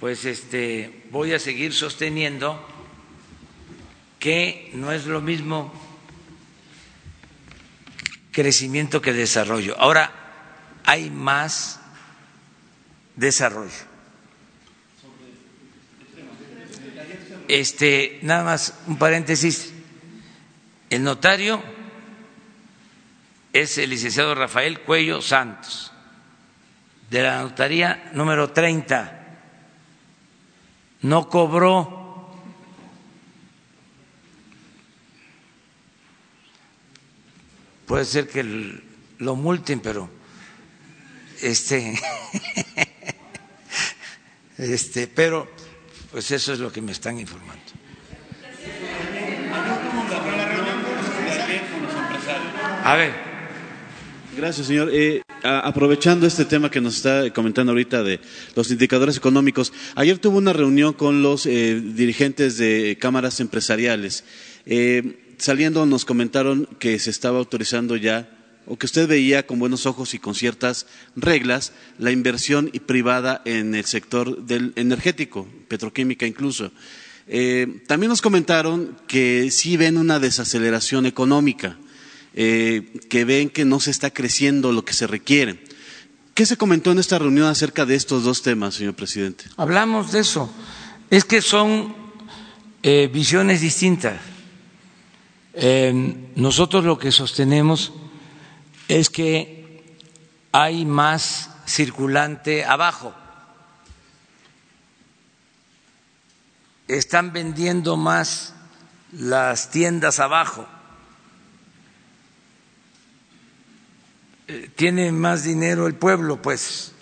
pues 0.00 0.24
este 0.24 1.04
voy 1.10 1.32
a 1.32 1.38
seguir 1.38 1.72
sosteniendo 1.72 2.66
que 4.18 4.70
no 4.74 4.90
es 4.92 5.06
lo 5.06 5.20
mismo 5.20 5.72
crecimiento 8.32 9.00
que 9.00 9.12
desarrollo. 9.12 9.78
Ahora 9.78 10.12
hay 10.84 11.10
más 11.10 11.80
desarrollo. 13.14 13.95
Este, 17.48 18.18
nada 18.22 18.44
más 18.44 18.74
un 18.86 18.98
paréntesis. 18.98 19.72
El 20.90 21.02
notario 21.02 21.62
es 23.52 23.78
el 23.78 23.90
licenciado 23.90 24.34
Rafael 24.34 24.80
Cuello 24.80 25.20
Santos, 25.20 25.92
de 27.10 27.22
la 27.22 27.42
notaría 27.42 28.10
número 28.12 28.50
30. 28.50 29.22
No 31.02 31.28
cobró 31.28 31.96
puede 37.86 38.04
ser 38.04 38.28
que 38.28 38.42
lo 39.18 39.36
multen, 39.36 39.80
pero 39.80 40.10
este, 41.40 41.98
este, 44.58 45.06
pero 45.06 45.48
pues 46.16 46.30
eso 46.30 46.54
es 46.54 46.60
lo 46.60 46.72
que 46.72 46.80
me 46.80 46.92
están 46.92 47.20
informando. 47.20 47.60
A 52.82 52.96
ver. 52.96 53.12
Gracias, 54.34 54.66
señor. 54.66 54.88
Eh, 54.94 55.20
aprovechando 55.42 56.26
este 56.26 56.46
tema 56.46 56.70
que 56.70 56.80
nos 56.80 56.96
está 56.96 57.30
comentando 57.34 57.72
ahorita 57.72 58.02
de 58.02 58.20
los 58.54 58.70
indicadores 58.70 59.18
económicos, 59.18 59.74
ayer 59.94 60.16
tuvo 60.16 60.38
una 60.38 60.54
reunión 60.54 60.94
con 60.94 61.22
los 61.22 61.44
eh, 61.44 61.78
dirigentes 61.84 62.56
de 62.56 62.96
cámaras 62.98 63.40
empresariales. 63.40 64.24
Eh, 64.64 65.34
saliendo 65.36 65.84
nos 65.84 66.06
comentaron 66.06 66.66
que 66.78 66.98
se 66.98 67.10
estaba 67.10 67.36
autorizando 67.36 67.94
ya 67.94 68.35
o 68.66 68.76
que 68.76 68.86
usted 68.86 69.08
veía 69.08 69.46
con 69.46 69.58
buenos 69.58 69.86
ojos 69.86 70.14
y 70.14 70.18
con 70.18 70.34
ciertas 70.34 70.86
reglas 71.14 71.72
la 71.98 72.10
inversión 72.10 72.70
privada 72.84 73.42
en 73.44 73.74
el 73.74 73.84
sector 73.84 74.44
del 74.44 74.72
energético, 74.76 75.48
petroquímica 75.68 76.26
incluso. 76.26 76.72
Eh, 77.28 77.82
también 77.86 78.10
nos 78.10 78.22
comentaron 78.22 78.96
que 79.06 79.50
sí 79.50 79.76
ven 79.76 79.96
una 79.96 80.18
desaceleración 80.18 81.06
económica, 81.06 81.76
eh, 82.34 82.92
que 83.08 83.24
ven 83.24 83.50
que 83.50 83.64
no 83.64 83.80
se 83.80 83.90
está 83.90 84.10
creciendo 84.10 84.72
lo 84.72 84.84
que 84.84 84.92
se 84.92 85.06
requiere. 85.06 85.60
¿Qué 86.34 86.44
se 86.44 86.56
comentó 86.56 86.92
en 86.92 86.98
esta 86.98 87.18
reunión 87.18 87.46
acerca 87.46 87.86
de 87.86 87.94
estos 87.94 88.24
dos 88.24 88.42
temas, 88.42 88.74
señor 88.74 88.94
presidente? 88.94 89.44
Hablamos 89.56 90.12
de 90.12 90.20
eso. 90.20 90.52
Es 91.08 91.24
que 91.24 91.40
son 91.40 91.94
eh, 92.82 93.08
visiones 93.12 93.60
distintas. 93.60 94.20
nosotros 96.36 96.84
lo 96.84 96.98
que 96.98 97.10
sostenemos 97.10 97.90
es 98.88 99.10
que 99.10 99.84
hay 100.52 100.84
más 100.84 101.50
circulante 101.66 102.64
abajo. 102.64 103.14
Están 106.88 107.32
vendiendo 107.32 107.96
más 107.96 108.54
las 109.12 109.70
tiendas 109.70 110.20
abajo. 110.20 110.66
Eh, 114.48 114.70
tiene 114.76 115.10
más 115.10 115.42
dinero 115.42 115.88
el 115.88 115.96
pueblo, 115.96 116.40
pues. 116.40 116.92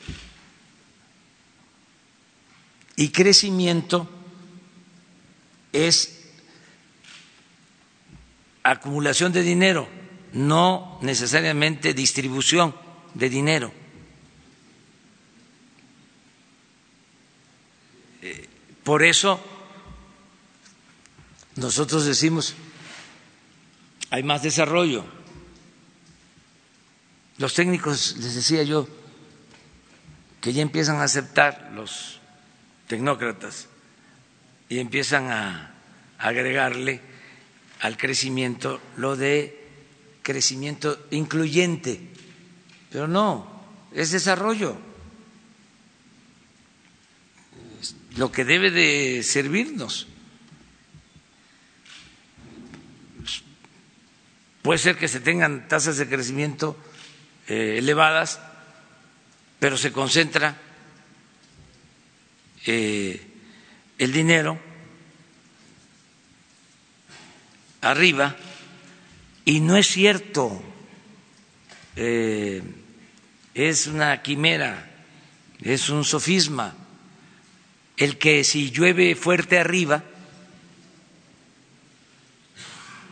Y 2.97 3.11
crecimiento 3.11 4.09
es 5.73 6.31
acumulación 8.63 9.33
de 9.33 9.43
dinero 9.43 10.04
no 10.35 10.99
necesariamente 11.01 11.95
distribución 11.95 12.75
de 13.15 13.31
dinero. 13.31 13.73
Eh, 18.23 18.49
por 18.83 19.03
eso 19.05 19.41
nosotros 21.57 22.05
decimos, 22.05 22.55
hay 24.11 24.25
más 24.25 24.43
desarrollo. 24.43 25.05
Los 27.39 27.55
técnicos, 27.55 28.17
les 28.19 28.35
decía 28.35 28.65
yo, 28.65 28.89
que 30.41 30.53
ya 30.53 30.63
empiezan 30.63 30.97
a 30.97 31.05
aceptar 31.05 31.71
los 31.75 32.21
tecnócratas 32.89 33.69
y 34.69 34.79
empiezan 34.79 35.31
a 35.31 35.75
agregarle 36.19 37.01
al 37.81 37.97
crecimiento 37.97 38.81
lo 38.97 39.17
de 39.17 39.64
crecimiento 40.25 41.07
incluyente, 41.11 42.01
pero 42.91 43.07
no, 43.07 43.47
es 43.93 44.11
desarrollo. 44.11 44.77
Lo 48.17 48.33
que 48.33 48.45
debe 48.45 48.71
de 48.71 49.23
servirnos. 49.23 50.09
Puede 54.63 54.79
ser 54.79 54.97
que 54.97 55.09
se 55.09 55.21
tengan 55.21 55.69
tasas 55.69 55.99
de 55.99 56.09
crecimiento 56.09 56.77
eh, 57.47 57.77
elevadas, 57.79 58.41
pero 59.59 59.77
se 59.77 59.93
concentra 59.93 60.57
eh, 62.65 63.21
el 63.99 64.13
dinero 64.13 64.59
arriba 67.83 68.35
y 69.45 69.61
no 69.61 69.77
es 69.77 69.87
cierto, 69.89 70.63
eh, 71.97 72.63
es 73.55 73.87
una 73.87 74.23
quimera, 74.23 74.91
es 75.61 75.89
un 75.89 76.05
sofisma, 76.05 76.75
el 77.97 78.19
que 78.19 78.43
si 78.45 78.71
llueve 78.71 79.15
fuerte 79.15 79.59
arriba, 79.59 80.03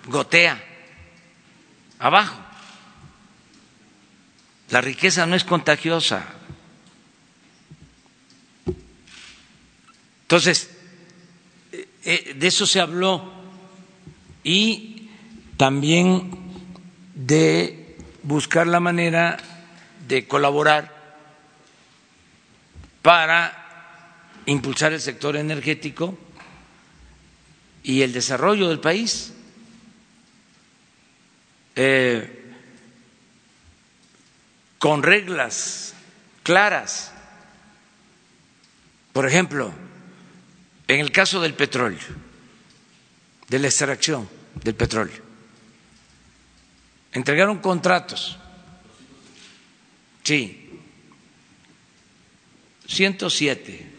gotea 0.06 0.62
abajo. 1.98 2.38
La 4.70 4.80
riqueza 4.80 5.26
no 5.26 5.36
es 5.36 5.44
contagiosa. 5.44 6.24
Entonces, 10.22 10.70
eh, 11.72 11.88
eh, 12.04 12.34
de 12.34 12.46
eso 12.46 12.66
se 12.66 12.80
habló 12.80 13.32
y 14.42 14.91
también 15.62 16.28
de 17.14 17.96
buscar 18.24 18.66
la 18.66 18.80
manera 18.80 19.36
de 20.08 20.26
colaborar 20.26 20.92
para 23.00 24.42
impulsar 24.46 24.92
el 24.92 25.00
sector 25.00 25.36
energético 25.36 26.18
y 27.84 28.02
el 28.02 28.12
desarrollo 28.12 28.70
del 28.70 28.80
país. 28.80 29.34
Eh, 31.76 32.52
con 34.80 35.04
reglas 35.04 35.94
claras. 36.42 37.12
Por 39.12 39.28
ejemplo, 39.28 39.72
en 40.88 40.98
el 40.98 41.12
caso 41.12 41.40
del 41.40 41.54
petróleo, 41.54 42.00
de 43.48 43.58
la 43.60 43.68
extracción 43.68 44.28
del 44.64 44.74
petróleo 44.74 45.21
entregaron 47.12 47.58
contratos. 47.58 48.38
Sí, 50.22 50.80
107. 52.86 53.92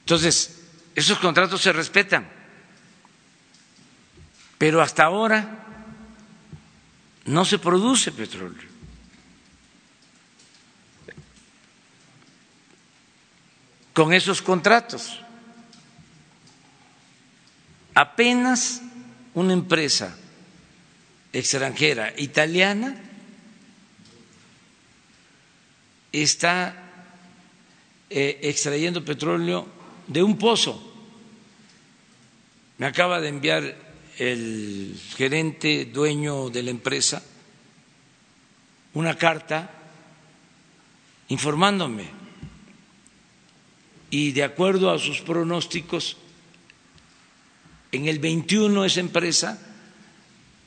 Entonces, 0.00 0.64
esos 0.94 1.18
contratos 1.18 1.60
se 1.60 1.72
respetan, 1.72 2.28
pero 4.56 4.80
hasta 4.80 5.04
ahora 5.04 5.64
no 7.26 7.44
se 7.44 7.58
produce 7.58 8.10
petróleo. 8.12 8.68
Con 13.92 14.14
esos 14.14 14.40
contratos, 14.40 15.20
apenas 17.94 18.80
una 19.34 19.52
empresa 19.52 20.16
extranjera 21.38 22.12
italiana 22.16 22.96
está 26.12 26.74
eh, 28.10 28.40
extrayendo 28.42 29.04
petróleo 29.04 29.66
de 30.06 30.22
un 30.22 30.38
pozo. 30.38 30.84
Me 32.78 32.86
acaba 32.86 33.20
de 33.20 33.28
enviar 33.28 33.76
el 34.18 34.98
gerente 35.16 35.84
dueño 35.86 36.50
de 36.50 36.62
la 36.62 36.70
empresa 36.70 37.22
una 38.94 39.16
carta 39.16 39.70
informándome 41.28 42.08
y 44.10 44.32
de 44.32 44.42
acuerdo 44.42 44.90
a 44.90 44.98
sus 44.98 45.20
pronósticos, 45.20 46.16
en 47.92 48.08
el 48.08 48.18
21 48.18 48.84
esa 48.84 49.00
empresa 49.00 49.67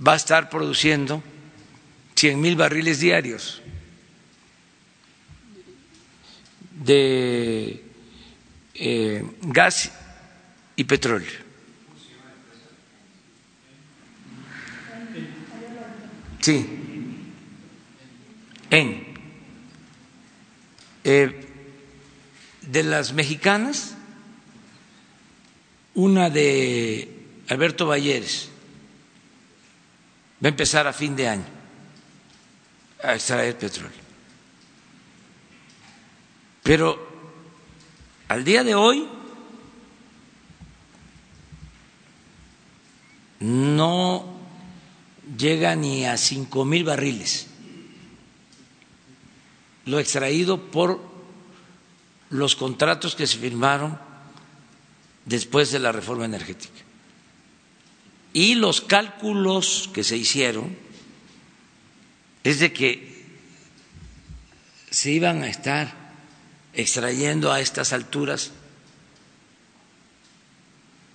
va 0.06 0.14
a 0.14 0.18
estar 0.18 0.50
produciendo 0.50 1.24
100 2.16 2.40
mil 2.40 2.56
barriles 2.56 3.00
diarios. 3.00 3.62
de 6.84 7.84
eh, 8.74 9.24
gas 9.42 9.92
y 10.76 10.84
petróleo. 10.84 11.52
Sí, 16.40 16.68
en 18.72 19.06
eh, 21.04 21.48
de 22.64 22.84
las 22.84 23.14
mexicanas, 23.14 23.96
una 25.94 26.32
de 26.32 27.10
Alberto 27.48 27.86
Valleres 27.86 28.51
va 30.44 30.48
a 30.48 30.50
empezar 30.50 30.88
a 30.88 30.94
fin 30.94 31.16
de 31.16 31.28
año 31.28 31.46
a 33.04 33.14
extraer 33.16 33.58
petróleo. 33.58 34.02
Pero 36.64 36.98
al 38.28 38.44
día 38.44 38.64
de 38.64 38.76
hoy 38.76 39.08
no 43.42 44.40
llega 45.38 45.76
ni 45.76 46.06
a 46.06 46.18
cinco 46.18 46.64
mil 46.66 46.84
barriles 46.84 47.48
lo 49.86 50.00
extraído 50.00 50.70
por 50.72 51.02
los 52.30 52.56
contratos 52.56 53.16
que 53.16 53.26
se 53.28 53.38
firmaron 53.38 54.00
después 55.26 55.72
de 55.72 55.80
la 55.80 55.92
reforma 55.92 56.26
energética. 56.26 56.80
Y 58.34 58.56
los 58.56 58.82
cálculos 58.82 59.90
que 59.94 60.04
se 60.04 60.18
hicieron 60.18 60.76
es 62.44 62.60
de 62.60 62.72
que 62.72 63.26
se 64.90 65.12
iban 65.12 65.44
a 65.44 65.48
estar 65.48 65.94
extrayendo 66.74 67.52
a 67.52 67.60
estas 67.60 67.94
alturas 67.94 68.52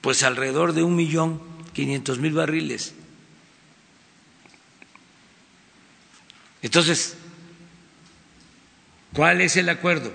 pues 0.01 0.23
alrededor 0.23 0.73
de 0.73 0.83
un 0.83 0.95
millón 0.95 1.43
quinientos 1.73 2.19
mil 2.19 2.33
barriles. 2.33 2.95
Entonces, 6.63 7.17
¿cuál 9.13 9.41
es 9.41 9.57
el 9.57 9.69
acuerdo? 9.69 10.13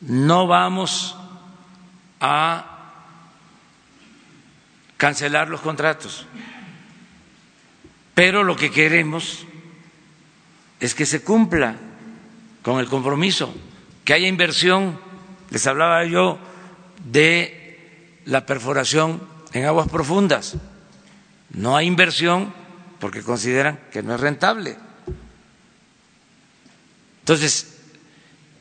No 0.00 0.46
vamos 0.46 1.16
a 2.20 2.71
cancelar 5.02 5.48
los 5.48 5.60
contratos, 5.60 6.28
pero 8.14 8.44
lo 8.44 8.54
que 8.54 8.70
queremos 8.70 9.44
es 10.78 10.94
que 10.94 11.06
se 11.06 11.24
cumpla 11.24 11.74
con 12.62 12.78
el 12.78 12.86
compromiso, 12.86 13.52
que 14.04 14.14
haya 14.14 14.28
inversión. 14.28 15.00
Les 15.50 15.66
hablaba 15.66 16.04
yo 16.04 16.38
de 17.04 18.20
la 18.26 18.46
perforación 18.46 19.20
en 19.52 19.64
aguas 19.64 19.88
profundas. 19.88 20.54
No 21.50 21.76
hay 21.76 21.88
inversión 21.88 22.54
porque 23.00 23.24
consideran 23.24 23.80
que 23.90 24.04
no 24.04 24.14
es 24.14 24.20
rentable. 24.20 24.76
Entonces, 27.22 27.76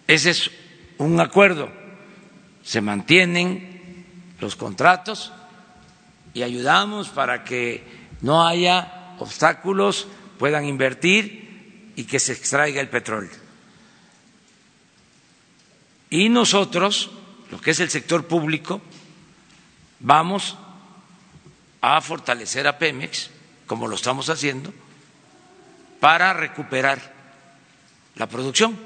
ese 0.08 0.32
es 0.32 0.50
un 0.98 1.20
acuerdo. 1.20 1.70
Se 2.64 2.82
mantienen 2.82 4.08
los 4.40 4.56
contratos 4.56 5.34
y 6.34 6.44
ayudamos 6.44 7.10
para 7.10 7.44
que 7.44 7.84
no 8.22 8.46
haya 8.48 9.16
obstáculos, 9.20 10.08
puedan 10.40 10.66
invertir 10.66 11.92
y 11.96 12.06
que 12.06 12.20
se 12.20 12.34
extraiga 12.34 12.82
el 12.82 12.90
petróleo. 12.90 13.32
Y 16.10 16.30
nosotros, 16.30 17.12
lo 17.52 17.62
que 17.62 17.72
es 17.72 17.80
el 17.80 17.90
sector 17.90 18.28
público, 18.28 18.82
vamos 20.00 20.58
a 21.82 22.02
fortalecer 22.02 22.68
a 22.68 22.78
Pemex, 22.78 23.30
como 23.66 23.88
lo 23.88 23.96
estamos 23.96 24.30
haciendo, 24.30 24.74
para 26.00 26.34
recuperar 26.34 27.14
la 28.16 28.28
producción. 28.28 28.78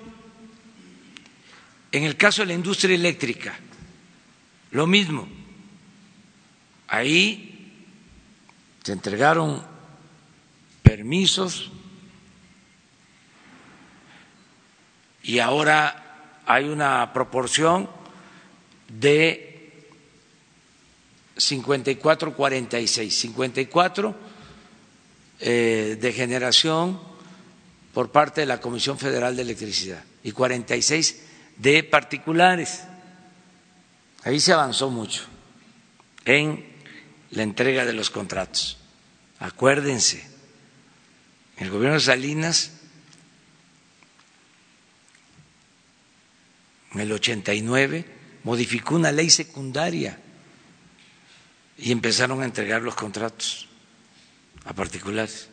En 1.92 2.04
el 2.04 2.18
caso 2.18 2.42
de 2.42 2.48
la 2.48 2.54
industria 2.54 2.96
eléctrica, 2.96 3.58
lo 4.72 4.86
mismo. 4.86 5.28
Ahí 6.88 7.82
se 8.84 8.92
entregaron 8.92 9.64
permisos 10.84 11.72
y 15.24 15.40
ahora 15.40 16.42
hay 16.46 16.66
una 16.66 17.12
proporción 17.12 17.90
de 18.88 19.82
54-46, 21.38 23.10
54 23.10 24.16
eh, 25.40 25.98
de 26.00 26.14
generación 26.14 27.00
por 27.94 28.12
parte 28.12 28.42
de 28.42 28.48
la 28.48 28.62
Comisión 28.62 29.00
Federal 29.00 29.36
de 29.36 29.42
Electricidad 29.42 30.04
y 30.24 30.32
46 30.32 31.24
de 31.58 31.84
particulares. 31.84 32.84
Ahí 34.24 34.40
se 34.40 34.54
avanzó 34.54 34.92
mucho 34.92 35.24
en 36.26 36.75
la 37.36 37.44
entrega 37.44 37.86
de 37.86 37.94
los 37.94 38.10
contratos. 38.10 38.78
Acuérdense, 39.40 40.26
el 41.58 41.70
gobierno 41.70 41.96
de 41.96 42.04
Salinas 42.04 42.72
en 46.94 47.02
el 47.02 47.12
89 47.12 48.06
modificó 48.44 48.96
una 48.96 49.12
ley 49.12 49.30
secundaria 49.30 50.18
y 51.78 51.92
empezaron 51.92 52.42
a 52.42 52.46
entregar 52.46 52.82
los 52.82 52.96
contratos 52.96 53.68
a 54.64 54.74
particulares. 54.74 55.50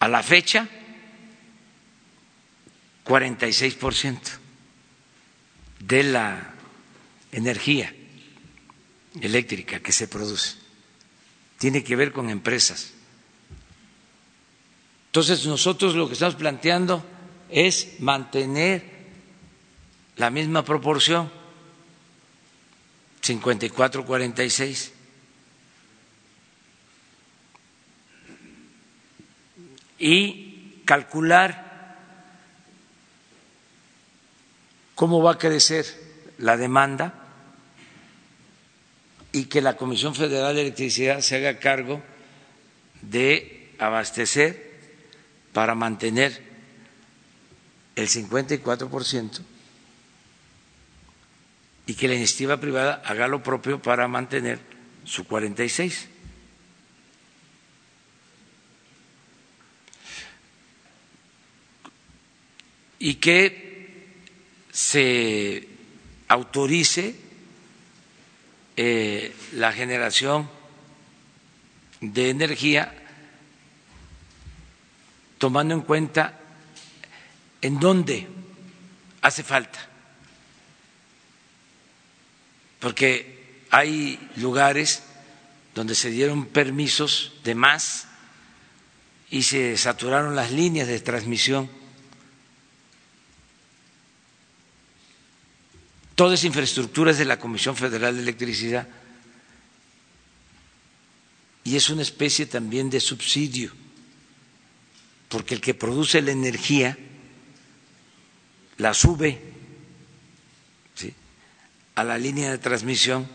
A 0.00 0.08
la 0.08 0.22
fecha, 0.24 0.68
46% 3.04 4.18
de 5.78 6.02
la 6.02 6.54
energía 7.30 7.94
eléctrica 9.20 9.80
que 9.80 9.92
se 9.92 10.08
produce 10.08 10.64
tiene 11.58 11.82
que 11.82 11.96
ver 11.96 12.12
con 12.12 12.28
empresas. 12.30 12.92
Entonces 15.06 15.46
nosotros 15.46 15.94
lo 15.94 16.08
que 16.08 16.14
estamos 16.14 16.34
planteando 16.34 17.04
es 17.48 18.00
mantener 18.00 18.84
la 20.16 20.28
misma 20.30 20.64
proporción, 20.64 21.30
54-46. 23.22 24.90
Y 30.00 30.82
calcular 30.84 31.96
cómo 34.94 35.22
va 35.22 35.32
a 35.32 35.38
crecer 35.38 35.86
la 36.38 36.56
demanda 36.58 37.23
y 39.34 39.46
que 39.46 39.60
la 39.60 39.76
Comisión 39.76 40.14
Federal 40.14 40.54
de 40.54 40.60
Electricidad 40.60 41.18
se 41.20 41.34
haga 41.34 41.58
cargo 41.58 42.00
de 43.02 43.68
abastecer 43.80 44.78
para 45.52 45.74
mantener 45.74 46.40
el 47.96 48.08
54% 48.08 49.40
y 51.86 51.94
que 51.94 52.06
la 52.06 52.14
iniciativa 52.14 52.60
privada 52.60 53.02
haga 53.04 53.26
lo 53.26 53.42
propio 53.42 53.82
para 53.82 54.06
mantener 54.06 54.60
su 55.04 55.24
46. 55.24 56.08
Y 63.00 63.16
que 63.16 64.14
se 64.70 65.66
autorice 66.28 67.23
eh, 68.76 69.34
la 69.52 69.72
generación 69.72 70.48
de 72.00 72.30
energía 72.30 72.92
tomando 75.38 75.74
en 75.74 75.82
cuenta 75.82 76.40
en 77.60 77.78
dónde 77.80 78.26
hace 79.22 79.42
falta, 79.42 79.78
porque 82.80 83.64
hay 83.70 84.18
lugares 84.36 85.02
donde 85.74 85.94
se 85.94 86.10
dieron 86.10 86.46
permisos 86.46 87.34
de 87.42 87.54
más 87.54 88.06
y 89.30 89.42
se 89.42 89.76
saturaron 89.76 90.36
las 90.36 90.52
líneas 90.52 90.86
de 90.86 91.00
transmisión. 91.00 91.68
Toda 96.14 96.34
esa 96.34 96.46
infraestructura 96.46 97.10
es 97.10 97.18
de 97.18 97.24
la 97.24 97.38
Comisión 97.38 97.76
Federal 97.76 98.14
de 98.14 98.22
Electricidad 98.22 98.86
y 101.64 101.76
es 101.76 101.88
una 101.90 102.02
especie 102.02 102.46
también 102.46 102.90
de 102.90 103.00
subsidio, 103.00 103.72
porque 105.28 105.54
el 105.54 105.60
que 105.60 105.74
produce 105.74 106.22
la 106.22 106.30
energía 106.32 106.96
la 108.76 108.92
sube 108.94 109.40
a 111.96 112.02
la 112.02 112.18
línea 112.18 112.50
de 112.50 112.58
transmisión 112.58 113.26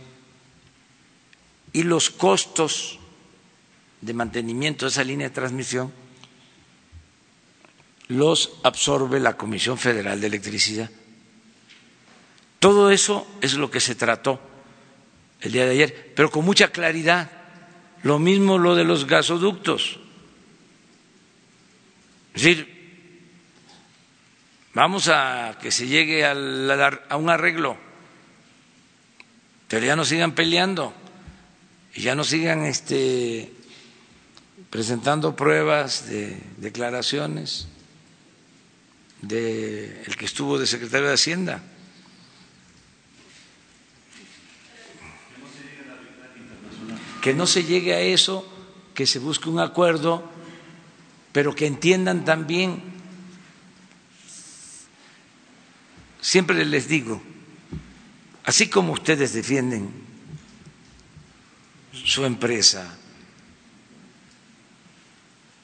y 1.71 1.83
los 1.83 2.09
costos 2.09 2.99
de 4.01 4.13
mantenimiento 4.13 4.85
de 4.85 4.91
esa 4.91 5.03
línea 5.03 5.29
de 5.29 5.33
transmisión 5.35 5.93
los 8.09 8.51
absorbe 8.63 9.19
la 9.19 9.37
Comisión 9.37 9.77
Federal 9.77 10.19
de 10.19 10.27
Electricidad. 10.27 10.89
Todo 12.59 12.91
eso 12.91 13.25
es 13.41 13.53
lo 13.53 13.71
que 13.71 13.79
se 13.79 13.95
trató 13.95 14.39
el 15.41 15.53
día 15.53 15.65
de 15.65 15.71
ayer, 15.71 16.13
pero 16.15 16.29
con 16.29 16.45
mucha 16.45 16.69
claridad. 16.69 17.31
Lo 18.03 18.19
mismo 18.19 18.57
lo 18.57 18.75
de 18.75 18.83
los 18.83 19.07
gasoductos. 19.07 19.99
Es 22.33 22.43
decir, 22.43 22.79
vamos 24.73 25.09
a 25.09 25.57
que 25.61 25.71
se 25.71 25.87
llegue 25.87 26.25
a, 26.25 26.33
un 27.17 27.29
arreglo, 27.29 27.77
pero 29.67 29.85
ya 29.85 29.95
no 29.95 30.05
sigan 30.05 30.33
peleando 30.33 30.93
y 31.93 32.01
ya 32.01 32.15
no 32.15 32.23
sigan 32.23 32.65
este, 32.65 33.51
presentando 34.69 35.35
pruebas 35.35 36.07
de 36.07 36.37
declaraciones 36.57 37.67
del 39.21 40.01
el 40.05 40.15
que 40.15 40.25
estuvo 40.25 40.57
de 40.57 40.67
secretario 40.67 41.07
de 41.07 41.13
Hacienda. 41.13 41.61
Que 47.21 47.33
no 47.33 47.45
se 47.47 47.63
llegue 47.63 47.93
a 47.93 47.99
eso, 47.99 48.47
que 48.93 49.05
se 49.05 49.19
busque 49.19 49.49
un 49.49 49.59
acuerdo, 49.59 50.29
pero 51.31 51.55
que 51.55 51.67
entiendan 51.67 52.25
también, 52.25 52.81
siempre 56.21 56.65
les 56.65 56.87
digo, 56.87 57.21
así 58.45 58.67
como 58.69 58.93
ustedes 58.93 59.33
defienden 59.33 59.89
su 61.91 62.25
empresa 62.25 62.97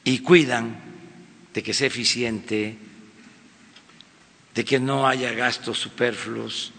y 0.03 0.19
cuidan 0.19 0.79
de 1.53 1.63
que 1.63 1.73
sea 1.73 1.87
eficiente, 1.87 2.77
de 4.53 4.65
que 4.65 4.79
no 4.79 5.07
haya 5.07 5.31
gastos 5.33 5.79
superfluos, 5.79 6.71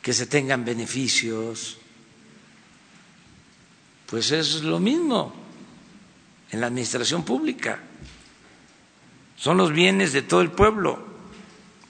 que 0.00 0.12
se 0.12 0.26
tengan 0.26 0.64
beneficios. 0.64 1.77
Pues 4.10 4.32
es 4.32 4.62
lo 4.62 4.80
mismo 4.80 5.34
en 6.50 6.60
la 6.60 6.68
administración 6.68 7.24
pública. 7.24 7.78
Son 9.36 9.56
los 9.56 9.72
bienes 9.72 10.12
de 10.12 10.22
todo 10.22 10.40
el 10.40 10.50
pueblo 10.50 11.06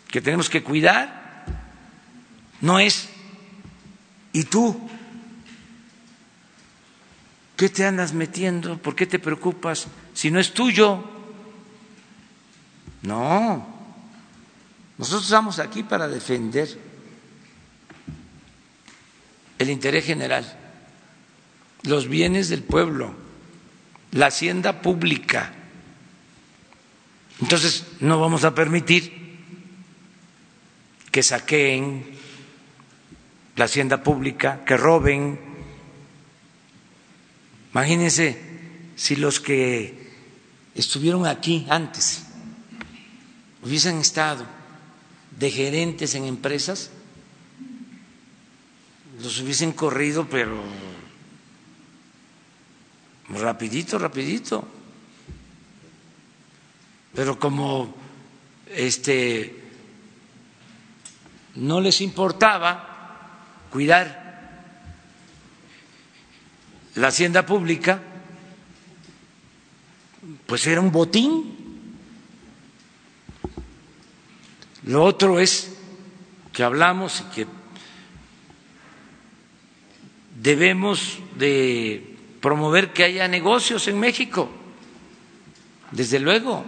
que 0.09 0.21
tenemos 0.21 0.51
que 0.51 0.63
cuidar. 0.63 1.47
No 2.61 2.79
es, 2.79 3.09
¿y 4.33 4.45
tú? 4.45 4.89
¿Qué 7.57 7.69
te 7.69 7.85
andas 7.85 8.13
metiendo? 8.13 8.79
¿Por 8.79 8.95
qué 8.95 9.07
te 9.07 9.19
preocupas 9.19 9.87
si 10.15 10.31
no 10.31 10.41
es 10.41 10.53
tuyo? 10.53 11.05
No, 13.03 13.67
nosotros 14.99 15.25
estamos 15.25 15.61
aquí 15.61 15.85
para 15.85 16.09
defender 16.09 16.69
el 19.59 19.71
interés 19.71 20.05
general, 20.05 20.45
los 21.83 22.09
bienes 22.09 22.49
del 22.49 22.63
pueblo, 22.63 23.15
la 24.13 24.27
hacienda 24.27 24.83
pública. 24.83 25.53
Entonces, 27.41 27.85
no 28.01 28.21
vamos 28.21 28.45
a 28.45 28.55
permitir 28.55 29.13
que 31.11 31.23
saqueen 31.23 32.05
la 33.57 33.65
hacienda 33.65 34.03
pública, 34.03 34.65
que 34.65 34.77
roben. 34.77 35.39
Imagínense 37.73 38.41
si 38.97 39.17
los 39.17 39.41
que 39.41 40.11
estuvieron 40.75 41.27
aquí 41.27 41.67
antes 41.69 42.25
hubiesen 43.63 43.99
estado 43.99 44.47
de 45.39 45.51
gerentes 45.51 46.15
en 46.15 46.25
empresas, 46.25 46.91
los 49.23 49.41
hubiesen 49.41 49.73
corrido, 49.73 50.29
pero 50.29 50.63
rapidito, 53.31 53.99
rapidito. 53.99 54.67
Pero 57.15 57.39
como 57.39 57.95
este 58.75 59.65
no 61.57 61.81
les 61.81 62.01
importaba 62.01 63.67
cuidar 63.71 64.27
la 66.95 67.09
hacienda 67.09 67.45
pública, 67.45 68.01
pues 70.47 70.67
era 70.67 70.81
un 70.81 70.93
botín 70.93 71.59
Lo 74.89 75.05
otro 75.05 75.39
es 75.39 75.77
que 76.51 76.63
hablamos 76.63 77.21
y 77.21 77.35
que 77.35 77.47
debemos 80.41 81.19
de 81.37 82.17
promover 82.41 82.93
que 82.93 83.05
haya 83.05 83.29
negocios 83.29 83.89
en 83.89 83.99
México, 83.99 84.49
desde 85.91 86.19
luego. 86.19 86.65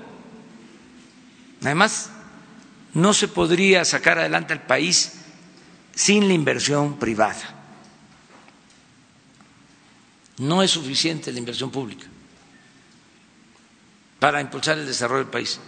Además, 1.62 2.10
no 2.94 3.12
se 3.12 3.28
podría 3.28 3.84
sacar 3.84 4.18
adelante 4.18 4.52
el 4.52 4.60
país 4.60 5.20
sin 5.94 6.26
la 6.28 6.34
inversión 6.34 6.98
privada. 6.98 7.56
No 10.38 10.62
es 10.62 10.70
suficiente 10.70 11.32
la 11.32 11.38
inversión 11.38 11.70
pública 11.70 12.06
para 14.18 14.40
impulsar 14.40 14.78
el 14.78 14.86
desarrollo 14.86 15.24
del 15.24 15.30
país. 15.30 15.60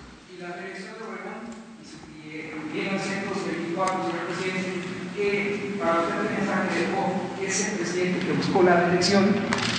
Tiene 2.73 2.99
centros 2.99 3.45
de 3.45 3.53
24, 3.53 4.11
señor 4.11 4.27
presidente, 4.29 5.77
para 5.79 6.01
usted 6.01 7.77
presidente 7.77 8.27
que 8.27 8.33
buscó 8.33 8.63
la 8.63 8.81
reelección 8.81 9.35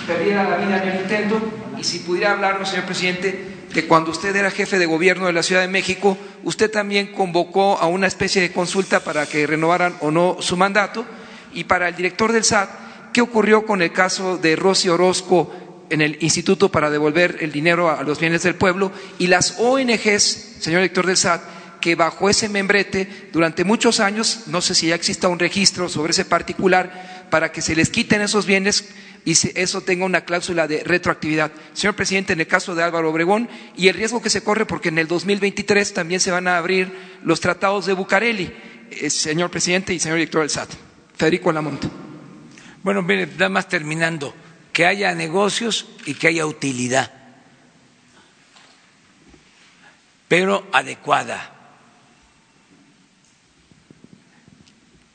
perdiera 0.06 0.50
la 0.50 0.58
vida 0.58 0.82
en 0.84 0.90
el 0.90 1.02
intento. 1.02 1.42
Y 1.78 1.84
si 1.84 2.00
pudiera 2.00 2.32
hablarnos, 2.32 2.70
señor 2.70 2.86
presidente, 2.86 3.54
de 3.74 3.88
cuando 3.88 4.12
usted 4.12 4.36
era 4.36 4.52
jefe 4.52 4.78
de 4.78 4.86
gobierno 4.86 5.26
de 5.26 5.34
la 5.34 5.44
Ciudad 5.44 5.62
de 5.62 5.68
México, 5.68 6.18
usted 6.44 6.70
también 6.70 7.08
convocó 7.08 7.78
a 7.80 7.88
una 7.88 8.08
especie 8.08 8.42
de 8.42 8.52
consulta 8.52 9.04
para 9.04 9.26
que 9.26 9.48
renovaran 9.48 9.96
o 10.02 10.12
no 10.12 10.38
su 10.40 10.56
mandato. 10.58 11.06
Y 11.54 11.64
para 11.64 11.88
el 11.88 11.96
director 11.96 12.32
del 12.32 12.44
SAT, 12.44 12.70
¿qué 13.12 13.22
ocurrió 13.22 13.66
con 13.66 13.82
el 13.82 13.92
caso 13.92 14.38
de 14.38 14.56
Rosy 14.56 14.90
Orozco 14.90 15.52
en 15.90 16.02
el 16.02 16.18
Instituto 16.22 16.70
para 16.70 16.90
devolver 16.90 17.38
el 17.42 17.52
dinero 17.52 17.90
a 17.90 18.04
los 18.04 18.20
bienes 18.20 18.44
del 18.44 18.56
pueblo 18.56 18.92
y 19.20 19.28
las 19.28 19.60
ONGs, 19.60 20.58
señor 20.60 20.82
director 20.82 21.06
del 21.06 21.18
SAT, 21.18 21.42
que 21.82 21.96
bajo 21.96 22.30
ese 22.30 22.48
membrete 22.48 23.30
durante 23.34 23.66
muchos 23.66 24.00
años, 24.00 24.44
no 24.48 24.62
sé 24.62 24.74
si 24.74 24.88
ya 24.88 24.96
exista 24.96 25.28
un 25.28 25.38
registro 25.38 25.90
sobre 25.90 26.12
ese 26.12 26.24
particular, 26.24 27.28
para 27.30 27.52
que 27.52 27.62
se 27.62 27.76
les 27.76 27.90
quiten 27.90 28.22
esos 28.22 28.46
bienes 28.46 28.86
y 29.26 29.34
eso 29.56 29.82
tenga 29.82 30.06
una 30.06 30.26
cláusula 30.26 30.68
de 30.68 30.84
retroactividad. 30.84 31.52
Señor 31.74 31.96
presidente, 31.96 32.34
en 32.34 32.40
el 32.42 32.48
caso 32.48 32.76
de 32.76 32.84
Álvaro 32.84 33.10
Obregón 33.10 33.50
y 33.76 33.88
el 33.88 33.96
riesgo 33.96 34.22
que 34.22 34.30
se 34.30 34.44
corre 34.44 34.66
porque 34.66 34.90
en 34.90 34.98
el 34.98 35.08
2023 35.08 35.94
también 35.94 36.20
se 36.20 36.32
van 36.32 36.48
a 36.48 36.58
abrir 36.58 36.92
los 37.24 37.40
tratados 37.40 37.86
de 37.86 37.94
Bucareli, 37.94 38.54
eh, 38.92 39.10
señor 39.10 39.50
presidente 39.50 39.94
y 39.94 40.00
señor 40.00 40.18
director 40.18 40.42
del 40.42 40.50
SAT. 40.50 40.70
Federico 41.16 41.52
Lamonte. 41.52 41.88
Bueno, 42.84 43.02
mire, 43.02 43.28
nada 43.28 43.50
más 43.50 43.70
terminando, 43.70 44.34
que 44.74 44.86
haya 44.86 45.14
negocios 45.14 45.88
y 46.06 46.16
que 46.16 46.28
haya 46.28 46.46
utilidad, 46.46 47.12
pero 50.28 50.68
adecuada 50.74 51.52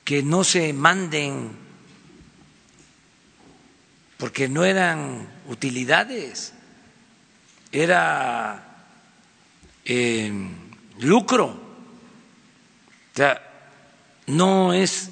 que 0.04 0.22
no 0.22 0.42
se 0.44 0.72
manden 0.72 1.50
porque 4.18 4.48
no 4.48 4.64
eran 4.64 5.28
utilidades, 5.46 6.52
era 7.70 8.86
eh, 9.84 10.32
lucro. 10.98 11.46
O 11.46 13.16
sea, 13.16 13.40
no 14.26 14.72
es 14.72 15.10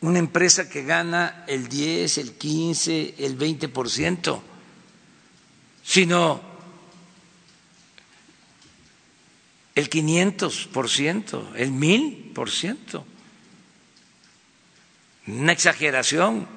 una 0.00 0.18
empresa 0.18 0.68
que 0.68 0.82
gana 0.82 1.44
el 1.46 1.68
10, 1.68 2.18
el 2.18 2.32
15, 2.32 3.14
el 3.18 3.36
20 3.36 3.68
por 3.68 3.88
ciento, 3.88 4.42
sino 5.84 6.40
el 9.76 9.88
500 9.88 10.66
por 10.72 10.90
ciento, 10.90 11.52
el 11.54 11.70
1000 11.70 12.32
por 12.34 12.50
ciento. 12.50 13.06
Una 15.28 15.52
exageración 15.52 16.55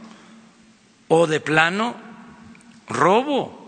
o 1.10 1.28
de 1.28 1.42
plano 1.42 1.96
robo. 2.88 3.60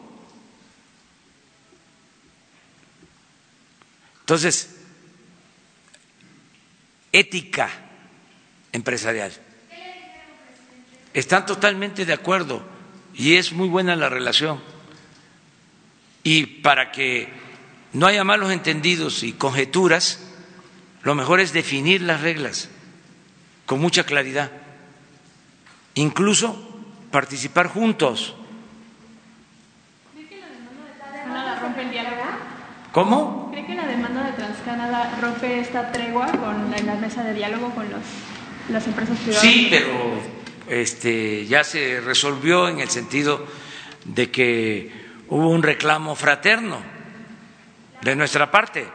Entonces, 4.21 4.77
ética 7.11 7.69
empresarial. 8.71 9.33
Están 11.13 11.45
totalmente 11.45 12.05
de 12.05 12.13
acuerdo 12.13 12.63
y 13.13 13.35
es 13.35 13.51
muy 13.51 13.67
buena 13.67 13.97
la 13.97 14.07
relación. 14.07 14.61
Y 16.23 16.45
para 16.61 16.91
que 16.91 17.27
no 17.91 18.07
haya 18.07 18.23
malos 18.23 18.51
entendidos 18.51 19.23
y 19.23 19.33
conjeturas, 19.33 20.19
lo 21.03 21.15
mejor 21.15 21.41
es 21.41 21.51
definir 21.51 22.01
las 22.01 22.21
reglas 22.21 22.69
con 23.65 23.81
mucha 23.81 24.05
claridad, 24.05 24.51
incluso 25.95 26.70
participar 27.11 27.67
juntos. 27.67 28.35
¿Cree 30.13 30.27
que 30.27 30.37
la 30.39 30.47
demanda 30.47 30.85
de 30.85 30.99
Transcanada 30.99 31.59
rompe 31.59 31.81
el 31.81 31.91
diálogo? 31.91 32.23
¿Cómo? 32.91 33.49
¿Cree 33.51 33.65
que 33.65 33.75
la 33.75 33.85
demanda 33.85 34.23
de 34.23 34.31
Transcanada 34.33 35.17
rompe 35.21 35.59
esta 35.59 35.91
tregua 35.91 36.27
con 36.27 36.71
la 36.71 36.95
mesa 36.95 37.23
de 37.23 37.33
diálogo 37.33 37.69
con 37.75 37.89
los, 37.89 38.01
las 38.69 38.87
empresas 38.87 39.17
privadas? 39.19 39.41
Sí, 39.41 39.67
pero 39.69 40.19
este, 40.67 41.45
ya 41.45 41.63
se 41.63 42.01
resolvió 42.01 42.67
en 42.67 42.79
el 42.79 42.89
sentido 42.89 43.45
de 44.05 44.31
que 44.31 44.91
hubo 45.29 45.49
un 45.49 45.63
reclamo 45.63 46.15
fraterno 46.15 46.77
de 48.01 48.15
nuestra 48.15 48.49
parte, 48.49 48.87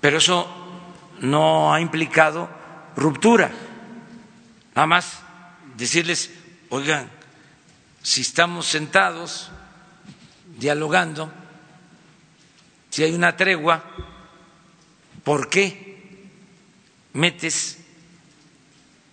pero 0.00 0.18
eso 0.18 0.46
no 1.20 1.72
ha 1.72 1.80
implicado 1.80 2.48
ruptura. 2.96 3.50
Nada 4.74 4.86
más 4.86 5.22
decirles, 5.76 6.32
oigan, 6.70 7.10
si 8.02 8.20
estamos 8.20 8.66
sentados 8.66 9.50
dialogando, 10.58 11.32
si 12.90 13.02
hay 13.02 13.14
una 13.14 13.36
tregua, 13.36 13.84
¿por 15.22 15.48
qué 15.50 16.28
metes 17.12 17.78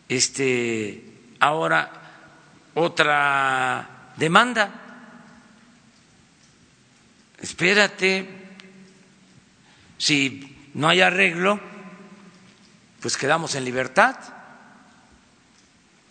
este 0.07 1.03
ahora 1.39 1.91
otra 2.75 4.13
demanda? 4.17 4.79
Espérate, 7.39 8.27
si 9.97 10.69
no 10.73 10.87
hay 10.87 11.01
arreglo, 11.01 11.59
pues 13.01 13.17
quedamos 13.17 13.55
en 13.55 13.65
libertad 13.65 14.15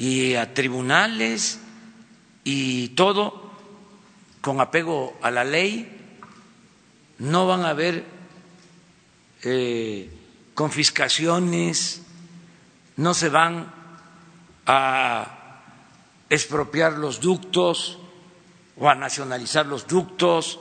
y 0.03 0.35
a 0.35 0.53
tribunales 0.53 1.61
y 2.43 2.89
todo 2.89 3.53
con 4.41 4.61
apego 4.61 5.17
a 5.23 5.31
la 5.31 5.45
ley. 5.45 5.89
No 7.19 7.47
van 7.47 7.61
a 7.61 7.69
haber 7.69 8.05
eh, 9.45 10.11
confiscaciones, 10.55 12.03
no 12.97 13.15
se 13.15 13.29
van 13.29 13.73
a 14.67 15.61
expropiar 16.29 16.95
los 16.95 17.21
ductos 17.21 18.01
o 18.77 18.89
a 18.89 18.97
nacionalizar 18.97 19.67
los 19.67 19.87
ductos, 19.87 20.59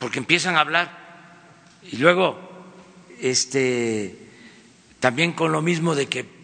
porque 0.00 0.18
empiezan 0.18 0.56
a 0.56 0.60
hablar 0.62 1.78
y 1.92 1.98
luego 1.98 2.40
este 3.20 4.18
también 4.98 5.32
con 5.32 5.52
lo 5.52 5.62
mismo 5.62 5.94
de 5.94 6.08
que 6.08 6.43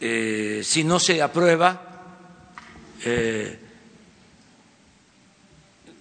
eh, 0.00 0.62
si 0.64 0.82
no 0.82 0.98
se 0.98 1.22
aprueba 1.22 1.82
eh, 3.04 3.60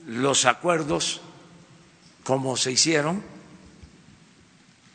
los 0.08 0.46
acuerdos 0.46 1.22
como 2.24 2.58
se 2.58 2.72
hicieron 2.72 3.24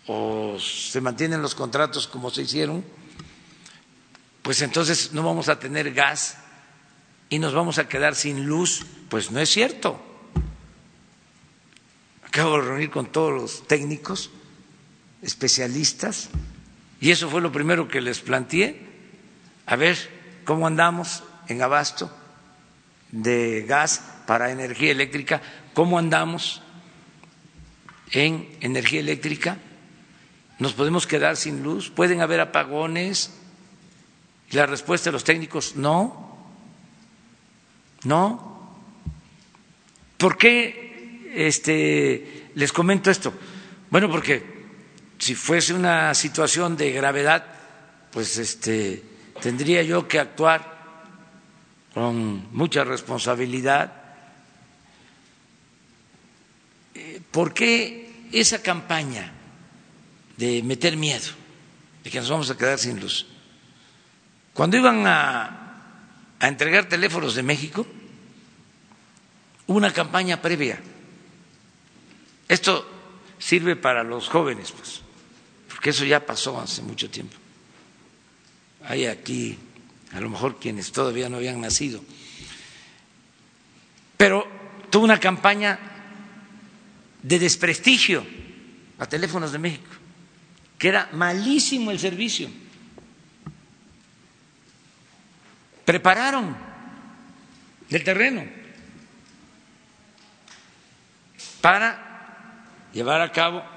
o 0.06 0.58
se 0.58 1.00
mantienen 1.00 1.42
los 1.42 1.54
contratos 1.54 2.06
como 2.06 2.30
se 2.30 2.42
hicieron, 2.42 2.84
pues 4.42 4.60
entonces 4.62 5.12
no 5.12 5.22
vamos 5.22 5.48
a 5.48 5.58
tener 5.58 5.92
gas 5.92 6.36
y 7.30 7.38
nos 7.38 7.54
vamos 7.54 7.78
a 7.78 7.88
quedar 7.88 8.14
sin 8.14 8.46
luz. 8.46 8.84
Pues 9.08 9.30
no 9.30 9.40
es 9.40 9.48
cierto. 9.48 10.00
Acabo 12.26 12.56
de 12.56 12.62
reunir 12.68 12.90
con 12.90 13.10
todos 13.10 13.32
los 13.32 13.66
técnicos, 13.66 14.30
especialistas, 15.22 16.30
y 17.00 17.10
eso 17.10 17.30
fue 17.30 17.40
lo 17.40 17.52
primero 17.52 17.86
que 17.86 18.00
les 18.00 18.20
planteé, 18.20 18.93
a 19.66 19.76
ver 19.76 19.96
cómo 20.44 20.66
andamos 20.66 21.22
en 21.48 21.62
abasto 21.62 22.10
de 23.10 23.64
gas 23.66 24.02
para 24.26 24.50
energía 24.50 24.90
eléctrica, 24.90 25.40
cómo 25.72 25.98
andamos 25.98 26.62
en 28.10 28.48
energía 28.60 29.00
eléctrica, 29.00 29.58
nos 30.58 30.72
podemos 30.72 31.06
quedar 31.06 31.36
sin 31.36 31.62
luz, 31.62 31.90
pueden 31.90 32.20
haber 32.20 32.40
apagones. 32.40 33.30
La 34.50 34.66
respuesta 34.66 35.10
de 35.10 35.12
los 35.12 35.24
técnicos, 35.24 35.74
no, 35.74 36.38
no. 38.04 38.78
¿Por 40.16 40.38
qué 40.38 41.32
este, 41.34 42.50
les 42.54 42.72
comento 42.72 43.10
esto? 43.10 43.32
Bueno, 43.90 44.08
porque 44.10 44.42
si 45.18 45.34
fuese 45.34 45.74
una 45.74 46.14
situación 46.14 46.76
de 46.76 46.92
gravedad, 46.92 47.44
pues 48.12 48.38
este, 48.38 49.02
tendría 49.44 49.82
yo 49.82 50.08
que 50.08 50.18
actuar 50.18 50.64
con 51.92 52.48
mucha 52.56 52.82
responsabilidad. 52.82 53.92
¿Por 57.30 57.52
qué 57.52 58.30
esa 58.32 58.62
campaña 58.62 59.30
de 60.38 60.62
meter 60.62 60.96
miedo 60.96 61.28
de 62.02 62.10
que 62.10 62.20
nos 62.20 62.30
vamos 62.30 62.48
a 62.48 62.56
quedar 62.56 62.78
sin 62.78 62.98
luz? 62.98 63.26
Cuando 64.54 64.78
iban 64.78 65.06
a, 65.06 66.38
a 66.40 66.48
entregar 66.48 66.88
teléfonos 66.88 67.34
de 67.34 67.42
México, 67.42 67.86
hubo 69.66 69.76
una 69.76 69.92
campaña 69.92 70.40
previa. 70.40 70.80
Esto 72.48 72.88
sirve 73.38 73.76
para 73.76 74.04
los 74.04 74.26
jóvenes, 74.26 74.72
pues, 74.72 75.02
porque 75.68 75.90
eso 75.90 76.06
ya 76.06 76.24
pasó 76.24 76.58
hace 76.58 76.80
mucho 76.80 77.10
tiempo. 77.10 77.43
Hay 78.86 79.06
aquí 79.06 79.58
a 80.12 80.20
lo 80.20 80.30
mejor 80.30 80.58
quienes 80.60 80.92
todavía 80.92 81.28
no 81.28 81.36
habían 81.36 81.60
nacido. 81.60 82.02
Pero 84.16 84.46
tuvo 84.90 85.04
una 85.04 85.18
campaña 85.18 85.78
de 87.22 87.38
desprestigio 87.38 88.24
a 88.98 89.06
teléfonos 89.06 89.50
de 89.52 89.58
México, 89.58 89.90
que 90.78 90.88
era 90.88 91.08
malísimo 91.12 91.90
el 91.90 91.98
servicio. 91.98 92.48
Prepararon 95.84 96.56
el 97.90 98.04
terreno 98.04 98.44
para 101.60 102.62
llevar 102.92 103.20
a 103.20 103.32
cabo 103.32 103.73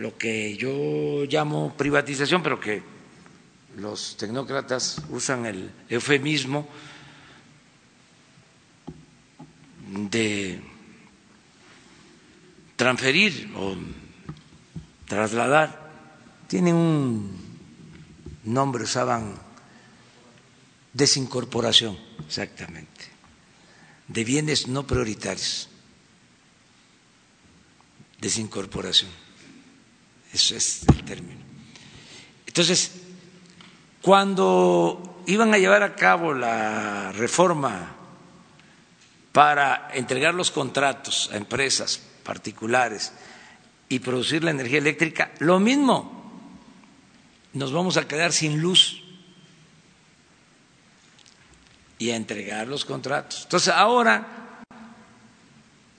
lo 0.00 0.16
que 0.16 0.56
yo 0.56 1.24
llamo 1.26 1.76
privatización, 1.76 2.42
pero 2.42 2.58
que 2.58 2.82
los 3.76 4.16
tecnócratas 4.16 5.02
usan 5.10 5.44
el 5.44 5.70
eufemismo 5.90 6.66
de 10.08 10.58
transferir 12.76 13.52
o 13.56 13.76
trasladar, 15.06 15.68
tienen 16.48 16.74
un 16.76 17.36
nombre, 18.44 18.84
usaban 18.84 19.34
desincorporación, 20.94 21.98
exactamente, 22.26 23.04
de 24.08 24.24
bienes 24.24 24.66
no 24.66 24.86
prioritarios, 24.86 25.68
desincorporación, 28.18 29.10
eso 30.32 30.56
es 30.56 30.82
el 30.88 31.04
término. 31.04 31.40
Entonces, 32.46 32.92
cuando 34.02 35.22
iban 35.26 35.52
a 35.54 35.58
llevar 35.58 35.82
a 35.82 35.94
cabo 35.94 36.32
la 36.34 37.12
reforma 37.12 37.96
para 39.32 39.90
entregar 39.94 40.34
los 40.34 40.50
contratos 40.50 41.30
a 41.32 41.36
empresas 41.36 42.00
particulares 42.24 43.12
y 43.88 43.98
producir 43.98 44.42
la 44.44 44.50
energía 44.50 44.78
eléctrica, 44.78 45.32
lo 45.38 45.60
mismo, 45.60 46.20
nos 47.52 47.72
vamos 47.72 47.96
a 47.96 48.06
quedar 48.06 48.32
sin 48.32 48.60
luz 48.60 49.02
y 51.98 52.10
a 52.10 52.16
entregar 52.16 52.66
los 52.66 52.84
contratos. 52.84 53.42
Entonces, 53.42 53.72
ahora 53.74 54.40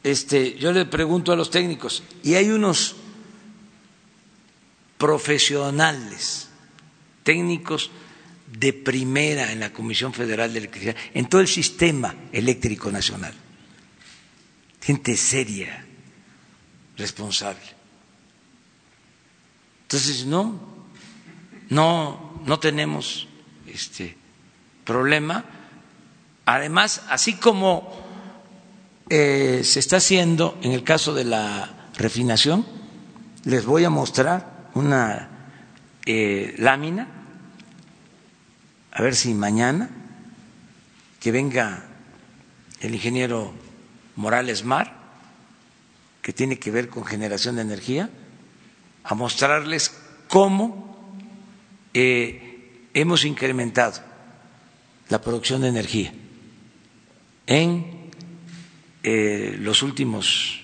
este, 0.03 0.57
yo 0.57 0.71
le 0.71 0.85
pregunto 0.85 1.31
a 1.31 1.35
los 1.35 1.51
técnicos, 1.51 2.03
y 2.23 2.33
hay 2.33 2.49
unos 2.49 2.95
profesionales 5.01 6.47
técnicos 7.23 7.89
de 8.53 8.71
primera 8.71 9.51
en 9.51 9.59
la 9.59 9.73
Comisión 9.73 10.13
Federal 10.13 10.53
de 10.53 10.59
Electricidad, 10.59 10.95
en 11.15 11.25
todo 11.27 11.41
el 11.41 11.47
sistema 11.47 12.13
eléctrico 12.31 12.91
nacional. 12.91 13.33
Gente 14.79 15.17
seria, 15.17 15.83
responsable. 16.97 17.63
Entonces, 19.83 20.23
no, 20.27 20.85
no, 21.69 22.39
no 22.45 22.59
tenemos 22.59 23.27
este 23.65 24.15
problema. 24.85 25.43
Además, 26.45 27.01
así 27.09 27.33
como 27.37 27.89
eh, 29.09 29.61
se 29.63 29.79
está 29.79 29.97
haciendo 29.97 30.59
en 30.61 30.73
el 30.73 30.83
caso 30.83 31.15
de 31.15 31.23
la 31.23 31.89
refinación, 31.97 32.67
les 33.45 33.65
voy 33.65 33.83
a 33.83 33.89
mostrar 33.89 34.50
una 34.73 35.29
eh, 36.05 36.55
lámina, 36.57 37.07
a 38.91 39.01
ver 39.01 39.15
si 39.15 39.33
mañana 39.33 39.89
que 41.19 41.31
venga 41.31 41.85
el 42.81 42.95
ingeniero 42.95 43.53
Morales 44.15 44.63
Mar, 44.65 44.95
que 46.21 46.33
tiene 46.33 46.59
que 46.59 46.71
ver 46.71 46.89
con 46.89 47.05
generación 47.05 47.55
de 47.55 47.61
energía, 47.61 48.09
a 49.03 49.15
mostrarles 49.15 49.95
cómo 50.27 51.15
eh, 51.93 52.87
hemos 52.93 53.25
incrementado 53.25 54.01
la 55.09 55.21
producción 55.21 55.61
de 55.61 55.67
energía 55.67 56.13
en 57.47 58.09
eh, 59.03 59.57
los 59.59 59.83
últimos 59.83 60.63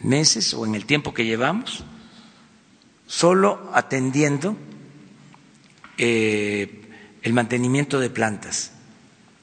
meses 0.00 0.54
o 0.54 0.64
en 0.64 0.74
el 0.74 0.86
tiempo 0.86 1.12
que 1.12 1.24
llevamos, 1.24 1.84
solo 3.10 3.72
atendiendo 3.74 4.56
eh, 5.98 6.80
el 7.22 7.32
mantenimiento 7.32 7.98
de 7.98 8.08
plantas. 8.08 8.70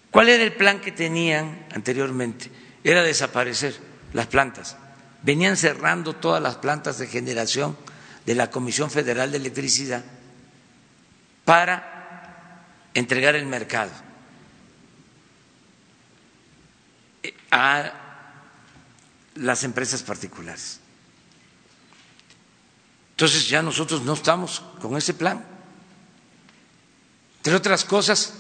¿Cuál 0.10 0.30
era 0.30 0.42
el 0.42 0.54
plan 0.54 0.80
que 0.80 0.94
tenían 0.94 1.66
anteriormente? 1.76 2.50
Era 2.82 3.04
desaparecer 3.04 3.76
las 4.14 4.28
plantas. 4.28 4.78
Venían 5.22 5.58
cerrando 5.58 6.14
todas 6.16 6.42
las 6.42 6.56
plantas 6.56 6.98
de 6.98 7.08
generación 7.08 7.76
de 8.26 8.36
la 8.36 8.50
Comisión 8.50 8.90
Federal 8.90 9.32
de 9.32 9.38
Electricidad 9.38 10.06
para 11.44 12.64
entregar 12.94 13.36
el 13.36 13.48
mercado 13.48 13.92
a 17.52 17.92
las 19.36 19.64
empresas 19.66 20.04
particulares. 20.04 20.80
Entonces 23.18 23.50
ya 23.50 23.64
nosotros 23.64 24.04
no 24.04 24.14
estamos 24.14 24.62
con 24.80 24.96
ese 24.96 25.16
plan. 25.16 25.44
Entre 27.38 27.56
otras 27.56 27.84
cosas, 27.84 28.36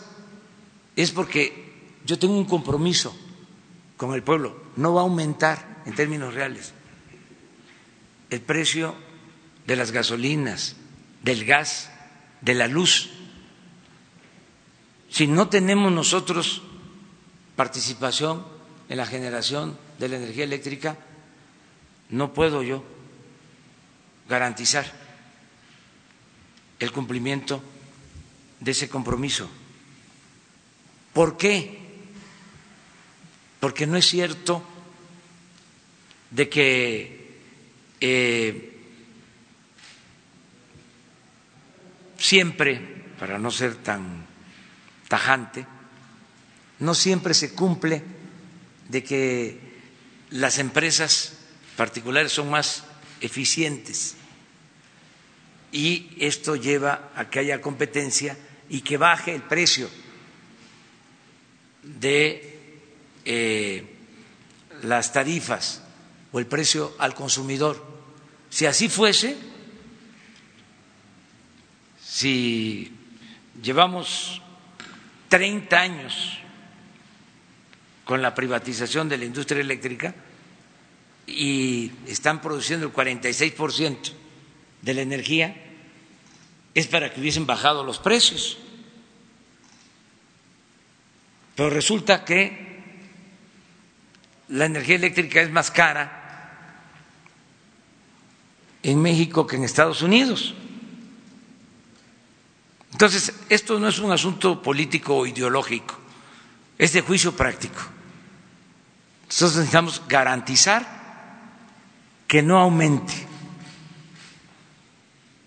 es 0.95 1.09
porque 1.11 1.95
yo 2.05 2.19
tengo 2.19 2.35
un 2.37 2.45
compromiso 2.45 3.17
con 3.97 4.13
el 4.13 4.21
pueblo. 4.21 4.55
No 4.75 4.93
va 4.93 5.01
a 5.01 5.05
aumentar 5.05 5.81
en 5.87 5.95
términos 5.95 6.35
reales 6.35 6.73
el 8.29 8.39
precio 8.41 8.93
de 9.65 9.75
las 9.77 9.91
gasolinas, 9.91 10.75
del 11.23 11.43
gas, 11.45 11.89
de 12.41 12.53
la 12.53 12.67
luz. 12.67 13.09
Si 15.09 15.25
no 15.25 15.49
tenemos 15.49 15.91
nosotros 15.91 16.61
participación 17.55 18.45
en 18.89 18.97
la 18.97 19.07
generación 19.07 19.75
de 19.97 20.07
la 20.09 20.17
energía 20.17 20.43
eléctrica, 20.43 20.99
no 22.11 22.31
puedo 22.35 22.61
yo 22.61 22.83
garantizar 24.27 24.85
el 26.79 26.91
cumplimiento 26.91 27.63
de 28.59 28.71
ese 28.71 28.89
compromiso. 28.89 29.49
¿Por 31.13 31.37
qué? 31.37 31.79
Porque 33.59 33.87
no 33.87 33.97
es 33.97 34.05
cierto 34.07 34.63
de 36.29 36.49
que 36.49 37.39
eh, 38.01 38.83
siempre, 42.17 42.79
para 43.19 43.39
no 43.39 43.49
ser 43.49 43.75
tan 43.75 44.25
tajante, 45.07 45.65
no 46.79 46.93
siempre 46.93 47.33
se 47.33 47.53
cumple 47.53 48.03
de 48.89 49.03
que 49.03 49.59
las 50.29 50.59
empresas 50.59 51.33
particulares 51.75 52.31
son 52.31 52.51
más 52.51 52.83
eficientes 53.21 54.16
y 55.77 56.09
esto 56.17 56.55
lleva 56.55 57.11
a 57.15 57.29
que 57.29 57.37
haya 57.37 57.61
competencia 57.61 58.35
y 58.67 58.81
que 58.81 58.97
baje 58.97 59.35
el 59.35 59.43
precio 59.43 59.87
de 61.83 62.81
eh, 63.23 63.85
las 64.81 65.13
tarifas 65.13 65.83
o 66.31 66.39
el 66.39 66.47
precio 66.47 66.95
al 66.97 67.13
consumidor. 67.13 67.85
Si 68.49 68.65
así 68.65 68.89
fuese, 68.89 69.37
si 72.03 72.91
llevamos 73.61 74.41
30 75.29 75.77
años 75.79 76.39
con 78.03 78.23
la 78.23 78.33
privatización 78.33 79.09
de 79.09 79.19
la 79.19 79.25
industria 79.25 79.61
eléctrica 79.61 80.15
y 81.27 81.91
están 82.07 82.41
produciendo 82.41 82.87
el 82.87 82.93
46% 82.93 84.11
de 84.81 84.93
la 84.95 85.01
energía, 85.03 85.65
es 86.77 86.85
para 86.85 87.11
que 87.11 87.19
hubiesen 87.19 87.47
bajado 87.47 87.83
los 87.83 87.97
precios. 87.97 88.55
Pero 91.55 91.71
resulta 91.71 92.23
que 92.23 92.83
la 94.49 94.65
energía 94.65 94.97
eléctrica 94.97 95.41
es 95.41 95.49
más 95.49 95.71
cara 95.71 96.83
en 98.83 99.01
México 99.01 99.47
que 99.47 99.55
en 99.55 99.63
Estados 99.63 100.03
Unidos. 100.03 100.53
Entonces, 102.91 103.33
esto 103.49 103.79
no 103.79 103.87
es 103.87 103.97
un 103.97 104.11
asunto 104.11 104.61
político 104.61 105.17
o 105.17 105.25
ideológico, 105.25 105.95
es 106.77 106.93
de 106.93 107.01
juicio 107.01 107.35
práctico. 107.35 107.81
Nosotros 109.25 109.55
necesitamos 109.55 110.03
garantizar 110.07 110.85
que 112.27 112.43
no 112.43 112.59
aumente 112.59 113.13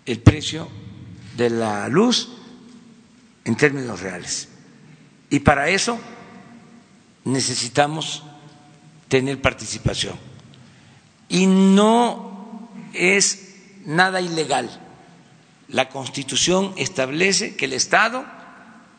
el 0.05 0.19
precio 0.19 0.80
de 1.35 1.49
la 1.49 1.87
luz 1.87 2.29
en 3.45 3.55
términos 3.55 4.01
reales. 4.01 4.49
Y 5.29 5.39
para 5.39 5.69
eso 5.69 5.99
necesitamos 7.25 8.23
tener 9.07 9.41
participación. 9.41 10.15
Y 11.29 11.47
no 11.47 12.69
es 12.93 13.55
nada 13.85 14.21
ilegal. 14.21 14.69
La 15.69 15.89
Constitución 15.89 16.73
establece 16.77 17.55
que 17.55 17.65
el 17.65 17.73
Estado 17.73 18.25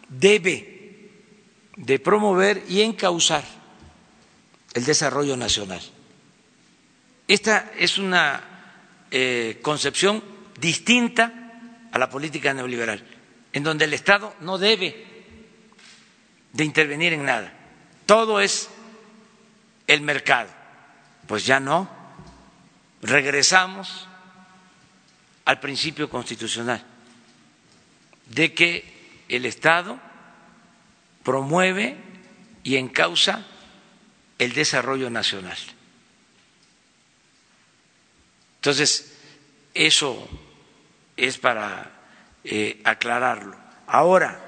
debe 0.08 1.10
de 1.76 1.98
promover 1.98 2.64
y 2.68 2.82
encauzar 2.82 3.44
el 4.74 4.84
desarrollo 4.84 5.36
nacional. 5.36 5.80
Esta 7.28 7.70
es 7.78 7.98
una 7.98 8.42
eh, 9.10 9.58
concepción 9.62 10.22
distinta 10.58 11.41
a 11.92 11.98
la 11.98 12.08
política 12.08 12.52
neoliberal, 12.54 13.04
en 13.52 13.62
donde 13.62 13.84
el 13.84 13.94
Estado 13.94 14.34
no 14.40 14.58
debe 14.58 15.06
de 16.52 16.64
intervenir 16.64 17.12
en 17.12 17.24
nada. 17.24 17.52
Todo 18.06 18.40
es 18.40 18.68
el 19.86 20.00
mercado. 20.00 20.50
Pues 21.26 21.46
ya 21.46 21.60
no. 21.60 21.88
Regresamos 23.02 24.08
al 25.44 25.60
principio 25.60 26.08
constitucional 26.08 26.84
de 28.26 28.54
que 28.54 29.24
el 29.28 29.44
Estado 29.44 29.98
promueve 31.22 31.96
y 32.62 32.76
encausa 32.76 33.44
el 34.38 34.52
desarrollo 34.52 35.10
nacional. 35.10 35.58
Entonces, 38.56 39.18
eso 39.74 40.28
es 41.22 41.38
para 41.38 41.90
eh, 42.42 42.80
aclararlo. 42.84 43.56
Ahora, 43.86 44.40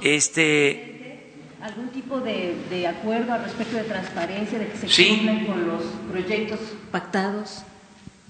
este 0.00 0.94
algún 1.60 1.88
tipo 1.88 2.20
de, 2.20 2.86
acuerdo 2.86 3.32
al 3.32 3.44
respecto 3.44 3.76
de 3.76 3.84
transparencia, 3.84 4.58
de 4.58 4.68
que 4.68 4.88
se 4.88 5.08
cumplan 5.08 5.46
con 5.46 5.66
los 5.66 5.82
proyectos 6.10 6.60
pactados. 6.90 7.62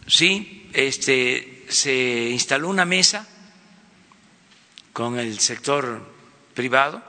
Sí, 0.06 0.70
este, 0.72 1.64
se 1.68 2.30
instaló 2.30 2.68
una 2.68 2.84
mesa 2.84 3.26
con 4.92 5.18
el 5.18 5.40
sector 5.40 6.12
privado 6.54 7.02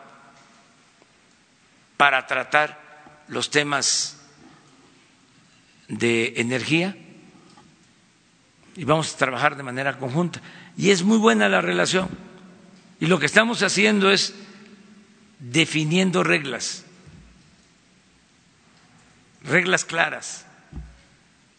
para 1.98 2.26
tratar 2.26 3.24
los 3.28 3.52
temas 3.52 4.18
de 5.88 6.34
energía 6.38 6.96
y 8.76 8.84
vamos 8.84 9.14
a 9.14 9.18
trabajar 9.18 9.56
de 9.56 9.64
manera 9.64 9.98
conjunta 9.98 10.42
y 10.78 10.90
es 10.92 11.04
muy 11.04 11.18
buena 11.18 11.50
la 11.50 11.62
relación. 11.62 12.10
Y 13.00 13.08
lo 13.08 13.20
que 13.20 13.26
estamos 13.26 13.62
haciendo 13.62 14.12
es 14.12 14.34
definiendo 15.40 16.24
reglas, 16.24 16.86
reglas 19.44 19.86
claras. 19.86 20.46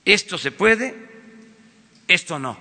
Esto 0.04 0.38
se 0.38 0.50
puede, 0.50 0.94
esto 2.08 2.38
no. 2.38 2.58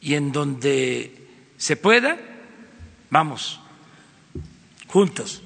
Y 0.00 0.14
en 0.14 0.32
donde 0.32 1.28
se 1.58 1.76
pueda, 1.76 2.18
vamos, 3.10 3.60
juntos. 4.86 5.42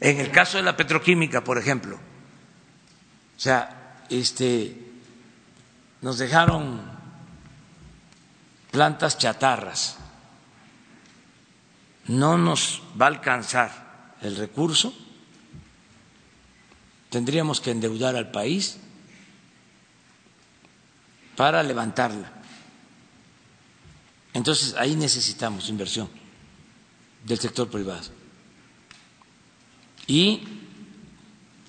En 0.00 0.20
el 0.20 0.30
caso 0.30 0.58
de 0.58 0.62
la 0.62 0.76
petroquímica, 0.76 1.42
por 1.42 1.58
ejemplo. 1.58 1.96
O 1.96 3.40
sea, 3.40 3.75
este, 4.10 4.90
nos 6.02 6.18
dejaron 6.18 6.80
plantas 8.70 9.18
chatarras. 9.18 9.96
No 12.08 12.38
nos 12.38 12.82
va 13.00 13.06
a 13.06 13.08
alcanzar 13.08 14.14
el 14.22 14.36
recurso, 14.36 14.94
tendríamos 17.10 17.60
que 17.60 17.70
endeudar 17.70 18.16
al 18.16 18.30
país 18.30 18.78
para 21.36 21.62
levantarla. 21.62 22.32
Entonces 24.34 24.74
ahí 24.74 24.94
necesitamos 24.94 25.68
inversión 25.68 26.08
del 27.24 27.38
sector 27.38 27.70
privado. 27.70 28.10
Y 30.06 30.42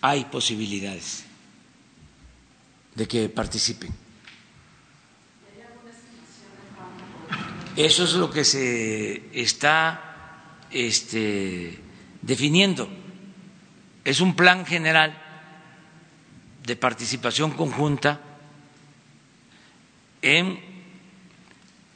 hay 0.02 0.26
posibilidades 0.26 1.27
de 2.98 3.08
que 3.08 3.30
participen. 3.30 3.94
Eso 7.76 8.04
es 8.06 8.14
lo 8.14 8.32
que 8.32 8.44
se 8.44 9.30
está 9.40 10.66
este, 10.72 11.78
definiendo. 12.24 12.90
Es 14.04 14.20
un 14.20 14.36
plan 14.36 14.66
general 14.66 15.16
de 16.66 16.76
participación 16.76 17.52
conjunta 17.52 18.20
en 20.24 20.60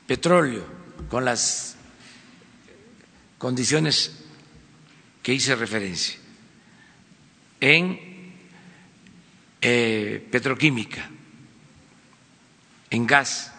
petróleo 0.05 0.63
con 1.09 1.25
las 1.25 1.77
condiciones 3.39 4.21
que 5.23 5.33
hice 5.33 5.55
referencia, 5.55 6.19
en 7.59 8.10
eh, 9.61 10.27
petroquímica, 10.31 11.07
en 12.89 13.05
gas 13.05 13.53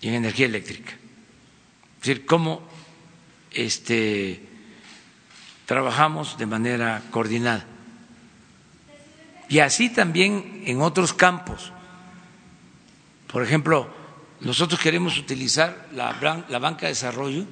y 0.00 0.08
en 0.08 0.14
energía 0.14 0.46
eléctrica. 0.46 0.92
Es 0.92 2.08
decir, 2.08 2.26
cómo 2.26 2.62
este, 3.50 4.42
trabajamos 5.66 6.38
de 6.38 6.46
manera 6.46 7.02
coordinada. 7.10 7.66
Y 9.48 9.58
así 9.58 9.90
también 9.90 10.62
en 10.66 10.80
otros 10.80 11.12
campos. 11.12 11.70
Por 13.26 13.42
ejemplo, 13.42 13.92
nosotros 14.40 14.80
queremos 14.80 15.18
utilizar 15.18 15.88
la, 15.92 16.12
banca 16.58 16.86
de 16.86 16.92
desarrollo 16.92 17.44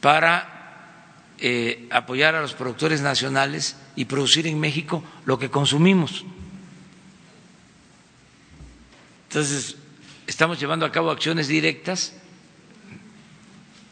para 0.00 1.22
eh, 1.38 1.88
apoyar 1.90 2.34
a 2.34 2.42
los 2.42 2.54
productores 2.54 3.00
nacionales 3.00 3.76
y 3.96 4.04
producir 4.06 4.46
en 4.46 4.58
México 4.58 5.02
lo 5.24 5.38
que 5.38 5.50
consumimos. 5.50 6.24
Entonces, 9.28 9.76
estamos 10.26 10.58
llevando 10.60 10.86
a 10.86 10.92
cabo 10.92 11.10
acciones 11.10 11.48
directas 11.48 12.14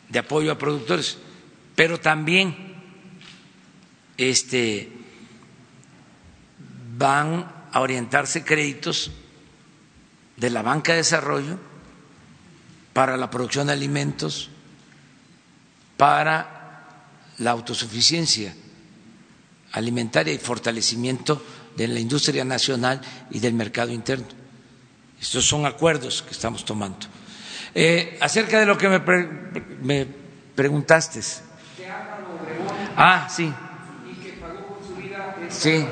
de 0.08 0.18
apoyo 0.18 0.52
a 0.52 0.58
productores, 0.58 1.18
pero 1.74 1.98
también 1.98 2.74
este, 4.16 4.92
van 6.98 7.50
a 7.72 7.80
orientarse 7.80 8.44
créditos 8.44 9.10
de 10.36 10.50
la 10.50 10.62
banca 10.62 10.92
de 10.92 10.98
desarrollo 10.98 11.58
para 12.92 13.16
la 13.16 13.30
producción 13.30 13.68
de 13.68 13.72
alimentos, 13.72 14.50
para 15.96 17.08
la 17.38 17.52
autosuficiencia 17.52 18.54
alimentaria 19.72 20.32
y 20.32 20.38
fortalecimiento 20.38 21.42
de 21.76 21.88
la 21.88 22.00
industria 22.00 22.44
nacional 22.44 23.00
y 23.30 23.40
del 23.40 23.54
mercado 23.54 23.90
interno. 23.92 24.26
Estos 25.20 25.44
son 25.46 25.66
acuerdos 25.66 26.22
que 26.22 26.30
estamos 26.32 26.64
tomando. 26.64 27.06
Eh, 27.74 28.18
acerca 28.20 28.58
de 28.58 28.66
lo 28.66 28.76
que 28.76 28.88
me, 28.88 28.98
me 29.82 30.06
preguntaste. 30.54 31.20
Ah, 32.96 33.26
sí. 33.30 33.50
Y 34.10 34.14
que 34.22 34.32
pagó 34.32 34.66
con 34.66 34.86
su 34.86 34.94
vida 34.96 35.34
sí 35.48 35.86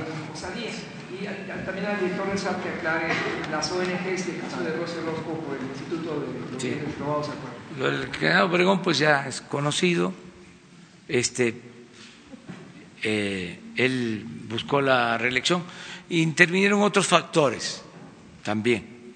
también 1.65 1.87
al 1.87 2.01
director 2.01 2.27
del 2.29 2.39
SAP 2.39 2.63
que 2.63 2.69
aclare 2.71 3.09
las 3.51 3.71
ONGs 3.71 4.29
y 4.29 4.31
el 4.33 4.41
caso 4.41 4.61
de 4.63 4.73
Rosy 4.73 4.95
Rosco 5.05 5.39
por 5.41 5.57
el 5.57 5.67
Instituto 5.67 6.21
de 6.21 6.53
los 6.53 6.63
sí. 6.63 6.79
Robados 6.99 7.29
Lo 7.79 7.91
del 7.91 8.13
general 8.15 8.43
Obregón 8.43 8.83
pues 8.83 8.99
ya 8.99 9.27
es 9.29 9.41
conocido, 9.41 10.13
este, 11.09 11.61
eh, 13.03 13.61
él 13.85 14.25
buscó 14.49 14.81
la 14.81 15.17
reelección, 15.17 15.65
intervinieron 16.11 16.83
otros 16.83 17.07
factores 17.07 17.83
también, 18.43 19.15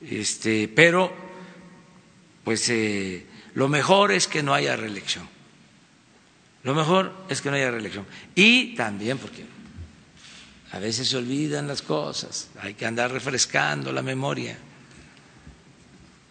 este, 0.00 0.68
pero 0.68 1.12
pues 2.44 2.68
eh, 2.68 3.26
lo 3.54 3.68
mejor 3.68 4.12
es 4.12 4.28
que 4.28 4.42
no 4.42 4.54
haya 4.54 4.76
reelección. 4.76 5.28
Lo 6.64 6.74
mejor 6.74 7.12
es 7.28 7.40
que 7.40 7.50
no 7.50 7.56
haya 7.56 7.70
reelección. 7.70 8.06
Y 8.34 8.74
también 8.76 9.18
porque 9.18 9.44
a 10.70 10.78
veces 10.78 11.08
se 11.08 11.16
olvidan 11.16 11.66
las 11.66 11.82
cosas, 11.82 12.50
hay 12.60 12.74
que 12.74 12.86
andar 12.86 13.10
refrescando 13.10 13.92
la 13.92 14.02
memoria 14.02 14.56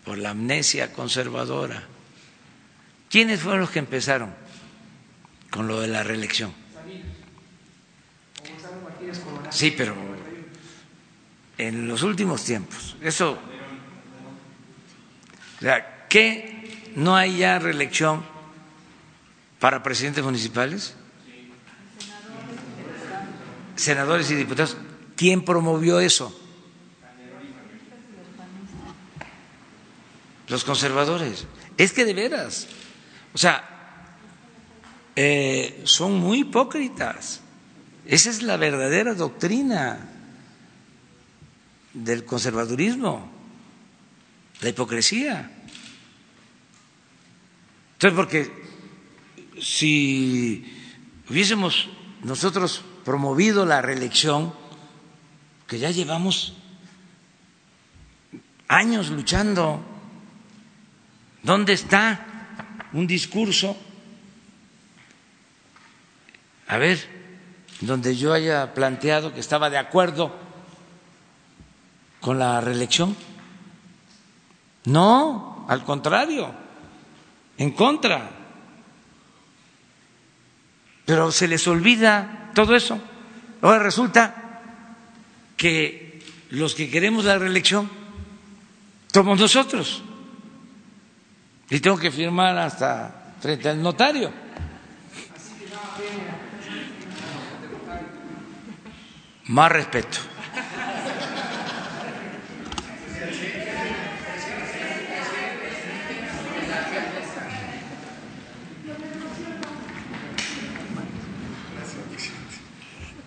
por 0.06 0.18
la 0.18 0.32
amnesia 0.32 0.92
conservadora. 0.94 1.84
¿Quiénes 3.10 3.42
fueron 3.42 3.62
los 3.62 3.70
que 3.70 3.80
empezaron 3.80 4.34
con 5.50 5.68
lo 5.68 5.82
de 5.82 5.90
la 5.90 6.02
reelección? 6.02 6.61
Sí, 9.52 9.74
pero 9.78 9.94
en 11.58 11.88
los 11.88 12.02
últimos 12.02 12.44
tiempos, 12.44 12.96
eso, 13.02 13.38
o 15.58 15.62
sea, 15.62 16.08
¿qué 16.10 16.92
no 16.96 17.16
hay 17.16 17.38
ya 17.38 17.60
reelección 17.60 18.24
para 19.60 19.84
presidentes 19.84 20.24
municipales? 20.24 20.96
senadores 23.82 24.30
y 24.30 24.36
diputados. 24.36 24.78
¿Quién 25.16 25.44
promovió 25.44 26.00
eso? 26.00 26.38
Los 30.48 30.64
conservadores. 30.64 31.46
Es 31.78 31.94
que 31.94 32.06
de 32.06 32.14
veras, 32.14 32.68
o 33.34 33.38
sea, 33.38 33.68
eh, 35.16 35.82
son 35.86 36.14
muy 36.14 36.42
hipócritas. 36.42 37.42
Esa 38.06 38.30
es 38.30 38.42
la 38.42 38.58
verdadera 38.58 39.14
doctrina 39.14 40.10
del 41.94 42.26
conservadurismo, 42.26 43.30
la 44.62 44.70
hipocresía. 44.70 45.52
Entonces, 47.94 48.16
porque 48.16 48.52
si 49.62 50.66
hubiésemos 51.30 51.90
nosotros 52.24 52.84
promovido 53.04 53.66
la 53.66 53.82
reelección, 53.82 54.54
que 55.68 55.80
ya 55.80 55.90
llevamos 55.90 56.54
años 58.72 59.10
luchando. 59.10 59.84
¿Dónde 61.44 61.74
está 61.74 62.88
un 62.94 63.06
discurso? 63.06 63.76
A 66.68 66.78
ver, 66.78 67.00
donde 67.82 68.16
yo 68.16 68.34
haya 68.34 68.74
planteado 68.74 69.34
que 69.34 69.40
estaba 69.40 69.70
de 69.70 69.78
acuerdo 69.78 70.34
con 72.20 72.38
la 72.38 72.62
reelección. 72.62 73.16
No, 74.86 75.66
al 75.68 75.84
contrario, 75.84 76.52
en 77.58 77.72
contra. 77.72 78.30
Pero 81.06 81.32
se 81.32 81.48
les 81.48 81.68
olvida 81.68 82.52
todo 82.54 82.76
eso. 82.76 83.00
Ahora 83.62 83.80
resulta 83.80 84.62
que 85.58 86.24
los 86.52 86.76
que 86.76 86.90
queremos 86.90 87.26
la 87.26 87.38
reelección 87.38 87.90
somos 89.12 89.40
nosotros. 89.40 90.04
Y 91.70 91.80
tengo 91.80 91.98
que 91.98 92.12
firmar 92.12 92.58
hasta 92.58 93.34
frente 93.40 93.70
al 93.70 93.82
notario. 93.82 94.32
Más 99.52 99.70
respeto. 99.70 100.18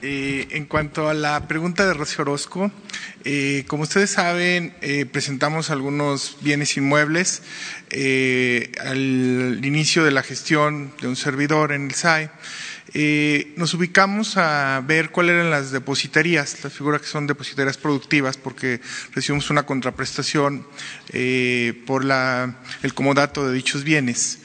Eh, 0.01 0.49
en 0.53 0.65
cuanto 0.65 1.11
a 1.11 1.15
la 1.15 1.47
pregunta 1.47 1.87
de 1.87 1.93
Rocío 1.93 2.23
Orozco, 2.23 2.71
Eh, 3.27 3.65
como 3.69 3.85
ustedes 3.85 4.11
saben, 4.11 4.77
eh, 4.83 5.07
presentamos 5.07 5.71
algunos 5.71 6.37
bienes 6.43 6.77
inmuebles 6.77 7.43
eh, 7.89 8.71
al 8.79 9.65
inicio 9.65 10.05
de 10.05 10.11
la 10.11 10.23
gestión 10.23 10.93
de 11.01 11.09
un 11.09 11.17
servidor 11.17 11.73
en 11.73 11.87
el 11.87 11.95
SAE. 12.95 13.53
nos 13.57 13.75
ubicamos 13.75 14.37
a 14.37 14.83
ver 14.87 15.11
cuáles 15.11 15.35
eran 15.35 15.51
las 15.51 15.73
depositarías, 15.73 16.63
las 16.63 16.73
figuras 16.73 17.01
que 17.01 17.09
son 17.09 17.27
depositarias 17.27 17.77
productivas, 17.77 18.37
porque 18.37 18.81
recibimos 19.13 19.51
una 19.51 19.65
contraprestación 19.65 20.67
por 21.87 22.05
la, 22.05 22.57
el 22.83 22.95
comodato 22.95 23.47
de 23.47 23.55
dichos 23.55 23.85
bienes. 23.85 24.39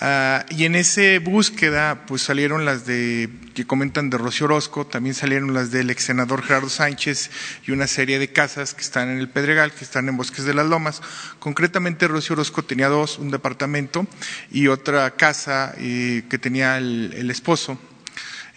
Ah, 0.00 0.46
y 0.50 0.64
en 0.64 0.76
esa 0.76 1.18
búsqueda, 1.20 2.06
pues 2.06 2.22
salieron 2.22 2.64
las 2.64 2.86
de 2.86 3.28
que 3.54 3.66
comentan 3.66 4.10
de 4.10 4.18
Rocío 4.18 4.46
Orozco, 4.46 4.86
también 4.86 5.16
salieron 5.16 5.52
las 5.52 5.72
del 5.72 5.90
ex 5.90 6.04
senador 6.04 6.44
Gerardo 6.44 6.68
Sánchez 6.68 7.30
y 7.66 7.72
una 7.72 7.88
serie 7.88 8.20
de 8.20 8.32
casas 8.32 8.74
que 8.74 8.82
están 8.82 9.08
en 9.08 9.18
el 9.18 9.28
Pedregal, 9.28 9.72
que 9.72 9.82
están 9.82 10.08
en 10.08 10.16
Bosques 10.16 10.44
de 10.44 10.54
las 10.54 10.66
Lomas. 10.66 11.02
Concretamente, 11.40 12.06
Rocío 12.06 12.34
Orozco 12.34 12.62
tenía 12.62 12.88
dos, 12.88 13.18
un 13.18 13.32
departamento 13.32 14.06
y 14.52 14.68
otra 14.68 15.10
casa 15.16 15.74
eh, 15.78 16.22
que 16.30 16.38
tenía 16.38 16.78
el, 16.78 17.28
esposo. 17.30 17.78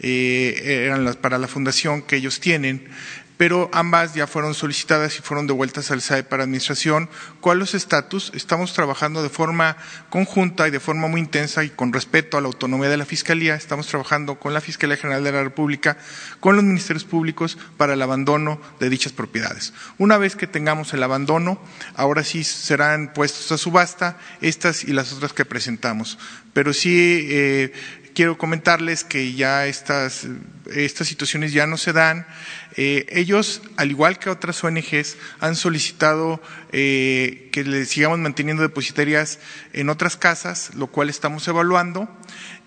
Eh, 0.02 0.84
eran 0.86 1.06
las 1.06 1.16
para 1.16 1.38
la 1.38 1.48
fundación 1.48 2.02
que 2.02 2.16
ellos 2.16 2.40
tienen 2.40 2.90
pero 3.42 3.72
ambas 3.74 4.14
ya 4.14 4.28
fueron 4.28 4.54
solicitadas 4.54 5.18
y 5.18 5.24
fueron 5.24 5.48
devueltas 5.48 5.90
al 5.90 6.04
SAE 6.04 6.22
para 6.22 6.44
administración. 6.44 7.10
¿Cuál 7.40 7.64
es 7.64 7.74
estatus? 7.74 8.32
Estamos 8.36 8.72
trabajando 8.74 9.24
de 9.24 9.30
forma 9.30 9.78
conjunta 10.12 10.68
y 10.68 10.70
de 10.70 10.80
forma 10.80 11.08
muy 11.08 11.22
intensa 11.22 11.64
y 11.64 11.72
con 11.72 11.92
respeto 11.92 12.38
a 12.38 12.42
la 12.42 12.46
autonomía 12.46 12.88
de 12.88 12.98
la 12.98 13.06
Fiscalía. 13.06 13.56
Estamos 13.56 13.88
trabajando 13.88 14.38
con 14.38 14.54
la 14.54 14.62
Fiscalía 14.62 14.96
General 14.96 15.24
de 15.24 15.32
la 15.32 15.42
República, 15.42 15.98
con 16.40 16.56
los 16.56 16.64
ministerios 16.64 17.04
públicos 17.04 17.58
para 17.78 17.94
el 17.94 18.02
abandono 18.04 18.62
de 18.80 18.92
dichas 18.92 19.12
propiedades. 19.12 19.74
Una 19.98 20.20
vez 20.20 20.36
que 20.36 20.46
tengamos 20.46 20.94
el 20.94 21.02
abandono, 21.02 21.60
ahora 21.96 22.24
sí 22.24 22.44
serán 22.44 23.12
puestos 23.12 23.52
a 23.52 23.58
subasta 23.58 24.20
estas 24.42 24.84
y 24.84 24.94
las 24.94 25.14
otras 25.14 25.34
que 25.34 25.46
presentamos. 25.46 26.20
Pero 26.54 26.74
sí 26.74 27.28
eh, 27.32 27.74
quiero 28.14 28.38
comentarles 28.38 29.04
que 29.04 29.34
ya 29.34 29.68
estas, 29.68 30.28
estas 30.74 31.08
situaciones 31.08 31.54
ya 31.54 31.68
no 31.68 31.78
se 31.78 31.94
dan. 31.94 32.26
Eh, 32.76 33.06
ellos, 33.10 33.62
al 33.78 33.92
igual 33.92 34.20
que 34.20 34.30
otras 34.30 34.64
ONGs, 34.64 35.18
han 35.40 35.56
solicitado 35.56 36.42
eh, 36.72 37.50
que 37.52 37.64
les 37.64 37.90
sigamos 37.90 38.20
manteniendo 38.20 38.64
depositarias 38.64 39.40
en 39.74 39.90
otras 39.90 40.16
casas, 40.18 40.72
lo 40.76 40.88
cual 40.88 41.10
estamos 41.10 41.48
evaluando. 41.48 42.10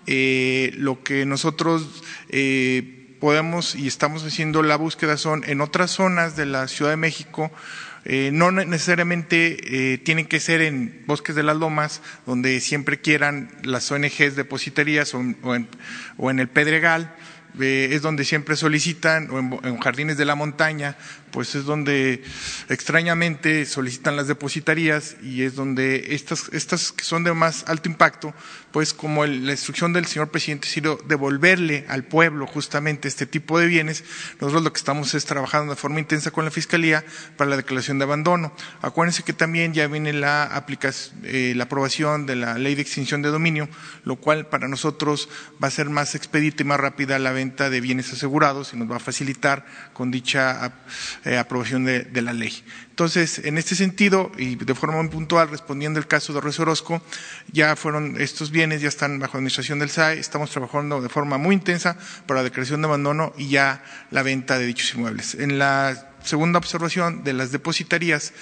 Eh, 0.07 0.71
lo 0.75 1.01
que 1.03 1.25
nosotros 1.25 2.03
podemos 3.19 3.75
y 3.75 3.87
estamos 3.87 4.23
haciendo 4.23 4.61
la 4.61 4.75
búsqueda 4.75 5.17
son 5.17 5.43
en 5.47 5.61
otras 5.61 5.91
zonas 5.91 6.35
de 6.35 6.45
la 6.45 6.67
Ciudad 6.67 6.91
de 6.91 6.97
México, 6.97 7.51
no 8.05 8.51
necesariamente 8.51 9.99
tienen 10.03 10.27
que 10.27 10.39
ser 10.39 10.61
en 10.61 11.03
bosques 11.07 11.35
de 11.35 11.43
las 11.43 11.57
lomas, 11.57 12.01
donde 12.25 12.59
siempre 12.59 13.01
quieran 13.01 13.49
las 13.63 13.91
ONGs 13.91 14.35
depositarías 14.35 15.13
o 15.15 16.29
en 16.29 16.39
el 16.39 16.47
Pedregal, 16.47 17.15
es 17.59 18.01
donde 18.01 18.25
siempre 18.25 18.55
solicitan, 18.55 19.29
o 19.31 19.39
en, 19.39 19.77
jardines 19.79 20.17
de 20.17 20.25
la 20.25 20.35
montaña, 20.35 20.97
pues 21.35 21.53
es 21.53 21.65
donde 21.65 22.23
extrañamente 22.69 23.65
solicitan 23.65 24.15
las 24.15 24.29
depositarías 24.29 25.17
y 25.21 25.41
es 25.41 25.53
donde 25.53 26.15
estas, 26.15 26.47
estas 26.53 26.93
que 26.93 27.03
son 27.03 27.25
de 27.25 27.33
más 27.33 27.65
alto 27.67 27.89
impacto, 27.89 28.33
pues 28.71 28.93
como 28.93 29.25
la 29.25 29.51
instrucción 29.51 29.91
del 29.91 30.05
señor 30.05 30.29
presidente 30.29 30.69
sido 30.69 30.97
devolverle 31.09 31.85
al 31.89 32.05
pueblo 32.05 32.47
justamente 32.47 33.09
este 33.09 33.25
tipo 33.25 33.59
de 33.59 33.67
bienes, 33.67 34.05
nosotros 34.39 34.63
lo 34.63 34.71
que 34.71 34.77
estamos 34.77 35.13
es 35.13 35.25
trabajando 35.25 35.73
de 35.73 35.75
forma 35.75 35.99
intensa 35.99 36.31
con 36.31 36.45
la 36.45 36.51
Fiscalía 36.51 37.03
para 37.35 37.49
la 37.49 37.57
declaración 37.57 37.99
de 37.99 38.05
abandono. 38.05 38.53
Acuérdense 38.81 39.23
que 39.23 39.33
también 39.33 39.73
ya 39.73 39.87
viene 39.87 40.13
la, 40.13 40.45
aplicación, 40.45 41.19
eh, 41.25 41.51
la 41.53 41.65
aprobación 41.65 42.25
de 42.25 42.37
la 42.37 42.57
ley 42.57 42.75
de 42.75 42.81
extinción 42.81 43.21
de 43.21 43.27
dominio, 43.27 43.67
lo 44.05 44.15
cual 44.15 44.47
para 44.47 44.69
nosotros 44.69 45.27
va 45.61 45.67
a 45.67 45.71
ser 45.71 45.89
más 45.89 46.15
expedita 46.15 46.63
y 46.63 46.65
más 46.65 46.79
rápida 46.79 47.19
la 47.19 47.33
venta 47.33 47.69
de 47.69 47.81
bienes 47.81 48.13
asegurados 48.13 48.73
y 48.73 48.77
nos 48.77 48.89
va 48.89 48.95
a 48.95 48.99
facilitar 48.99 49.65
con 49.91 50.11
dicha 50.11 50.71
eh, 51.25 51.37
aprobación 51.37 51.85
de, 51.85 52.21
la 52.21 52.33
ley. 52.33 52.63
Entonces, 52.89 53.39
en 53.39 53.57
este 53.57 53.75
sentido, 53.75 54.31
y 54.37 54.55
de 54.55 54.75
forma 54.75 55.01
muy 55.01 55.09
puntual, 55.09 55.49
respondiendo 55.49 55.99
al 55.99 56.07
caso 56.07 56.33
de 56.33 56.39
Ruiz 56.39 56.59
Orozco, 56.59 57.01
ya 57.51 57.75
fueron 57.75 58.21
estos 58.21 58.51
bienes, 58.51 58.81
ya 58.81 58.87
están 58.87 59.19
bajo 59.19 59.37
administración 59.37 59.79
del 59.79 59.89
SAE, 59.89 60.19
estamos 60.19 60.51
trabajando 60.51 61.01
de 61.01 61.09
forma 61.09 61.37
muy 61.37 61.55
intensa 61.55 61.97
para 62.27 62.39
la 62.41 62.43
declaración 62.43 62.81
de 62.81 62.87
abandono 62.87 63.33
y 63.37 63.49
ya 63.49 63.83
la 64.11 64.23
venta 64.23 64.57
de 64.57 64.65
dichos 64.65 64.93
inmuebles. 64.93 65.35
En 65.35 65.59
la 65.59 66.11
segunda 66.25 66.59
observación 66.59 67.23
de 67.23 67.33
las 67.33 67.51
depositarías, 67.51 68.33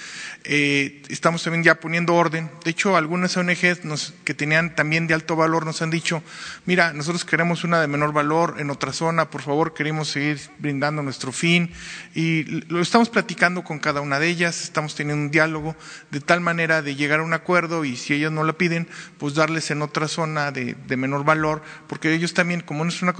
eh, 0.46 1.02
estamos 1.08 1.42
también 1.42 1.64
ya 1.64 1.80
poniendo 1.80 2.14
orden. 2.14 2.50
De 2.64 2.70
hecho, 2.70 2.96
algunas 2.96 3.34
ONGs 3.36 4.12
que 4.24 4.34
tenían 4.34 4.74
también 4.74 5.06
de 5.06 5.14
alto 5.14 5.36
valor 5.36 5.64
nos 5.64 5.80
han 5.80 5.90
dicho, 5.90 6.22
mira, 6.66 6.92
nosotros 6.92 7.24
queremos 7.24 7.64
una 7.64 7.80
de 7.80 7.86
menor 7.86 8.12
valor 8.12 8.56
en 8.58 8.68
otra 8.68 8.92
zona, 8.92 9.30
por 9.30 9.40
favor, 9.40 9.72
queremos 9.72 10.08
seguir 10.08 10.38
brindando 10.58 11.02
nuestro 11.02 11.32
fin. 11.32 11.72
Y 12.14 12.44
lo 12.68 12.82
estamos 12.82 13.08
platicando 13.08 13.64
con 13.64 13.78
cada 13.78 14.02
una 14.02 14.18
de 14.18 14.28
ellas, 14.28 14.62
estamos 14.62 14.94
teniendo 14.94 15.24
un 15.24 15.30
diálogo 15.30 15.76
de 16.10 16.20
tal 16.20 16.42
manera 16.42 16.82
de 16.82 16.94
llegar 16.94 17.20
a 17.20 17.22
un 17.22 17.32
acuerdo 17.32 17.86
y 17.86 17.96
si 17.96 18.12
ellas 18.12 18.30
no 18.30 18.44
la 18.44 18.52
piden, 18.52 18.86
pues 19.18 19.34
darles 19.34 19.70
en 19.70 19.80
otra 19.80 20.08
zona 20.08 20.52
de, 20.52 20.76
menor 20.96 21.24
valor, 21.24 21.62
porque 21.88 22.12
ellos 22.12 22.34
también, 22.34 22.60
como 22.60 22.84
no 22.84 22.90
es 22.90 23.02
una 23.02 23.14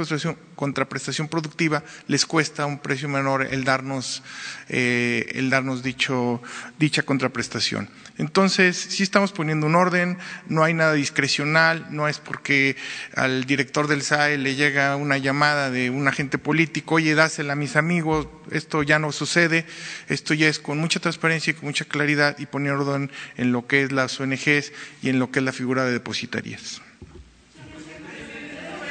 contraprestación 0.55 1.29
productiva, 1.29 1.83
les 2.07 2.27
cuesta 2.27 2.67
un 2.67 2.79
precio 2.79 3.09
menor 3.09 3.43
el 3.51 3.65
darnos, 3.65 4.23
eh, 4.69 5.33
el 5.35 5.51
darnos 5.51 5.83
dicho, 5.83 6.43
dicha 6.79 7.03
contraprestación. 7.03 7.89
Entonces, 8.17 8.77
sí 8.77 9.03
estamos 9.03 9.33
poniendo 9.33 9.67
un 9.67 9.75
orden, 9.75 10.19
no 10.49 10.63
hay 10.63 10.73
nada 10.73 10.93
discrecional, 10.93 11.87
no 11.91 12.07
es 12.07 12.19
porque 12.19 12.77
al 13.17 13.45
director 13.45 13.89
del 13.89 14.03
SAE 14.03 14.39
le 14.39 14.55
llega 14.55 14.95
una 14.95 15.19
llamada 15.19 15.71
de 15.71 15.91
un 15.91 16.07
agente 16.07 16.39
político, 16.39 16.97
oye, 16.97 17.15
dásela 17.17 17.55
a 17.55 17.57
mis 17.57 17.75
amigos, 17.75 18.29
esto 18.53 18.85
ya 18.85 19.01
no 19.01 19.11
sucede, 19.11 19.67
esto 20.09 20.33
ya 20.33 20.49
es 20.49 20.61
con 20.61 20.79
mucha 20.79 21.01
transparencia 21.01 21.51
y 21.51 21.55
con 21.55 21.67
mucha 21.67 21.85
claridad 21.87 22.39
y 22.39 22.47
poner 22.47 22.73
orden 22.73 23.11
en 23.37 23.51
lo 23.51 23.67
que 23.67 23.83
es 23.83 23.91
las 23.91 24.21
ONGs 24.21 24.73
y 25.03 25.09
en 25.09 25.19
lo 25.19 25.33
que 25.33 25.41
es 25.41 25.45
la 25.45 25.53
figura 25.53 25.85
de 25.85 25.93
depositarías. 25.93 26.83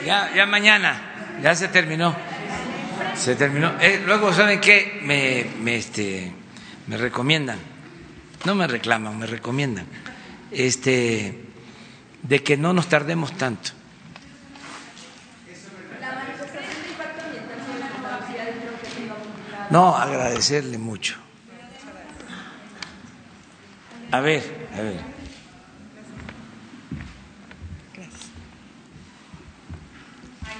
Ya, 0.05 0.35
ya 0.35 0.45
mañana, 0.45 1.39
ya 1.41 1.55
se 1.55 1.69
terminó. 1.69 2.13
Se 3.15 3.35
terminó. 3.35 3.73
Eh, 3.79 4.01
luego, 4.05 4.33
¿saben 4.33 4.59
qué? 4.59 4.99
Me, 5.03 5.45
me, 5.61 5.75
este, 5.75 6.31
me 6.87 6.97
recomiendan 6.97 7.73
no 8.45 8.55
me 8.55 8.67
reclaman, 8.67 9.17
me 9.17 9.25
recomiendan, 9.25 9.85
este, 10.51 11.45
de 12.21 12.43
que 12.43 12.57
no 12.57 12.73
nos 12.73 12.89
tardemos 12.89 13.31
tanto. 13.37 13.71
No, 19.69 19.95
agradecerle 19.95 20.77
mucho. 20.77 21.15
A 24.11 24.19
ver, 24.19 24.67
a 24.73 24.81
ver. 24.81 25.13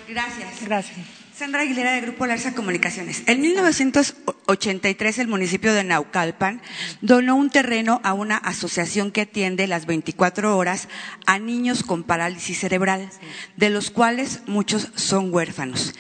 Gracias. 0.08 0.62
Gracias. 0.66 1.23
Sandra 1.44 1.64
Aguilera 1.64 1.92
de 1.92 2.00
Grupo 2.00 2.26
Larsa 2.26 2.56
Comunicaciones. 2.56 3.24
En 3.28 3.42
1983 3.42 5.20
el 5.20 5.28
municipio 5.28 5.74
de 5.74 5.84
Naucalpan 5.84 6.62
donó 7.02 7.36
un 7.36 7.50
terreno 7.50 8.00
a 8.06 8.14
una 8.14 8.38
asociación 8.38 9.12
que 9.12 9.20
atiende 9.20 9.68
las 9.68 9.86
24 9.86 10.58
horas 10.58 10.88
a 11.26 11.40
niños 11.40 11.84
con 11.84 12.04
parálisis 12.04 12.60
cerebral, 12.60 13.10
de 13.58 13.70
los 13.70 13.92
cuales 13.92 14.40
muchos 14.48 14.94
son 14.96 15.34
huérfanos. 15.34 15.94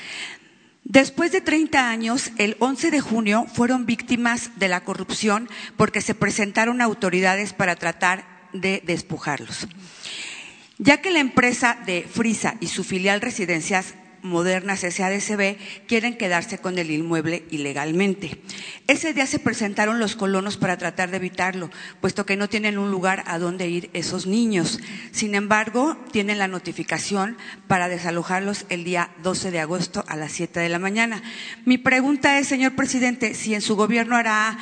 Después 0.86 1.34
de 1.34 1.41
30 1.41 1.90
años, 1.90 2.32
el 2.38 2.56
11 2.60 2.91
de 2.91 3.02
junio 3.02 3.45
fueron 3.53 3.86
víctimas 3.86 4.52
de 4.56 4.70
la 4.70 4.86
corrupción 4.86 5.49
porque 5.76 5.99
se 5.99 6.15
presentaron 6.15 6.82
autoridades 6.82 7.52
para 7.52 7.76
tratar 7.76 8.48
de 8.53 8.82
despojarlos. 8.86 9.68
Ya 10.78 11.02
que 11.02 11.11
la 11.11 11.20
empresa 11.20 11.78
de 11.86 12.07
Frisa 12.10 12.56
y 12.61 12.68
su 12.68 12.86
filial 12.86 13.20
Residencias 13.20 13.95
modernas 14.24 14.80
SADCB 14.80 15.58
quieren 15.88 16.18
quedarse 16.18 16.58
con 16.58 16.80
el 16.80 16.90
inmueble 16.90 17.45
ilegalmente. 17.52 18.41
Ese 18.88 19.14
día 19.14 19.28
se 19.28 19.40
presentaron 19.40 20.00
los 20.00 20.16
colonos 20.16 20.58
para 20.58 20.78
tratar 20.78 21.12
de 21.12 21.18
evitarlo, 21.18 21.70
puesto 22.02 22.26
que 22.26 22.38
no 22.38 22.50
tienen 22.50 22.78
un 22.78 22.90
lugar 22.90 23.24
a 23.28 23.38
donde 23.38 23.68
ir 23.68 23.90
esos 23.94 24.26
niños. 24.26 24.80
Sin 25.12 25.36
embargo, 25.36 25.98
tienen 26.12 26.40
la 26.40 26.48
notificación 26.48 27.38
para 27.68 27.90
desalojarlos 27.90 28.66
el 28.70 28.84
día 28.84 29.12
12 29.22 29.52
de 29.52 29.60
agosto 29.60 30.04
a 30.08 30.16
las 30.16 30.32
7 30.32 30.60
de 30.60 30.70
la 30.70 30.80
mañana. 30.80 31.22
Mi 31.66 31.78
pregunta 31.78 32.40
es, 32.40 32.48
señor 32.48 32.76
presidente, 32.76 33.34
si 33.34 33.54
en 33.54 33.62
su 33.62 33.76
gobierno 33.76 34.16
hará 34.16 34.58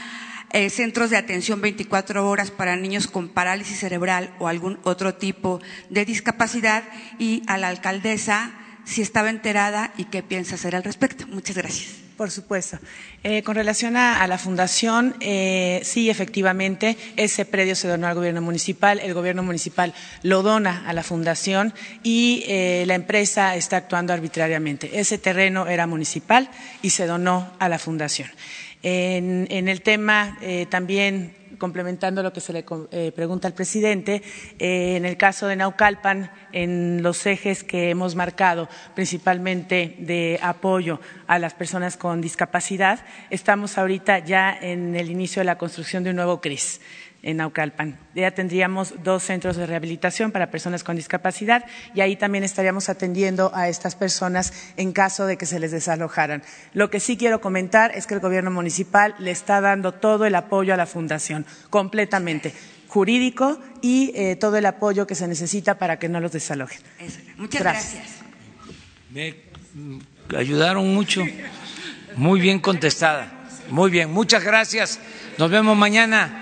eh, 0.54 0.70
centros 0.70 1.10
de 1.10 1.18
atención 1.18 1.62
24 1.62 2.28
horas 2.28 2.52
para 2.52 2.76
niños 2.76 3.08
con 3.08 3.30
parálisis 3.30 3.80
cerebral 3.80 4.34
o 4.40 4.50
algún 4.50 4.80
otro 4.84 5.16
tipo 5.16 5.62
de 5.90 6.04
discapacidad 6.04 6.84
y 7.20 7.44
a 7.48 7.58
la 7.58 7.70
alcaldesa 7.70 8.52
si 8.86 9.02
estaba 9.02 9.30
enterada 9.30 9.94
y 9.98 10.06
qué 10.06 10.24
piensa 10.24 10.56
hacer 10.56 10.76
al 10.76 10.84
respecto. 10.84 11.28
Muchas 11.28 11.56
gracias. 11.56 12.02
Por 12.22 12.30
supuesto. 12.30 12.78
Eh, 13.24 13.42
con 13.42 13.56
relación 13.56 13.98
a, 13.98 14.28
la 14.28 14.38
fundación, 14.38 15.16
eh, 15.22 15.82
sí, 15.84 16.08
efectivamente, 16.08 16.96
ese 17.18 17.46
predio 17.46 17.74
se 17.74 17.88
donó 17.88 18.06
al 18.06 18.14
gobierno 18.14 18.44
municipal, 18.44 19.00
el 19.00 19.16
gobierno 19.16 19.42
municipal 19.42 19.96
lo 20.22 20.44
dona 20.44 20.84
a 20.88 20.94
la 20.94 21.02
fundación 21.02 21.74
y 22.04 22.44
eh, 22.48 22.84
la 22.86 22.94
empresa 22.94 23.56
está 23.56 23.78
actuando 23.78 24.14
arbitrariamente. 24.14 25.00
Ese 25.00 25.18
terreno 25.18 25.66
era 25.66 25.88
municipal 25.88 26.52
y 26.84 26.92
se 26.92 27.08
donó 27.08 27.52
a 27.58 27.68
la 27.68 27.80
fundación. 27.80 28.30
En, 28.84 29.68
el 29.68 29.82
tema 29.82 30.38
también 30.70 31.36
complementando 31.62 32.24
lo 32.24 32.34
que 32.34 32.42
se 32.42 32.54
le 32.54 32.66
eh, 32.90 33.12
pregunta 33.16 33.48
al 33.48 33.54
presidente, 33.54 34.24
eh, 34.58 34.96
en 34.98 35.06
el 35.06 35.16
caso 35.16 35.46
de 35.46 35.56
Naucalpan, 35.56 36.32
en 36.52 37.04
los 37.04 37.24
ejes 37.28 37.64
que 37.64 37.92
hemos 37.92 38.16
marcado, 38.16 38.68
principalmente 38.96 39.96
de 40.00 40.40
apoyo 40.42 41.00
a 41.28 41.38
las 41.38 41.54
personas 41.54 41.98
con 41.98 42.20
discapacidad, 42.20 43.06
estamos 43.30 43.78
ahorita 43.78 44.18
ya 44.26 44.58
en 44.60 44.96
el 44.96 45.12
inicio 45.12 45.42
de 45.42 45.46
la 45.46 45.60
construcción 45.60 46.04
de 46.04 46.10
un 46.10 46.16
nuevo 46.16 46.42
CRIS 46.42 46.82
en 47.24 47.38
Naucalpan. 47.38 48.00
Ya 48.16 48.32
tendríamos 48.32 48.96
dos 49.04 49.24
centros 49.24 49.56
de 49.56 49.66
rehabilitación 49.66 50.32
para 50.32 50.50
personas 50.50 50.84
con 50.84 50.96
discapacidad 50.96 51.66
y 51.94 52.02
ahí 52.02 52.16
también 52.16 52.44
estaríamos 52.44 52.90
atendiendo 52.90 53.52
a 53.54 53.70
estas 53.70 53.96
personas 53.96 54.54
en 54.78 54.92
caso 54.92 55.26
de 55.26 55.38
que 55.38 55.46
se 55.46 55.60
les 55.60 55.72
desalojaran. 55.72 56.44
Lo 56.74 56.90
que 56.90 57.00
sí 57.00 57.18
quiero 57.18 57.42
comentar 57.42 57.92
es 57.96 58.08
que 58.08 58.16
el 58.16 58.20
gobierno 58.20 58.52
municipal 58.52 59.16
le 59.20 59.32
está 59.32 59.62
dando 59.62 59.94
todo 59.94 60.26
el 60.26 60.36
apoyo 60.36 60.74
a 60.74 60.78
la 60.78 60.86
fundación, 60.86 61.46
completamente 61.70 62.54
jurídico 62.88 63.60
y 63.82 64.12
eh, 64.16 64.36
todo 64.36 64.58
el 64.58 64.66
apoyo 64.66 65.08
que 65.08 65.16
se 65.16 65.28
necesita 65.28 65.78
para 65.78 65.98
que 66.00 66.10
no 66.10 66.20
los 66.20 66.32
desalojen. 66.32 66.82
Eso. 67.00 67.20
Muchas 67.38 67.62
gracias. 67.62 68.04
Me 69.10 69.36
mm, 69.74 70.00
ayudaron 70.36 70.94
mucho. 70.94 71.24
Muy 72.16 72.42
bien 72.42 72.60
contestada. 72.60 73.32
Muy 73.70 73.90
bien, 73.90 74.12
muchas 74.12 74.44
gracias. 74.44 75.00
Nos 75.38 75.50
vemos 75.50 75.78
mañana. 75.78 76.41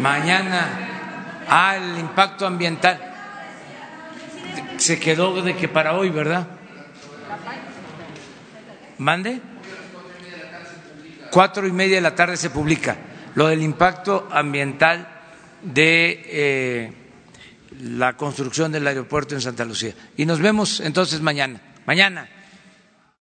Mañana 0.00 1.44
al 1.48 1.98
impacto 1.98 2.46
ambiental. 2.46 2.98
Se 4.78 4.98
quedó 4.98 5.42
de 5.42 5.54
que 5.56 5.68
para 5.68 5.94
hoy, 5.94 6.08
¿verdad? 6.10 6.46
¿Mande? 8.98 9.40
Cuatro 11.30 11.66
y 11.66 11.72
media 11.72 11.96
de 11.96 12.00
la 12.02 12.14
tarde 12.14 12.36
se 12.36 12.50
publica 12.50 12.96
lo 13.34 13.48
del 13.48 13.62
impacto 13.62 14.28
ambiental 14.32 15.06
de 15.62 16.22
eh, 16.26 16.92
la 17.82 18.16
construcción 18.16 18.72
del 18.72 18.86
aeropuerto 18.86 19.34
en 19.34 19.40
Santa 19.40 19.64
Lucía. 19.64 19.92
Y 20.16 20.24
nos 20.24 20.40
vemos 20.40 20.80
entonces 20.80 21.20
mañana. 21.20 21.60
Mañana. 21.86 22.28